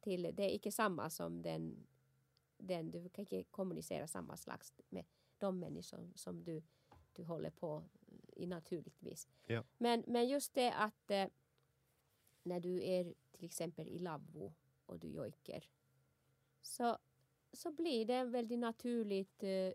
till 0.00 0.22
det 0.22 0.42
är 0.42 0.54
icke 0.54 0.72
samma 0.72 1.10
som 1.10 1.42
den, 1.42 1.86
den 2.58 2.90
du 2.90 3.08
kan 3.08 3.22
inte 3.22 3.44
kommunicera 3.44 4.06
samma 4.06 4.36
slags 4.36 4.72
med 4.88 5.04
de 5.38 5.58
människor 5.58 6.12
som 6.14 6.44
du, 6.44 6.62
du 7.12 7.24
håller 7.24 7.50
på 7.50 7.84
i 8.36 8.46
naturligtvis. 8.46 9.28
Ja. 9.46 9.64
Men, 9.78 10.04
men 10.06 10.28
just 10.28 10.54
det 10.54 10.72
att 10.72 11.10
eh, 11.10 11.26
när 12.42 12.60
du 12.60 12.84
är 12.84 13.14
till 13.32 13.44
exempel 13.44 13.88
i 13.88 13.98
lavvo 13.98 14.54
och 14.86 14.98
du 14.98 15.08
jojker 15.08 15.68
så, 16.62 16.98
så 17.52 17.70
blir 17.70 18.04
det 18.04 18.24
väldigt 18.24 18.58
naturligt 18.58 19.42
eh, 19.42 19.72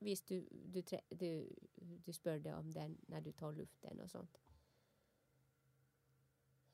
visst 0.00 0.26
du, 0.26 0.48
du, 0.50 0.82
du, 1.08 1.54
du 2.04 2.12
spörde 2.12 2.54
om 2.54 2.72
den 2.72 2.98
när 3.06 3.20
du 3.20 3.32
tar 3.32 3.52
luften 3.52 4.00
och 4.00 4.10
sånt. 4.10 4.40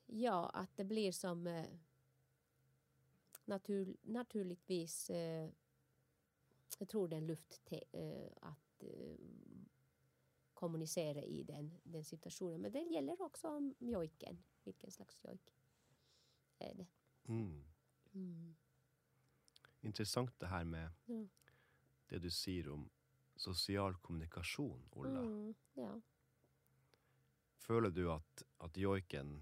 Ja, 0.07 0.49
att 0.49 0.77
det 0.77 0.85
blir 0.85 1.13
som 1.13 1.47
eh, 1.47 1.67
natur, 3.45 3.97
naturligtvis 4.03 5.11
eh, 5.11 5.51
jag 6.79 6.89
tror 6.89 7.09
det 7.09 7.17
är 7.17 7.19
en 7.19 7.27
luft 7.27 7.73
eh, 7.93 8.33
att 8.41 8.83
eh, 8.83 9.17
kommunicera 10.55 11.23
i 11.23 11.43
den, 11.43 11.81
den 11.85 12.05
situationen. 12.05 12.61
Men 12.61 12.73
det 12.73 12.81
gäller 12.81 13.23
också 13.23 13.49
om 13.49 13.75
jojken. 13.79 14.43
Vilken 14.65 14.91
slags 14.91 15.25
jojk 15.25 15.55
är 16.59 16.75
det? 16.75 16.87
Mm. 17.25 17.65
Mm. 18.13 18.55
Interessant 19.81 20.41
det 20.41 20.47
her 20.47 20.65
med 20.65 20.91
Ja. 21.05 21.27
det 22.09 22.19
du 22.19 22.31
sier 22.31 22.69
om 22.69 22.91
sosial 23.37 23.97
kommunikasjon, 24.03 24.89
Ola. 24.91 25.21
Mm, 25.21 25.55
ja. 25.75 25.93
Føler 27.67 27.91
du 27.91 28.07
at, 28.13 28.45
at 28.63 28.77
joiken 28.79 29.37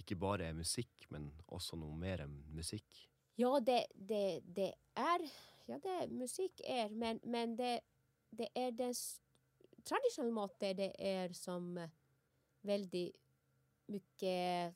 ikke 0.00 0.16
bare 0.16 0.50
er 0.50 0.56
musikk, 0.56 1.06
men 1.12 1.30
også 1.48 1.78
noe 1.80 1.96
mer 1.96 2.24
enn 2.24 2.36
musikk? 2.56 3.06
Ja, 3.40 3.54
det, 3.64 3.86
det, 3.94 4.40
det 4.44 4.74
är 4.94 5.24
ja, 5.66 5.78
det 5.78 6.10
musik 6.10 6.60
är, 6.64 6.88
men, 6.88 7.20
men 7.22 7.56
det, 7.56 7.80
det 8.30 8.48
är 8.54 8.72
den 8.72 8.94
traditionella 9.84 10.34
måttet 10.34 10.76
det 10.76 10.92
är 10.98 11.32
som 11.32 11.78
eh, 11.78 11.90
väldigt 12.60 13.16
mycket 13.86 14.74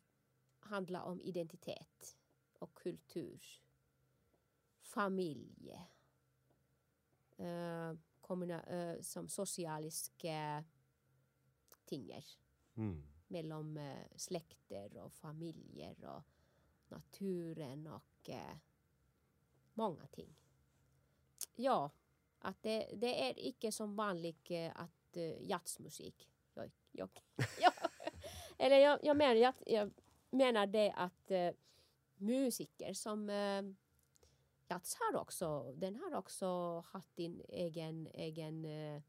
handlar 0.60 1.02
om 1.02 1.20
identitet 1.20 2.16
och 2.58 2.74
kultur. 2.74 3.60
Familj. 4.80 5.78
Uh, 7.40 7.98
kommuna, 8.26 8.62
eh, 8.62 9.00
som 9.00 9.28
socialiska 9.28 10.64
tingar 11.84 12.24
Mm. 12.76 13.02
mellan 13.28 13.76
eh, 13.76 14.06
släkter 14.16 14.96
och 14.98 15.12
familjer 15.12 16.04
och 16.04 16.22
naturen 16.88 17.86
och 17.86 18.30
eh, 18.30 18.56
många 19.74 20.06
ting. 20.06 20.36
Ja, 21.54 21.90
att 22.38 22.62
det, 22.62 22.88
det 22.96 23.28
är 23.28 23.34
icke 23.36 23.72
som 23.72 23.96
vanligt 23.96 24.50
att 24.74 25.16
jazzmusik. 25.40 26.28
Jag, 26.54 26.70
jag, 26.92 27.08
ja. 27.60 27.72
Eller 28.58 28.78
jag, 28.78 28.98
jag, 29.02 29.16
menar, 29.16 29.34
jag, 29.34 29.54
jag 29.66 29.92
menar 30.30 30.66
det 30.66 30.92
att 30.92 31.30
musiker 32.16 32.92
som 32.94 33.30
eh, 34.68 34.76
jazz 34.76 34.96
har 35.00 35.20
också, 35.20 35.72
den 35.76 35.96
har 35.96 36.14
också 36.14 36.80
haft 36.80 37.20
en 37.20 37.42
egen, 37.48 38.08
egen 38.14 38.64
eh, 38.64 39.02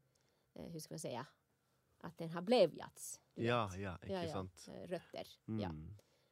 eh, 0.54 0.66
hur 0.70 0.80
ska 0.80 0.94
man 0.94 0.98
säga, 0.98 1.26
att 1.98 2.18
den 2.18 2.30
har 2.30 2.42
jazz. 2.76 3.20
du 3.34 3.44
Ja, 3.44 3.76
ja, 3.76 3.98
ikke 4.02 4.12
Ja, 4.12 4.32
sant? 4.32 4.68
Eh, 4.68 4.88
Rötter. 4.88 5.26
Mm. 5.48 5.60
Ja. 5.60 5.70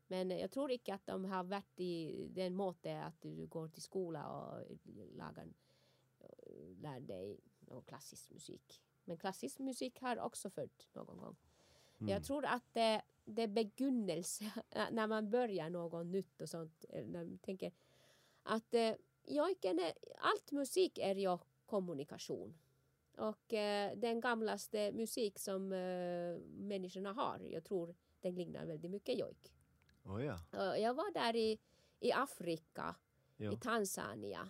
Men 0.07 0.31
jag 0.31 0.51
tror 0.51 0.70
inte 0.70 0.95
att 0.95 1.07
de 1.07 1.25
har 1.25 1.45
varit 1.45 1.81
i 1.81 2.29
den 2.29 2.55
måte 2.55 3.03
att 3.03 3.22
du 3.22 3.47
går 3.47 3.68
till 3.68 3.83
skola 3.83 4.29
och 4.29 4.61
lagar, 5.16 5.49
lär 6.81 7.01
dig 7.01 7.41
klassisk 7.87 8.31
musik. 8.31 8.83
Men 9.05 9.16
klassisk 9.16 9.59
musik 9.59 10.01
har 10.01 10.18
också 10.18 10.51
följt 10.51 10.89
någon 10.93 11.18
gång. 11.18 11.37
Mm. 11.99 12.12
Jag 12.12 12.25
tror 12.25 12.45
att 12.45 12.64
det, 12.72 13.03
det 13.25 13.43
är 13.43 13.49
begynnelse, 13.49 14.45
när 14.91 15.07
man 15.07 15.31
börjar 15.31 15.70
något 15.70 16.07
nytt 16.07 16.41
och 16.41 16.49
sånt, 16.49 16.85
när 16.91 17.25
man 17.25 17.39
tänker 17.39 17.72
att 18.43 18.75
är, 19.79 19.95
allt 20.18 20.53
musik 20.53 20.99
är 20.99 21.14
ju 21.14 21.39
kommunikation. 21.66 22.59
Och 23.16 23.53
eh, 23.55 23.97
den 23.97 24.20
gamlaste 24.20 24.93
musik 24.93 25.39
som 25.39 25.72
eh, 25.72 26.39
människorna 26.47 27.12
har, 27.12 27.39
jag 27.39 27.64
tror 27.64 27.95
den 28.20 28.35
liknar 28.35 28.66
väldigt 28.66 28.91
mycket 28.91 29.18
jojk. 29.18 29.53
Å 30.05 30.20
ja. 30.20 30.39
Eh, 30.53 30.83
Jag 30.83 30.95
var 30.95 31.12
där 31.12 31.37
i, 31.37 31.59
i 32.01 32.12
Afrika, 32.12 32.95
ja. 33.37 33.53
i 33.53 33.57
Tanzania, 33.57 34.49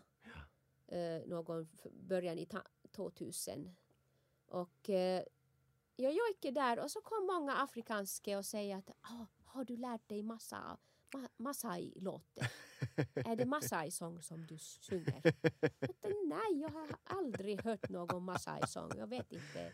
eh, 0.87 1.21
någon 1.27 1.69
början 1.93 2.39
i 2.39 2.47
ta- 2.47 2.67
2000. 2.93 3.77
Och 4.47 4.91
eh, 4.91 5.23
jag 5.97 6.13
gick 6.13 6.41
där 6.55 6.79
och 6.83 6.91
så 6.91 7.01
kom 7.01 7.27
många 7.27 7.57
afrikanska 7.57 8.39
och 8.39 8.45
säger 8.47 8.77
att 8.77 8.91
"Ah, 9.01 9.27
har 9.45 9.65
du 9.65 9.77
lärt 9.77 10.09
dig 10.09 10.23
massa 10.23 10.79
ma 11.15 11.29
Masai-låtar? 11.37 12.47
är 13.15 13.37
det 13.37 13.47
Masai-sång 13.47 14.23
som 14.23 14.47
du 14.47 14.59
sjunger? 14.59 15.23
Nej, 16.27 16.61
jag 16.61 16.69
har 16.69 16.97
aldrig 17.05 17.63
hört 17.65 17.89
någon 17.89 18.25
Masai-sång. 18.25 18.91
Jag 18.97 19.07
vet 19.07 19.33
inte. 19.33 19.73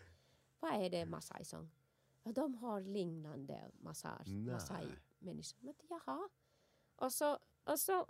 Vad 0.60 0.84
är 0.84 0.90
det 0.90 1.06
Masai-sång? 1.06 1.70
Ja, 2.22 2.32
de 2.32 2.54
har 2.54 2.80
liknande 2.80 3.70
Masai-människor. 3.80 5.74
Jaha. 5.88 6.28
Och 6.96 7.12
så, 7.12 7.38
och 7.64 7.80
så 7.80 8.06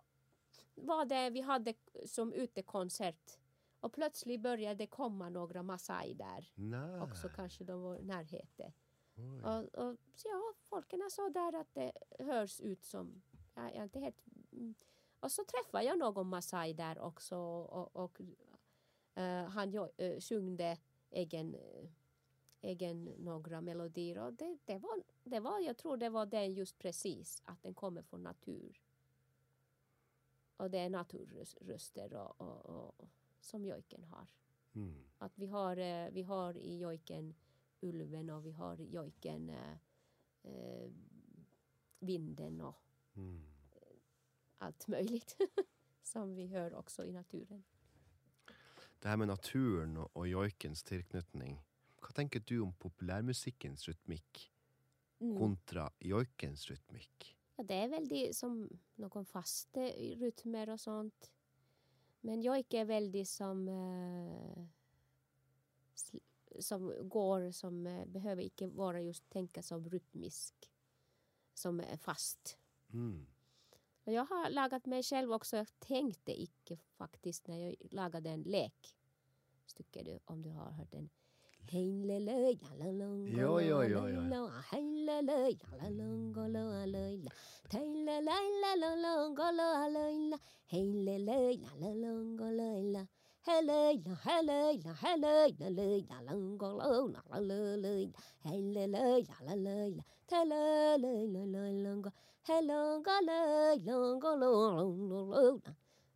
var 0.75 1.05
det 1.05 1.31
vi 1.31 1.41
hade 1.41 1.75
som 2.07 2.33
utekonsert 2.33 3.39
och 3.81 3.93
plötsligt 3.93 4.41
började 4.41 4.75
det 4.75 4.87
komma 4.87 5.29
några 5.29 5.63
Masai 5.63 6.15
där. 6.15 6.53
Nej. 6.55 7.01
Också 7.01 7.29
kanske 7.29 7.65
de 7.65 7.83
var 7.83 7.97
i 7.97 8.03
närheten. 8.03 8.73
Och, 9.45 9.75
och 9.75 9.97
ja, 10.25 10.55
folken 10.69 11.11
sa 11.11 11.31
där 11.31 11.61
att 11.61 11.75
det 11.75 11.93
hörs 12.19 12.61
ut 12.61 12.85
som, 12.85 13.23
ja, 13.55 13.63
jag 13.63 13.77
är 13.77 13.83
inte 13.83 14.01
helt... 14.01 14.25
Mm. 14.53 14.75
Och 15.21 15.33
så 15.33 15.45
träffade 15.45 15.85
jag 15.85 15.99
någon 15.99 16.29
Masai 16.29 16.73
där 16.73 16.99
också 16.99 17.37
och, 17.37 17.97
och 17.97 18.21
uh, 19.19 19.45
han 19.49 19.75
uh, 19.75 20.21
sjungde 20.21 20.79
egen, 21.11 21.55
uh, 21.55 21.91
egen 22.61 23.05
några 23.05 23.61
melodier 23.61 24.19
och 24.19 24.33
det, 24.33 24.59
det, 24.65 24.79
var, 24.79 25.03
det 25.25 25.41
var, 25.41 25.61
jag 25.61 25.77
tror 25.77 25.97
det 25.97 26.09
var 26.09 26.27
den 26.27 26.53
just 26.53 26.79
precis, 26.79 27.43
att 27.45 27.63
den 27.63 27.75
kommer 27.75 28.03
från 28.03 28.23
natur. 28.23 28.83
Och 30.57 30.71
det 30.71 30.79
är 30.79 30.91
naturröster 30.91 32.15
och, 32.15 32.41
och, 32.41 32.67
och, 32.67 33.09
som 33.41 33.65
jojken 33.65 34.05
har. 34.05 34.27
Mm. 34.73 35.05
Att 35.19 35.39
vi 35.39 35.47
har, 35.47 35.77
eh, 35.77 36.11
vi 36.11 36.23
har 36.23 36.57
i 36.57 36.79
jojken 36.79 37.35
ulven 37.81 38.31
och 38.31 38.47
vi 38.47 38.51
har 38.51 38.77
jojken 38.77 39.51
eh, 39.51 39.77
eh, 40.43 40.91
vinden 41.99 42.61
och 42.61 42.77
Mm. 43.15 43.43
Allt 44.61 44.89
möjligt 44.89 45.37
som 46.03 46.35
vi 46.35 46.47
hör 46.47 46.75
också 46.75 47.05
i 47.05 47.13
naturen. 47.13 47.65
Det 48.99 49.09
här 49.09 49.17
med 49.17 49.29
naturen 49.29 49.97
och, 49.97 50.29
joikens 50.29 50.83
tilknytning. 50.83 51.63
Hva 52.01 52.13
tenker 52.13 52.41
du 52.47 52.61
om 52.61 52.73
populærmusikkens 52.73 53.89
rytmikk 53.89 54.53
Mm. 55.21 55.39
kontra 55.39 55.91
joikens 55.99 56.71
rytmikk? 56.71 57.37
Ja, 57.57 57.65
det 57.65 57.75
är 57.75 57.89
väl 57.89 58.09
det 58.09 58.37
som 58.37 58.69
någon 58.95 59.25
fasta 59.27 59.81
rytmer 59.81 60.69
och 60.69 60.81
sånt. 60.81 61.33
Men 62.21 62.43
jojk 62.43 62.75
är 62.75 62.85
väldigt 62.85 63.29
som 63.29 63.69
eh, 63.69 64.67
som 66.59 67.09
går 67.09 67.51
som 67.51 67.87
eh, 67.87 68.07
behöver 68.07 68.43
inte 68.43 68.67
vara 68.67 69.01
just 69.01 69.31
tänka 69.31 69.63
som 69.63 69.91
rytmisk 69.91 70.73
som 71.55 71.81
är 71.81 71.97
fast. 71.97 72.59
Mm. 72.93 73.27
Och 74.11 74.15
jag 74.15 74.25
har 74.25 74.51
lagat 74.51 74.87
mig 74.87 75.03
själv 75.03 75.33
också. 75.33 75.57
Jag 75.57 75.67
tänkte 75.79 76.43
icke 76.43 76.79
faktiskt 76.99 77.47
när 77.47 77.59
jag 77.59 77.75
lagade 77.91 78.31
en 78.31 78.43
lek. 78.43 78.97
Tycker 79.77 80.05
du 80.05 80.19
om 80.25 80.43
du 80.43 80.51
har 80.51 80.71
hört 80.71 80.91
den? 80.91 81.11
Jo, 83.39 83.61
jo, 83.61 83.83
jo, 83.85 84.09
jo. 84.09 84.21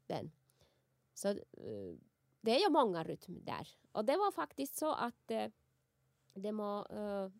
Den. 0.06 0.30
Så 1.14 1.28
eh, 1.28 1.96
det 2.40 2.56
är 2.56 2.60
ju 2.60 2.70
många 2.70 3.04
rytmer 3.04 3.40
där. 3.40 3.68
Och 3.92 4.04
det 4.04 4.16
var 4.16 4.32
faktiskt 4.32 4.76
så 4.76 4.92
att 4.92 5.30
eh, 5.30 5.50
det 6.34 6.52
var 6.52 6.86
eh, 6.90 7.30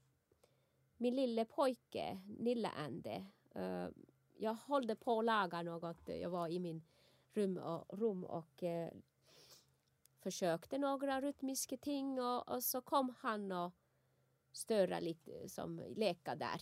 min 0.97 1.17
lille 1.17 1.45
pojke, 1.45 2.21
Nille 2.27 2.69
Ande. 2.69 3.27
jag 4.37 4.55
hållde 4.55 4.97
på 4.97 5.19
att 5.19 5.25
laga 5.25 5.63
något. 5.63 6.09
Jag 6.09 6.31
var 6.31 6.49
i 6.49 6.59
min 6.59 6.83
rum 7.33 7.57
och, 7.57 7.99
rum 7.99 8.25
och 8.25 8.65
försökte 10.19 10.79
några 10.79 11.21
rytmiska 11.21 11.77
ting 11.77 12.21
och, 12.21 12.49
och 12.49 12.65
så 12.65 12.81
kom 12.81 13.15
han 13.19 13.53
och 13.53 13.73
störa 14.53 15.01
lite 15.01 15.49
som 15.49 15.83
leka 15.97 16.35
där. 16.35 16.61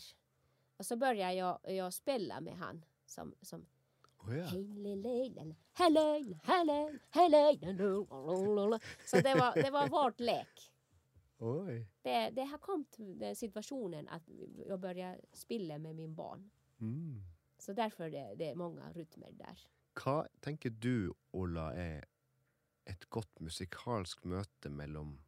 Och 0.77 0.87
så 0.87 0.97
började 0.97 1.35
jag, 1.35 1.59
jag 1.62 1.93
spela 1.95 2.41
med 2.41 2.57
han 2.57 2.85
som, 3.07 3.35
som 3.41 3.66
Å 4.23 4.33
ja. 4.33 4.47
så 9.07 9.16
det 9.16 9.35
var, 9.35 9.62
det 9.62 9.70
var 9.70 9.89
vårt 9.89 10.20
lek. 10.20 10.73
Oi. 11.39 11.87
Det, 12.03 12.31
det 12.31 12.45
har 12.45 12.59
kommit 12.59 12.95
den 12.99 13.37
situationen 13.37 14.09
att 14.09 14.23
jag 14.68 14.81
börjar 14.81 15.20
spela 15.33 15.79
med 15.79 15.97
min 15.97 16.14
barn. 16.14 16.51
Mm. 16.81 17.23
Så 17.59 17.73
därför 17.73 18.11
det, 18.11 18.35
det 18.35 18.51
är 18.51 18.55
många 18.55 18.93
rytmer 18.93 19.33
där. 19.33 19.59
Hva 19.95 20.29
tenker 20.41 20.70
du, 20.70 21.12
Ola, 21.37 21.68
er 21.77 22.07
et 22.89 23.05
godt 23.12 23.43
musikalsk 23.45 24.25
møte 24.25 24.70
mellom 24.73 25.18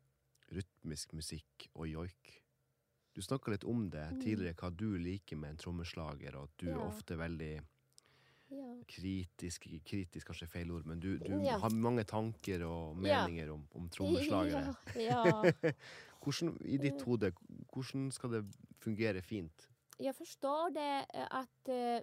rytmisk 0.55 1.13
musikk 1.13 1.69
og 1.75 1.89
joik? 1.91 2.44
Du 3.15 3.23
snakka 3.23 3.51
litt 3.55 3.65
om 3.65 3.91
det 3.91 4.09
Mm. 4.13 4.21
tidligere, 4.23 4.55
hva 4.59 4.71
du 4.77 4.99
liker 4.99 5.37
med 5.37 5.51
en 5.51 5.57
trommeslager, 5.57 6.35
og 6.37 6.43
at 6.49 6.57
du 6.59 6.67
er 6.67 6.79
Ja. 6.79 6.87
ofte 6.89 7.17
veldig 7.17 7.61
Ja. 8.51 8.75
kritisk 8.89 9.67
Kritisk 9.85 10.27
kanskje 10.29 10.43
er 10.45 10.51
feil 10.51 10.71
ord, 10.71 10.85
men 10.87 11.01
du, 11.01 11.17
du 11.19 11.33
Ja. 11.33 11.59
har 11.59 11.71
mange 11.71 12.05
tanker 12.05 12.65
og 12.67 12.97
meninger 12.97 13.51
om, 13.53 13.67
om 13.75 13.89
trommeslagere. 13.89 14.75
Ja, 14.97 15.25
ja. 15.25 15.73
Hvordan, 16.25 16.57
I 16.65 16.77
ditt 16.79 17.01
Eh. 17.01 17.05
hode, 17.05 17.33
hvordan 17.73 18.11
skal 18.13 18.31
det 18.31 18.45
fungere 18.81 19.23
fint? 19.23 19.69
Jag 19.99 20.17
förstår 20.17 20.71
det 20.71 21.07
eh, 21.15 21.27
att 21.31 21.69
eh, 21.69 22.01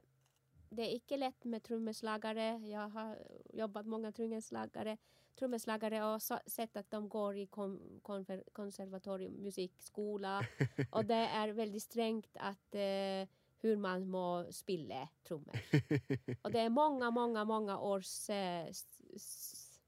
det 0.69 0.81
är 0.83 0.93
inte 0.93 1.17
lätt 1.17 1.43
med 1.45 1.63
trummeslagare. 1.63 2.57
Jag 2.67 2.89
har 2.89 3.17
jobbat 3.53 3.85
många 3.85 4.11
trummeslagare, 4.11 4.97
trummeslagare 5.35 6.13
och 6.13 6.21
så, 6.21 6.39
sett 6.45 6.77
att 6.77 6.91
de 6.91 7.09
går 7.09 7.37
i 7.37 7.45
kon, 7.45 7.99
konfer, 8.03 8.43
konservatorium, 8.51 9.33
musikskola 9.33 10.45
och 10.91 11.05
det 11.05 11.13
är 11.13 11.47
väldigt 11.47 11.83
strängt 11.83 12.37
att 12.39 12.75
eh, 12.75 13.27
hur 13.61 13.75
man 13.75 14.07
må 14.07 14.51
spela 14.51 15.09
trummor. 15.23 15.59
Och 16.41 16.51
det 16.51 16.59
är 16.59 16.69
många, 16.69 17.11
många, 17.11 17.45
många 17.45 17.79
års 17.79 18.29
eh, 18.29 18.65
s, 18.65 19.79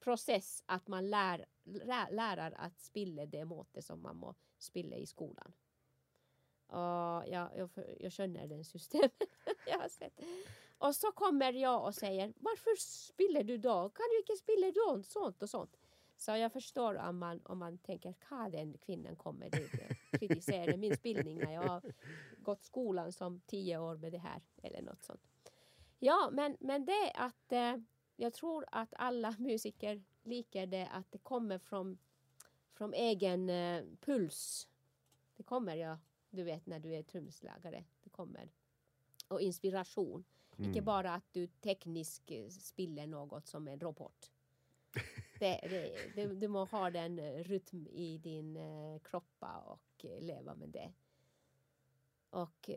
process 0.00 0.62
att 0.66 0.88
man 0.88 1.10
lär, 1.10 1.46
lär, 1.64 2.10
lärar 2.10 2.52
att 2.52 2.80
spela 2.80 3.26
det 3.26 3.44
måttet 3.44 3.84
som 3.84 4.02
man 4.02 4.16
må 4.16 4.34
spela 4.58 4.96
i 4.96 5.06
skolan. 5.06 5.52
Och 6.66 7.28
jag, 7.28 7.50
jag, 7.56 7.70
jag 8.00 8.12
känner 8.12 8.46
den 8.46 8.64
systemet. 8.64 9.22
jag 9.66 9.78
har 9.78 9.88
sett. 9.88 10.20
Och 10.78 10.94
så 10.94 11.12
kommer 11.12 11.52
jag 11.52 11.84
och 11.84 11.94
säger 11.94 12.32
varför 12.36 12.76
spiller 12.80 13.44
du 13.44 13.58
då? 13.58 13.88
Kan 13.88 14.06
du 14.10 14.18
inte 14.18 14.36
spela 14.36 14.72
då? 14.72 15.02
Sånt 15.02 15.42
och 15.42 15.50
sånt. 15.50 15.76
Så 16.16 16.30
jag 16.30 16.52
förstår 16.52 16.94
om 16.94 17.18
man, 17.18 17.40
om 17.44 17.58
man 17.58 17.78
tänker 17.78 18.10
att 18.10 18.52
den 18.52 18.78
kvinnan 18.78 19.16
kommer 19.16 19.50
dit 19.50 19.72
och 20.12 20.18
kritiserar 20.20 20.76
min 20.76 20.96
spelning 20.96 21.38
när 21.38 21.54
jag 21.54 21.62
har 21.62 21.82
gått 22.38 22.64
skolan 22.64 23.12
som 23.12 23.40
tio 23.40 23.78
år 23.78 23.96
med 23.96 24.12
det 24.12 24.18
här 24.18 24.42
eller 24.62 24.82
något 24.82 25.02
sånt. 25.02 25.20
Ja, 25.98 26.28
men, 26.32 26.56
men 26.60 26.84
det 26.84 26.92
är 26.92 27.26
att 27.26 27.52
eh, 27.52 27.76
jag 28.16 28.32
tror 28.32 28.64
att 28.72 28.94
alla 28.96 29.34
musiker 29.38 30.04
liker 30.22 30.66
det 30.66 30.88
att 30.92 31.12
det 31.12 31.18
kommer 31.18 31.58
från, 31.58 31.98
från 32.72 32.94
egen 32.94 33.50
eh, 33.50 33.84
puls. 34.00 34.68
Det 35.36 35.42
kommer 35.42 35.76
ja, 35.76 35.98
du 36.30 36.42
vet 36.42 36.66
när 36.66 36.80
du 36.80 36.94
är 36.94 37.02
trumslagare. 37.02 37.84
Det 38.00 38.10
kommer. 38.10 38.52
Och 39.28 39.40
inspiration. 39.40 40.24
Inte 40.64 40.80
bara 40.80 41.14
att 41.14 41.32
du 41.32 41.46
tekniskt 41.46 42.30
eh, 42.30 42.48
spiller 42.48 43.06
något 43.06 43.46
som 43.46 43.68
en 43.68 43.80
robot. 43.80 44.32
Det, 45.38 45.60
det, 45.62 46.12
du, 46.14 46.34
du 46.34 46.48
må 46.48 46.64
ha 46.64 46.90
den 46.90 47.18
eh, 47.18 47.44
rytm 47.44 47.86
i 47.86 48.18
din 48.18 48.56
eh, 48.56 49.00
kroppa 49.00 49.58
och 49.58 50.04
eh, 50.04 50.20
leva 50.20 50.54
med 50.54 50.68
det. 50.68 50.92
Och 52.30 52.70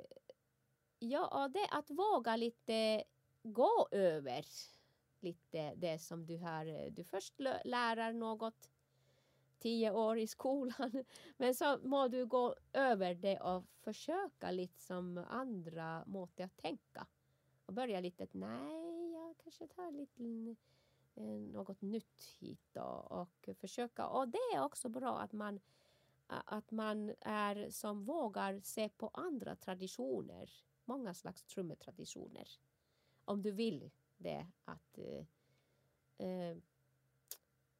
ja, 0.99 1.49
det 1.53 1.67
att 1.71 1.89
våga 1.89 2.35
lite 2.35 3.03
gå 3.43 3.87
över 3.91 4.45
lite 5.19 5.75
det 5.75 5.99
som 5.99 6.25
du 6.25 6.37
har. 6.37 6.89
Du 6.89 7.03
först 7.03 7.33
lärar 7.63 8.13
något 8.13 8.69
tio 9.59 9.91
år 9.91 10.17
i 10.17 10.27
skolan. 10.27 11.03
Men 11.37 11.55
så 11.55 11.79
må 11.83 12.07
du 12.07 12.25
gå 12.25 12.55
över 12.73 13.15
det 13.15 13.39
och 13.39 13.65
försöka 13.81 14.51
lite 14.51 14.81
som 14.81 15.25
andra 15.29 16.03
mått 16.05 16.39
att 16.39 16.57
tänka. 16.57 17.07
Och 17.71 17.75
börja 17.75 17.99
lite 17.99 18.27
nej, 18.31 19.11
jag 19.11 19.35
kanske 19.43 19.67
tar 19.67 19.91
lite 19.91 20.23
eh, 21.15 21.39
något 21.53 21.81
nytt 21.81 22.37
hit 22.39 22.61
då, 22.73 23.07
och 23.09 23.49
försöka. 23.55 24.07
Och 24.07 24.27
det 24.27 24.37
är 24.55 24.63
också 24.63 24.89
bra 24.89 25.19
att 25.19 25.33
man 25.33 25.59
att 26.27 26.71
man 26.71 27.13
är 27.21 27.69
som 27.69 28.05
vågar 28.05 28.59
se 28.63 28.89
på 28.89 29.07
andra 29.13 29.55
traditioner 29.55 30.49
många 30.85 31.13
slags 31.13 31.43
trummetraditioner. 31.43 32.47
Om 33.25 33.41
du 33.41 33.51
vill 33.51 33.91
det. 34.17 34.47
att 34.65 34.97
eh, 34.97 35.25
eh, 36.27 36.57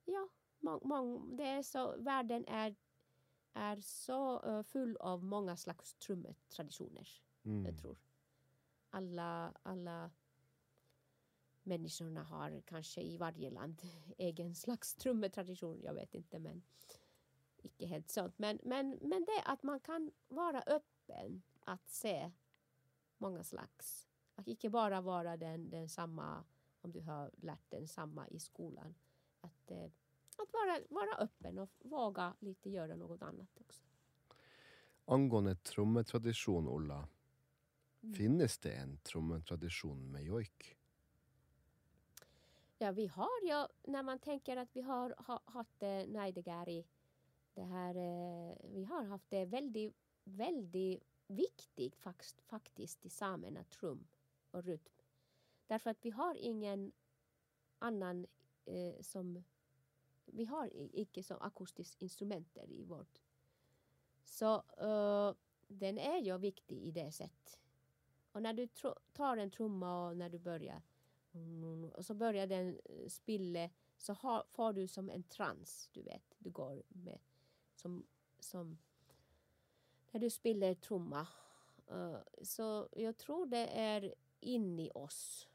Ja, 0.05 0.29
mång, 0.59 0.79
mång, 0.83 1.35
det 1.37 1.43
är 1.43 1.63
så, 1.63 1.95
världen 1.97 2.45
är, 2.47 2.75
är 3.53 3.81
så 3.81 4.49
uh, 4.49 4.63
full 4.63 4.97
av 4.97 5.23
många 5.23 5.57
slags 5.57 5.93
trummetraditioner. 5.93 7.07
Mm. 7.43 7.65
Jag 7.65 7.77
tror. 7.77 7.97
Alla, 8.91 9.53
alla 9.63 10.11
människorna 11.63 12.23
har 12.23 12.61
kanske 12.65 13.01
i 13.01 13.17
varje 13.17 13.49
land 13.49 13.81
egen 14.17 14.55
slags 14.55 14.95
trummetradition. 14.95 15.81
Jag 15.83 15.93
vet 15.93 16.13
inte, 16.13 16.39
men 16.39 16.63
icke 17.57 17.85
helt 17.85 18.09
sånt. 18.09 18.39
Men, 18.39 18.59
men, 18.63 18.99
men 19.01 19.25
det 19.25 19.41
att 19.45 19.63
man 19.63 19.79
kan 19.79 20.11
vara 20.27 20.61
öppen 20.61 21.41
att 21.59 21.89
se 21.89 22.31
många 23.17 23.43
slags. 23.43 24.07
Att 24.35 24.47
icke 24.47 24.69
bara 24.69 25.01
vara 25.01 25.37
den, 25.37 25.69
den 25.69 25.89
samma 25.89 26.43
om 26.81 26.91
du 26.91 27.01
har 27.01 27.31
lärt 27.33 27.69
den 27.69 27.87
samma 27.87 28.27
i 28.27 28.39
skolan. 28.39 28.95
Att, 29.41 29.71
eh, 29.71 29.85
att 30.37 30.53
vara, 30.53 30.79
vara 30.89 31.15
öppen 31.17 31.59
och 31.59 31.71
våga 31.79 32.33
lite 32.39 32.69
göra 32.69 32.95
något 32.95 33.21
annat 33.21 33.57
också. 33.59 33.81
Angående 35.05 35.55
trummetradition, 35.55 36.67
Ulla. 36.67 37.07
Mm. 38.03 38.15
Finnes 38.15 38.57
det 38.57 38.71
en 38.71 38.97
trommetradisjon 38.97 40.11
med 40.11 40.23
joik? 40.23 40.77
Ja, 42.77 42.91
vi 42.91 43.07
har 43.07 43.41
ju, 43.43 43.67
när 43.91 44.03
man 44.03 44.19
tänker 44.19 44.57
att 44.57 44.75
vi 44.75 44.81
har 44.81 45.15
ha, 45.17 45.41
haft 45.45 45.83
eh, 45.83 46.07
Naidegari, 46.07 46.85
det 47.53 47.63
här, 47.63 47.95
eh, 47.95 48.55
vi 48.63 48.83
har 48.83 49.03
haft 49.03 49.29
det 49.29 49.45
väldigt, 49.45 49.95
väldigt 50.23 51.03
viktigt 51.27 51.95
fakt, 51.95 52.41
faktiskt 52.41 53.05
i 53.05 53.09
samerna, 53.09 53.63
trum 53.63 54.07
och 54.51 54.63
rytm. 54.63 55.01
Därför 55.67 55.89
att 55.89 56.05
vi 56.05 56.09
har 56.09 56.35
ingen 56.35 56.91
annan 57.79 58.27
eh, 58.65 59.01
som, 59.01 59.43
vi 60.25 60.45
har 60.45 60.69
icke 60.73 61.23
som 61.23 61.37
akustiska 61.41 62.05
instrumenter 62.05 62.71
i 62.71 62.83
vårt. 62.83 63.21
Så 64.23 64.55
eh, 64.77 65.35
den 65.67 65.97
är 65.97 66.17
ju 66.17 66.37
viktig 66.37 66.77
i 66.77 66.91
det 66.91 67.11
sättet. 67.11 67.60
Och 68.31 68.41
när 68.41 68.53
du 68.53 68.67
tar 69.13 69.37
en 69.37 69.51
trumma 69.51 70.07
och 70.07 70.17
när 70.17 70.29
du 70.29 70.39
börjar 70.39 70.81
Mm, 71.33 71.89
och 71.89 72.05
så 72.05 72.13
börjar 72.13 72.47
den 72.47 72.79
eh, 72.85 73.07
spille 73.07 73.69
så 73.97 74.13
har, 74.13 74.43
får 74.49 74.73
du 74.73 74.87
som 74.87 75.09
en 75.09 75.23
trans, 75.23 75.89
du 75.93 76.01
vet. 76.01 76.35
Du 76.37 76.49
går 76.49 76.83
med 76.87 77.19
som, 77.75 78.05
som 78.39 78.77
när 80.11 80.19
du 80.19 80.29
spiller 80.29 80.73
trumma. 80.73 81.27
Eh, 81.87 82.17
så 82.41 82.89
jag 82.91 83.17
tror 83.17 83.45
det 83.45 83.67
är 83.67 84.13
in 84.39 84.79
i 84.79 84.91
oss. 84.93 85.47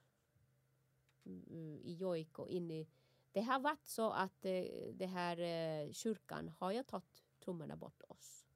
Mm, 1.24 1.80
I 1.84 1.94
jojk 1.94 2.38
och 2.38 2.48
in 2.48 2.70
i... 2.70 2.88
Det 3.32 3.40
har 3.40 3.60
varit 3.60 3.86
så 3.86 4.10
att 4.10 4.44
eh, 4.44 4.64
det 4.92 5.06
här 5.06 5.92
kyrkan 5.92 6.48
har 6.58 6.72
ju 6.72 6.82
tagit 6.82 7.24
trummorna 7.44 7.76
bort 7.76 8.02
oss. 8.08 8.46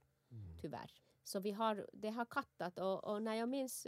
Tyvärr. 0.61 0.93
Så 1.25 1.41
vi 1.41 1.51
har, 1.51 1.87
det 1.93 2.11
har 2.11 2.25
kattat 2.25 2.79
och, 2.79 3.05
och 3.05 3.23
när 3.23 3.35
jag 3.35 3.49
minns 3.49 3.87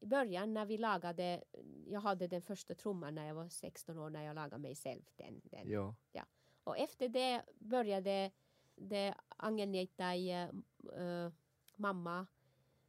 i 0.00 0.06
början 0.06 0.54
när 0.54 0.66
vi 0.66 0.78
lagade, 0.78 1.44
jag 1.86 2.00
hade 2.00 2.26
den 2.26 2.42
första 2.42 2.74
trumman 2.74 3.14
när 3.14 3.26
jag 3.26 3.34
var 3.34 3.48
16 3.48 3.98
år 3.98 4.10
när 4.10 4.22
jag 4.24 4.34
lagade 4.34 4.58
mig 4.58 4.74
själv. 4.74 5.02
Den, 5.16 5.40
den. 5.44 5.70
Ja. 6.12 6.26
Och 6.64 6.78
efter 6.78 7.08
det 7.08 7.42
började 7.58 8.30
det 8.74 9.14
Angelneitai 9.28 10.30
äh, 10.32 11.30
mamma 11.76 12.26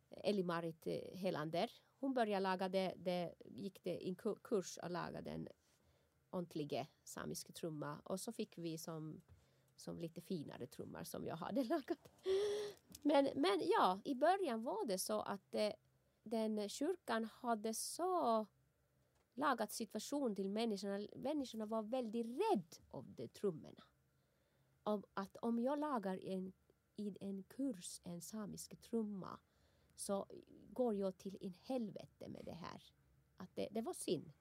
Eli-Marit 0.10 0.88
Helander. 1.14 1.72
Hon 2.00 2.14
började 2.14 2.44
laga 2.44 2.70
det, 2.70 2.94
det 2.98 3.34
gick 3.46 3.84
det 3.84 3.98
i 4.06 4.10
en 4.10 4.16
ku- 4.16 4.40
kurs 4.44 4.78
att 4.78 4.92
laga 4.92 5.22
den 5.22 5.48
ordentliga 6.30 6.88
samiska 7.04 7.54
trumma 7.54 8.00
och 8.04 8.20
så 8.20 8.32
fick 8.32 8.58
vi 8.58 8.78
som, 8.78 9.22
som 9.76 10.00
lite 10.00 10.22
finare 10.22 10.68
trummor 10.68 11.04
som 11.04 11.26
jag 11.26 11.36
hade 11.36 11.64
lagat. 11.74 12.08
Men, 13.02 13.30
men 13.36 13.62
ja, 13.66 14.02
i 14.04 14.16
början 14.16 14.64
var 14.64 14.86
det 14.86 14.98
så 14.98 15.22
att 15.22 15.56
eh, 15.56 15.74
den 16.28 16.70
kyrkan 16.70 17.26
hade 17.26 17.74
så 17.74 18.46
lagat 19.34 19.72
situation 19.72 20.36
till 20.36 20.50
människorna. 20.50 21.08
Människorna 21.16 21.66
var 21.66 21.82
väldigt 21.82 22.26
rädda 22.26 22.78
av 22.92 23.12
de 23.12 23.28
trummorna. 23.28 23.84
Om 24.84 25.04
att 25.14 25.38
om 25.38 25.60
jag 25.60 25.80
lagar 25.80 26.26
en, 26.26 26.54
i 26.96 27.18
en 27.22 27.44
kurs 27.44 28.02
en 28.04 28.22
samisk 28.22 28.78
trumma 28.82 29.40
så 29.96 30.26
går 30.70 30.96
jag 30.96 31.18
till 31.18 31.38
en 31.42 31.54
helvete 31.62 32.28
med 32.28 32.46
det 32.46 32.56
här. 32.56 32.84
Att 33.38 33.56
det, 33.56 33.68
det 33.72 33.82
var 33.82 33.94
synd. 33.94 34.34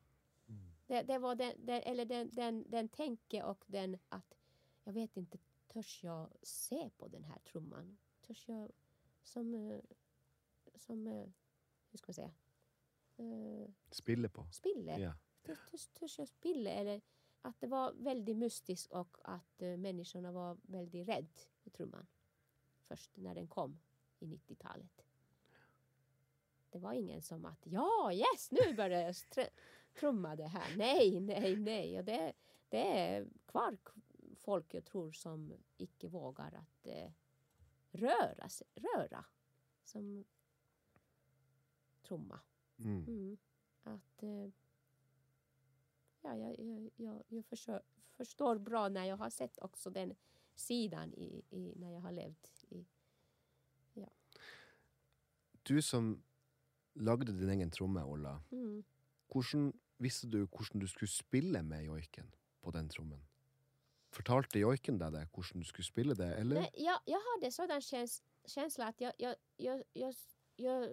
Det, 0.86 1.02
det 1.02 1.18
var 1.18 1.34
den, 1.34 1.66
den, 1.66 1.82
eller 1.82 2.04
den, 2.04 2.30
den, 2.32 2.70
den 2.70 2.88
tänke 2.88 3.42
och 3.42 3.64
den 3.66 3.98
att 4.08 4.34
jag 4.84 4.92
vet 4.92 5.16
inte, 5.16 5.38
törs 5.66 6.04
jag 6.04 6.30
se 6.42 6.90
på 6.96 7.08
den 7.08 7.24
här 7.24 7.38
trumman? 7.38 7.98
Törs 8.26 8.48
jag 8.48 8.70
som, 9.22 9.54
eh, 9.54 9.80
som 10.76 11.06
eh, 11.06 11.28
hur 11.96 11.98
ska 11.98 12.08
man 12.08 12.14
säga, 12.14 12.32
eh, 13.16 13.70
Spille 13.90 14.28
på. 14.28 14.46
spille? 14.52 15.00
Ja. 15.00 15.14
Törs, 15.98 16.18
jag 16.18 16.28
spille? 16.28 16.70
Eller 16.70 17.00
att 17.42 17.60
det 17.60 17.66
var 17.66 17.92
väldigt 17.92 18.36
mystiskt 18.36 18.92
och 18.92 19.18
att 19.24 19.62
eh, 19.62 19.76
människorna 19.76 20.32
var 20.32 20.58
väldigt 20.62 21.08
rädda 21.08 21.28
för 21.62 21.70
trumman. 21.70 22.06
Först 22.88 23.16
när 23.16 23.34
den 23.34 23.48
kom 23.48 23.78
i 24.18 24.26
90-talet. 24.26 25.04
Det 26.70 26.78
var 26.78 26.92
ingen 26.92 27.22
som 27.22 27.44
att 27.44 27.66
ja, 27.66 28.12
yes, 28.12 28.50
nu 28.50 28.74
börjar 28.74 29.00
jag 29.00 29.14
trumma 30.00 30.36
det 30.36 30.46
här. 30.46 30.76
Nej, 30.76 31.20
nej, 31.20 31.56
nej. 31.56 31.98
Och 31.98 32.04
det, 32.04 32.32
det 32.68 32.98
är 32.98 33.26
kvar 33.46 33.76
folk 34.36 34.74
jag 34.74 34.84
tror 34.84 35.12
som 35.12 35.52
icke 35.76 36.08
vågar 36.08 36.54
att 36.54 36.86
eh, 36.86 37.10
röra, 37.90 38.48
sig, 38.48 38.66
röra 38.74 39.24
som 39.84 40.24
trumma. 42.08 42.40
Mm. 42.78 43.04
Mm. 43.06 43.36
Att, 43.82 44.22
eh, 44.22 44.50
ja, 46.22 46.36
jag, 46.36 46.60
jag, 46.60 46.90
jag, 46.96 47.22
jag 47.28 47.44
förstår 48.16 48.58
bra 48.58 48.88
när 48.88 49.04
jag 49.04 49.16
har 49.16 49.30
sett 49.30 49.58
också 49.58 49.90
den 49.90 50.14
sidan 50.54 51.14
i, 51.14 51.44
i, 51.50 51.72
när 51.76 51.92
jag 51.92 52.00
har 52.00 52.12
levt 52.12 52.64
i... 52.68 52.86
Du 55.66 55.82
som 55.82 56.22
lagde 56.92 57.32
din 57.32 57.50
egen 57.50 57.70
tromme, 57.70 58.02
Ulla. 58.02 58.42
Mm. 58.50 58.84
Hvordan 59.32 59.72
visste 59.98 60.26
du 60.26 60.46
hvordan 60.46 60.80
du 60.80 60.86
skulle 60.88 61.08
spille 61.08 61.62
med 61.62 61.84
joiken 61.84 62.34
på 62.60 62.70
den 62.70 62.88
trommen? 62.88 63.26
Fortalte 64.10 64.58
joiken 64.58 64.98
deg 64.98 65.12
det, 65.12 65.28
hvordan 65.34 65.60
du 65.60 65.66
skulle 65.66 65.86
spille 65.86 66.14
det, 66.14 66.34
eller? 66.34 66.60
Nej, 66.60 66.70
jag, 66.74 67.00
jag 67.04 67.20
hade 67.20 67.50
sådan 67.52 67.80
käns 67.80 68.22
känsla 68.44 68.86
att 68.86 69.00
jag, 69.00 69.12
jag, 69.18 69.34
jag, 69.56 69.82
jag, 69.92 70.14
jag, 70.56 70.88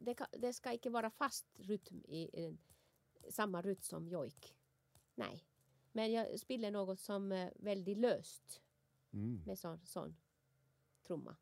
det, 0.00 0.26
det 0.32 0.52
ska 0.52 0.72
inte 0.72 0.90
vara 0.90 1.10
fast 1.10 1.46
rytm 1.56 2.04
i 2.08 2.30
en, 2.32 2.58
samma 3.28 3.62
rytm 3.62 3.82
som 3.82 4.08
jojk. 4.08 4.56
Nej. 5.14 5.46
Men 5.92 6.12
jag 6.12 6.40
spelar 6.40 6.70
något 6.70 7.00
som 7.00 7.32
är 7.32 7.52
väldigt 7.56 7.98
löst. 7.98 8.62
Mm. 9.12 9.42
med 9.46 9.58
sån, 9.58 9.86
sån 9.86 10.16
trumma. 11.06 11.36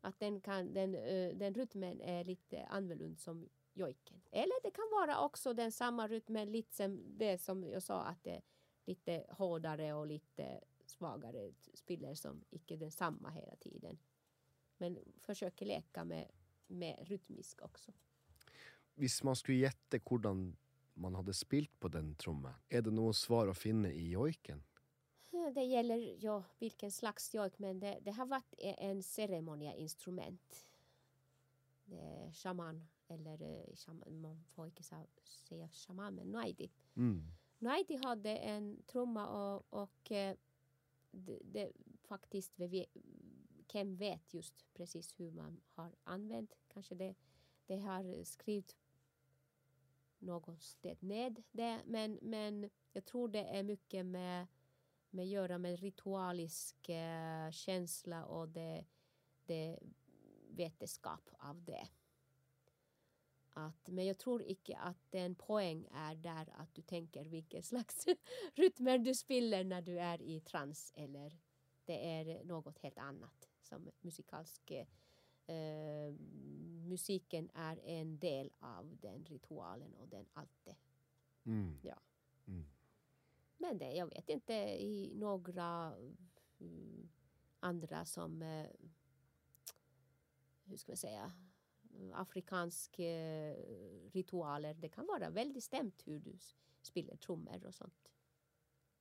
Att 0.00 0.18
den, 0.18 0.40
kan, 0.40 0.74
den, 0.74 0.92
den 1.38 1.54
rytmen 1.54 2.00
är 2.00 2.24
lite 2.24 2.66
annorlunda 2.66 3.16
som 3.16 3.48
jojken. 3.72 4.22
Eller 4.30 4.62
det 4.62 4.70
kan 4.70 4.90
vara 4.90 5.24
också 5.24 5.52
den 5.52 5.72
samma 5.72 6.08
rytmen, 6.08 6.52
lite 6.52 6.74
som 6.74 7.18
det 7.18 7.38
som 7.38 7.64
jag 7.64 7.82
sa 7.82 8.02
att 8.02 8.24
det 8.24 8.30
är 8.30 8.42
lite 8.84 9.26
hårdare 9.28 9.94
och 9.94 10.06
lite 10.06 10.60
svagare 10.86 11.52
spiller 11.74 12.14
som 12.14 12.44
icke 12.50 12.76
den 12.76 12.90
samma 12.90 13.30
hela 13.30 13.56
tiden. 13.56 13.98
Men 14.76 14.98
försöker 15.20 15.66
leka 15.66 16.04
med, 16.04 16.30
med 16.68 17.08
rytmisk 17.08 17.62
också. 17.62 17.92
Hvis 18.94 19.22
man 19.24 19.36
skulle 19.36 19.58
gjette 19.58 20.00
hvordan 20.08 20.56
man 20.94 21.14
hadde 21.14 21.34
spilt 21.34 21.80
på 21.80 21.88
den 21.88 22.14
trommen, 22.14 22.54
er 22.70 22.80
det 22.80 22.92
noe 22.92 23.12
svar 23.14 23.48
å 23.48 23.54
finne 23.54 23.90
i 23.92 24.06
joiken? 24.12 24.62
Eh, 25.32 25.52
Det 25.54 25.64
gäller 25.64 26.16
ja, 26.24 26.42
vilken 26.58 26.90
slags 26.90 27.34
jojk, 27.34 27.58
men 27.58 27.80
det, 27.80 27.98
det 28.02 28.12
har 28.12 28.26
varit 28.26 28.54
e- 28.58 28.74
en 28.78 29.02
ceremoniainstrument. 29.02 30.66
Det 31.84 31.98
är 32.00 32.32
shaman, 32.32 32.88
eller 33.08 33.42
eh, 33.42 33.74
shaman, 33.76 34.20
man 34.20 34.44
får 34.54 34.66
inte 34.66 34.82
säga 34.82 35.68
shaman, 35.72 36.14
men 36.14 36.30
naidi. 36.32 36.70
Mm. 36.96 37.22
Naidi 37.58 37.96
hade 37.96 38.36
en 38.36 38.82
trumma 38.86 39.26
och, 39.28 39.64
och 39.82 40.12
eh, 40.12 40.36
det, 41.10 41.38
det 41.44 41.72
faktiskt, 42.08 42.52
vet, 43.76 43.86
vem 43.86 43.96
vet 43.96 44.34
just 44.34 44.74
precis 44.74 45.20
hur 45.20 45.30
man 45.30 45.60
har 45.68 45.94
använt. 46.04 46.54
Kanske 46.68 46.94
det, 46.94 47.14
det 47.66 47.76
har 47.76 48.24
skrivit 48.24 48.76
någonstans 50.18 51.02
ned 51.02 51.42
det, 51.52 51.82
men, 51.86 52.18
men 52.22 52.70
jag 52.92 53.04
tror 53.04 53.28
det 53.28 53.44
är 53.44 53.62
mycket 53.62 54.06
med 54.06 54.46
med 55.10 55.22
att 55.22 55.28
göra 55.28 55.58
med 55.58 55.80
ritualisk 55.80 56.88
eh, 56.88 57.50
känsla 57.50 58.24
och 58.24 58.48
det, 58.48 58.84
det 59.46 59.78
vetenskap 60.48 61.28
av 61.38 61.64
det. 61.64 61.88
Att, 63.52 63.88
men 63.88 64.06
jag 64.06 64.18
tror 64.18 64.42
inte 64.42 64.76
att 64.76 65.14
en 65.14 65.34
poäng 65.34 65.88
är 65.94 66.14
där 66.14 66.52
att 66.56 66.74
du 66.74 66.82
tänker 66.82 67.24
vilken 67.24 67.62
slags 67.62 68.06
rytmer 68.54 68.98
du 68.98 69.14
spiller 69.14 69.64
när 69.64 69.82
du 69.82 69.98
är 69.98 70.22
i 70.22 70.40
trans 70.40 70.92
eller 70.96 71.38
det 71.84 72.10
är 72.10 72.44
något 72.44 72.78
helt 72.78 72.98
annat 72.98 73.48
som 73.66 73.90
musikalsk 74.00 74.70
eh, 75.46 76.12
musiken 76.88 77.50
är 77.54 77.80
en 77.84 78.18
del 78.18 78.52
av 78.58 78.96
den 79.00 79.24
ritualen 79.24 79.94
och 79.94 80.08
den 80.08 80.26
allt 80.32 80.64
det. 80.64 80.76
Mm. 81.44 81.78
Ja. 81.82 82.00
Mm. 82.46 82.64
Men 83.56 83.78
det, 83.78 83.92
jag 83.92 84.06
vet 84.06 84.28
inte 84.28 84.52
i 84.54 85.12
några 85.14 85.96
mm, 86.60 87.08
andra 87.60 88.04
som 88.04 88.42
eh, 88.42 88.66
hur 90.64 90.76
ska 90.76 90.92
man 90.92 90.96
säga 90.96 91.32
afrikanska 92.12 93.04
eh, 93.04 94.10
ritualer. 94.12 94.74
Det 94.74 94.88
kan 94.88 95.06
vara 95.06 95.30
väldigt 95.30 95.64
stämt 95.64 96.02
hur 96.06 96.20
du 96.20 96.38
spelar 96.82 97.16
trummor 97.16 97.66
och 97.66 97.74
sånt 97.74 98.12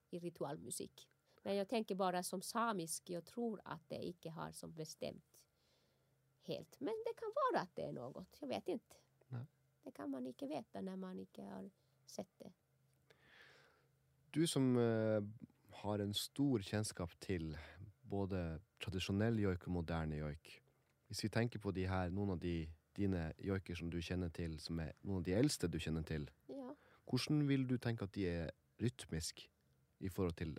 i 0.09 0.19
ritualmusik. 0.19 1.09
Men 1.45 1.55
jag 1.55 1.67
tänker 1.67 1.95
bara 1.95 2.23
som 2.23 2.41
samisk, 2.41 3.09
jag 3.09 3.25
tror 3.25 3.61
att 3.65 3.89
det 3.89 4.07
icke 4.07 4.29
har 4.29 4.51
som 4.51 4.73
bestämt 4.73 5.43
helt. 6.41 6.79
Men 6.79 6.93
det 7.05 7.13
kan 7.19 7.31
vara 7.35 7.61
att 7.61 7.75
det 7.75 7.81
är 7.81 7.91
något, 7.91 8.37
jag 8.39 8.47
vet 8.47 8.67
inte. 8.67 8.95
Nej. 9.27 9.45
Det 9.83 9.91
kan 9.91 10.09
man 10.09 10.27
inte 10.27 10.47
veta 10.47 10.81
när 10.81 10.95
man 10.95 11.19
inte 11.19 11.41
har 11.41 11.69
sett 12.05 12.29
det. 12.37 12.51
Du 14.31 14.47
som 14.47 14.77
eh, 14.77 15.23
har 15.69 15.99
en 15.99 16.13
stor 16.13 16.59
kjennskap 16.59 17.13
til 17.19 17.57
både 18.01 18.59
tradisjonell 18.83 19.39
joik 19.39 19.67
og 19.67 19.73
moderne 19.77 20.17
joik. 20.17 20.61
Hvis 21.07 21.23
vi 21.23 21.29
tenker 21.29 21.59
på 21.59 21.71
de 21.71 21.85
her, 21.87 22.09
noen 22.09 22.33
av 22.35 22.39
de 22.41 22.67
dine 22.97 23.33
joiker 23.37 23.75
som 23.77 23.89
du 23.89 23.99
kjenner 24.01 24.29
til, 24.33 24.57
som 24.59 24.79
er 24.79 24.93
noen 25.03 25.21
av 25.21 25.27
de 25.27 25.33
eldste 25.37 25.67
du 25.69 25.77
kjenner 25.79 26.03
til, 26.03 26.29
Ja. 26.49 26.73
hvordan 27.05 27.47
vil 27.47 27.67
du 27.67 27.77
tenke 27.77 28.03
at 28.03 28.15
de 28.15 28.25
er 28.27 28.51
rytmisk 28.81 29.49
i 29.99 30.09
forhold 30.09 30.33
til 30.33 30.57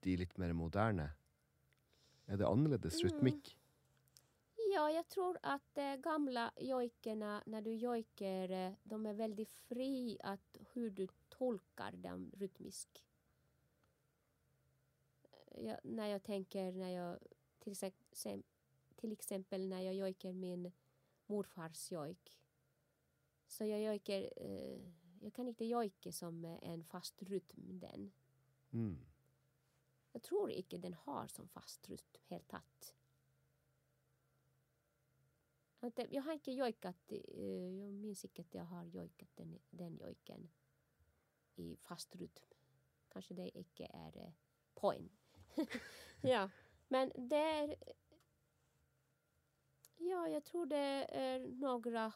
de 0.00 0.16
litt 0.16 0.38
mer 0.38 0.52
moderne? 0.52 1.10
Er 2.26 2.36
det 2.36 2.46
annerledes 2.46 3.02
Mm. 3.02 3.10
rytmikk? 3.10 3.54
Ja, 4.74 4.90
jag 4.90 5.08
tror 5.08 5.38
att 5.42 5.74
de 5.74 5.96
gamla 5.96 6.52
jojkerna, 6.56 7.42
när 7.46 7.62
du 7.62 7.74
jojker, 7.74 8.50
eh, 8.50 8.72
de 8.82 9.06
är 9.06 9.14
väldigt 9.14 9.52
fri 9.52 10.18
att 10.20 10.56
hur 10.72 10.90
du 10.90 11.08
tolkar 11.28 11.92
dem 11.92 12.30
rytmiskt. 12.36 13.04
Jag, 15.54 15.78
när 15.84 16.06
jag 16.06 16.22
tänker, 16.22 16.72
när 16.72 16.90
jag 16.90 17.18
till, 17.58 18.42
till 18.96 19.12
exempel 19.12 19.68
när 19.68 19.80
jag 19.80 19.94
jojker 19.94 20.32
min 20.32 20.72
morfars 21.26 21.92
jojk. 21.92 22.38
Så 23.46 23.64
jag 23.64 23.82
jojker, 23.82 24.32
eh, 24.36 24.80
jag 25.20 25.34
kan 25.34 25.48
inte 25.48 25.64
jojka 25.64 26.12
som 26.12 26.44
eh, 26.44 26.58
en 26.62 26.84
fast 26.84 27.22
rytm 27.22 27.78
den. 27.80 28.12
Mm. 28.72 28.98
Jag 30.18 30.22
tror 30.22 30.50
inte 30.50 30.78
den 30.78 30.94
har 30.94 31.26
som 31.26 31.48
fast 31.48 31.88
rytm 31.88 32.20
helt 32.26 32.48
tatt. 32.48 32.94
Att, 35.80 35.98
eh, 35.98 36.06
Jag 36.10 36.22
har 36.22 36.32
inte 36.32 36.52
jojkat, 36.52 37.12
eh, 37.12 37.78
jag 37.80 37.92
minns 37.92 38.24
inte 38.24 38.40
att 38.42 38.54
jag 38.54 38.64
har 38.64 38.84
jojkat 38.84 39.28
den, 39.34 39.58
den 39.70 39.96
jojken 39.96 40.50
i 41.56 41.76
fast 41.76 42.16
rytm. 42.16 42.44
Kanske 43.08 43.34
det 43.34 43.58
inte 43.58 43.84
är 43.84 44.16
eh, 44.16 44.32
poäng. 44.74 45.10
ja, 46.22 46.50
men 46.88 47.12
där... 47.16 47.76
Ja, 49.96 50.28
jag 50.28 50.44
tror 50.44 50.66
det 50.66 51.06
är 51.10 51.38
några... 51.38 52.12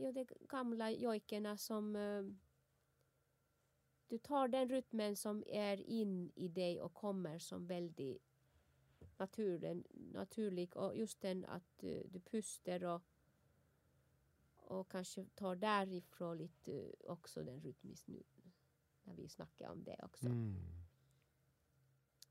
Ja, 0.00 0.12
de 0.12 0.26
gamla 0.40 0.90
jojkerna 0.90 1.56
som... 1.56 1.96
Du 4.08 4.18
tar 4.18 4.48
den 4.48 4.68
rytmen 4.68 5.16
som 5.16 5.44
är 5.46 5.80
in 5.80 6.32
i 6.34 6.48
dig 6.48 6.80
och 6.80 6.94
kommer 6.94 7.38
som 7.38 7.66
väldigt 7.66 8.22
naturen, 9.16 9.84
naturlig 10.12 10.76
och 10.76 10.96
just 10.96 11.20
den 11.20 11.44
att 11.44 11.84
eh, 11.84 12.00
du 12.10 12.20
puster 12.20 12.84
och, 12.84 13.02
och 14.56 14.90
kanske 14.90 15.24
tar 15.24 15.56
därifrån 15.56 16.38
lite 16.38 16.94
också 17.00 17.44
den 17.44 17.60
rytmiskt 17.60 18.08
nu 18.08 18.22
när 19.04 19.14
vi 19.14 19.28
snackar 19.28 19.70
om 19.70 19.84
det 19.84 19.96
också. 20.02 20.26
Mm. 20.26 20.54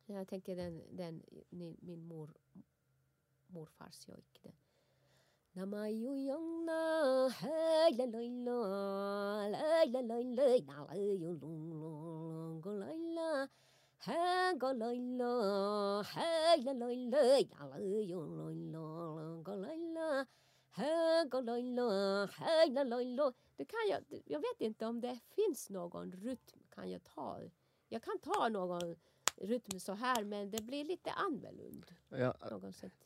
Jag 0.06 0.28
tänker 0.28 0.56
den, 0.56 0.84
den 0.92 1.24
min 1.80 2.08
mor, 2.08 2.38
morfars 3.48 4.08
jojk. 4.08 4.40
den. 4.44 4.54
Namayuyongna, 5.58 7.32
hey 7.34 7.90
la 7.98 8.06
la, 8.06 8.18
la 9.50 10.02
la 10.02 10.18
la, 10.38 10.48
na 10.68 10.86
la 10.86 10.94
yu 10.94 11.32
lung 11.42 11.62
lung, 11.72 12.62
go 12.62 12.72
la, 12.74 13.48
go 14.54 14.72
la, 14.72 16.04
hey 16.14 16.62
la 16.62 16.74
la, 16.74 16.88
na 17.50 17.66
la 17.72 17.78
yu 17.82 18.22
go 18.22 18.54
la, 18.72 18.86
go 19.42 19.54
la, 19.56 20.26
hey 20.78 22.70
la 22.70 22.84
la. 22.84 23.32
Kan 23.58 23.88
jag, 23.90 24.04
jag 24.26 24.40
vet 24.40 24.62
inte 24.62 24.86
om 24.86 25.02
det 25.02 25.20
finns 25.36 25.70
någon 25.70 26.12
rytm 26.12 26.60
kan 26.70 26.92
jag 26.92 27.04
ta. 27.04 27.40
Jag 27.90 28.04
kan 28.04 28.20
ta 28.20 28.50
någon 28.50 28.96
rytm 29.42 29.80
så 29.80 29.94
här 29.94 30.24
men 30.24 30.52
det 30.52 30.62
blir 30.64 30.86
lite 30.86 31.12
annorlunda. 31.12 31.94
Ja. 32.10 32.34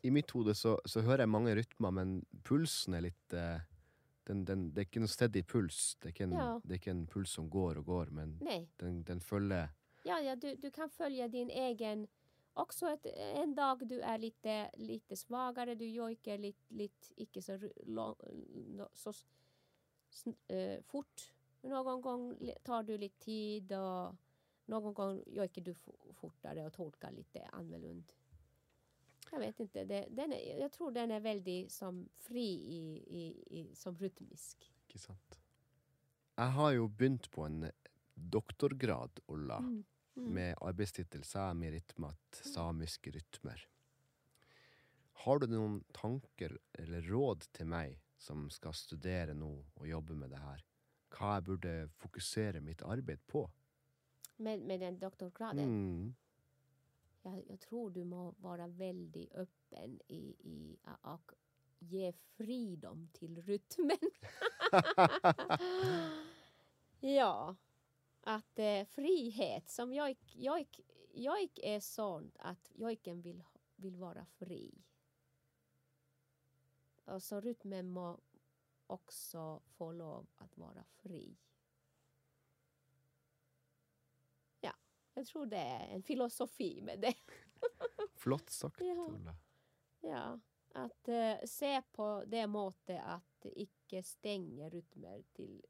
I 0.02 0.12
mitt 0.12 0.32
hode 0.32 0.56
så, 0.56 0.82
så 0.86 1.02
hører 1.02 1.26
jeg 1.26 1.30
mange 1.30 1.56
rytmer, 1.56 1.91
men 1.91 2.26
pulsen 2.44 3.02
litt 3.02 3.34
eh, 3.34 3.62
den, 4.28 4.45
den, 4.45 4.70
Det 4.74 4.88
ikke 4.88 5.02
noe 5.02 5.12
steady 5.12 5.44
puls. 5.44 5.98
Det 5.99 6.10
er 6.10 6.14
ikke 6.14 6.24
en, 6.24 6.34
Ja. 6.34 6.60
det 6.64 6.72
er 6.72 6.80
ikke 6.80 6.91
en 6.91 7.08
puls 7.08 7.30
som 7.30 7.49
går 7.49 7.78
og 7.82 7.86
går, 7.86 8.10
men 8.12 8.38
Nej, 8.41 8.68
den, 8.80 9.03
den 9.03 9.22
følger 9.22 9.70
ja, 10.06 10.18
ja 10.20 10.36
du, 10.36 10.56
du 10.56 10.72
kan 10.72 10.90
följa 10.90 11.28
din 11.28 11.49
egen 11.49 12.08
Också 12.53 12.88
ett, 12.88 13.06
en 13.16 13.56
dag 13.56 13.88
du 13.88 14.02
är 14.02 14.18
lite, 14.18 14.72
lite 14.74 15.16
svagare, 15.16 15.76
du 15.76 15.86
jojkar 15.90 16.38
lite, 16.38 16.74
lite 16.74 17.08
icke 17.16 17.41
så, 17.41 17.60
lång, 17.86 18.16
så 18.94 19.14
eh, 20.48 20.82
fort. 20.84 21.34
Någon 21.62 22.02
gång 22.02 22.52
tar 22.64 22.84
du 22.84 22.98
lite 22.98 23.26
tid 23.26 23.72
och 23.72 24.16
någon 24.72 24.93
gång 24.93 25.22
jojkar 25.27 25.61
du 25.61 25.76
fortare 26.14 26.65
och 26.65 26.73
tolkar 26.73 27.11
lite 27.11 27.45
annorlunda. 27.52 28.14
Jag 29.31 29.39
vet 29.39 29.60
inte, 29.60 29.84
det, 29.85 30.07
den 30.10 30.34
är, 30.34 30.60
jag 30.60 30.72
tror 30.72 30.91
den 30.91 31.11
är 31.11 31.19
väldigt 31.19 31.72
som 31.72 32.10
fri 32.18 32.48
i, 32.52 33.03
i, 33.19 33.43
i, 33.60 33.76
som 33.76 33.95
rytmisk. 33.98 34.68
Ikke 34.88 34.99
sant? 34.99 35.38
Jeg 36.35 36.52
har 36.57 36.72
jo 36.76 36.88
begynt 36.88 37.30
på 37.31 37.45
en 37.48 37.72
doktorgrad, 38.15 39.19
Olla, 39.27 39.57
Mm. 39.60 39.84
Mm. 40.18 40.34
med 40.34 40.57
arbeidstittel 40.61 41.23
Sami 41.23 41.69
ritmat, 41.72 42.41
samiske 42.43 43.11
rytmer. 43.15 43.61
Har 45.23 45.39
du 45.39 45.48
noen 45.48 45.77
tanker 45.95 46.57
eller 46.73 47.06
råd 47.07 47.45
til 47.56 47.69
meg 47.72 47.95
som 48.19 48.49
skal 48.52 48.76
studere 48.76 49.34
nå 49.38 49.52
og 49.76 49.88
jobbe 49.88 50.18
med 50.19 50.34
det 50.35 50.41
her? 50.43 50.65
Hva 51.15 51.38
jeg 51.38 51.45
burde 51.48 51.73
fokusere 52.02 52.60
mitt 52.61 52.84
arbeid 52.84 53.23
på? 53.31 53.45
Med, 54.42 54.60
med 54.60 54.80
den 54.80 55.00
doktorgraden. 55.00 55.64
Mm. 55.64 56.14
Jag, 57.22 57.44
jag 57.48 57.60
tror 57.60 57.90
du 57.90 58.04
må 58.04 58.36
vara 58.38 58.68
väldigt 58.68 59.34
öppen 59.34 60.00
i, 60.08 60.36
i 60.40 60.78
och 61.02 61.32
ge 61.80 62.12
fridom 62.12 63.10
till 63.14 63.42
rytmen. 63.42 63.98
ja, 67.00 67.56
att 68.22 68.60
eh, 68.60 68.86
frihet 68.86 69.70
som 69.70 69.94
jag, 69.94 70.18
jag, 70.34 70.66
jag 71.14 71.50
är 71.56 71.80
sån 71.80 72.32
att 72.40 72.72
jojken 72.74 73.22
vill, 73.22 73.44
vill 73.76 73.96
vara 73.96 74.26
fri. 74.26 74.84
Och 77.06 77.24
så 77.24 77.42
rytmen 77.42 77.90
må 77.90 78.20
också 78.88 79.62
få 79.66 79.92
lov 79.92 80.28
att 80.38 80.58
vara 80.58 80.84
fri. 80.84 81.38
Ja, 84.60 84.74
jag 85.14 85.26
tror 85.26 85.46
det 85.46 85.58
är 85.58 85.88
en 85.88 86.04
filosofi 86.04 86.82
med 86.82 87.00
det. 87.00 87.14
Flott 88.16 88.50
sagt, 88.50 88.82
Ja. 88.82 88.94
Olla. 89.06 89.36
Ja, 90.02 90.40
att 90.74 91.08
eh, 91.08 91.36
se 91.46 91.82
på 91.92 92.24
det 92.28 92.48
måttet 92.48 93.02
att 93.06 93.46
icke 93.46 94.04
stänga 94.04 94.70
rytmer 94.70 95.24
till 95.34 95.66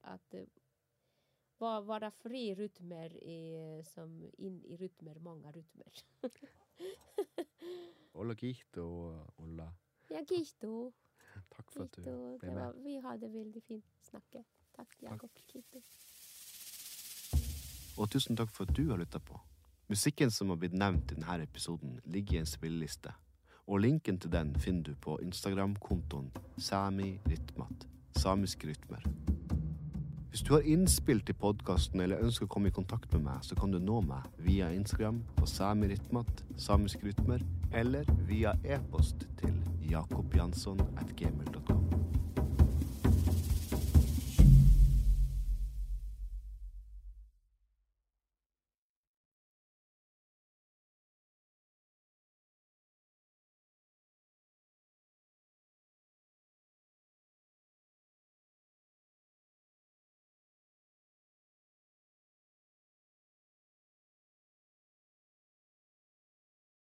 att 0.00 0.34
eh, 0.34 0.44
va- 1.58 1.80
vara 1.80 2.10
fri 2.10 2.54
rytmer 2.54 3.16
i, 3.16 3.82
som 3.86 4.30
in 4.38 4.64
i 4.64 4.76
rytmer, 4.76 5.18
många 5.18 5.52
rytmer. 5.52 5.92
Olla 8.12 8.34
Gihto 8.34 8.82
og 8.82 9.40
Olla, 9.42 9.72
Ja, 10.10 10.20
Gito. 10.28 10.92
takk 11.50 11.70
for 11.72 11.84
at 11.84 11.96
du 11.96 12.02
Gito. 12.02 12.38
ble 12.38 12.48
Det 12.48 12.54
var, 12.54 12.72
med. 12.72 12.82
vi 12.84 12.96
hade 13.00 13.28
väldigt 13.28 13.64
fint 13.64 13.84
snacke. 14.00 14.44
Tack 14.72 15.02
Jakob. 15.02 15.30
Gito. 15.52 15.80
Og 17.96 18.10
tusen 18.10 18.36
takk 18.36 18.50
for 18.52 18.68
at 18.68 18.76
du 18.76 18.90
har 18.90 19.00
lytta 19.00 19.18
på. 19.18 19.40
Musikken 19.88 20.30
som 20.30 20.50
har 20.50 20.58
blitt 20.60 20.74
nevnt 20.74 21.12
i 21.12 21.14
denne 21.14 21.42
episoden, 21.42 22.00
ligger 22.04 22.36
i 22.36 22.42
en 22.42 22.50
spilleliste. 22.50 23.12
Og 23.66 23.80
linken 23.80 24.18
til 24.18 24.32
den 24.32 24.54
finner 24.60 24.82
du 24.82 24.94
på 24.94 25.18
Instagram-kontoen 25.22 26.30
Sami 26.58 27.18
Ritmat. 27.26 27.86
Samiske 28.16 28.68
rytmer. 28.68 29.02
Hvis 30.30 30.42
du 30.42 30.52
har 30.52 30.60
innspill 30.60 31.20
til 31.24 31.34
podkasten 31.40 32.00
eller 32.00 32.20
ønsker 32.20 32.44
å 32.44 32.50
komme 32.52 32.68
i 32.68 32.74
kontakt 32.76 33.12
med 33.14 33.24
meg, 33.24 33.40
så 33.46 33.56
kan 33.56 33.72
du 33.72 33.78
nå 33.80 34.02
meg 34.04 34.26
via 34.44 34.68
Instagram 34.74 35.22
på 35.38 35.48
Sami 35.48 35.88
Ritmat, 35.88 36.44
samiske 36.60 37.06
rytmer, 37.06 37.40
eller 37.72 38.04
via 38.28 38.52
e-post 38.64 39.24
til 39.40 39.56
jakobjansson.gmil.com. 39.88 41.85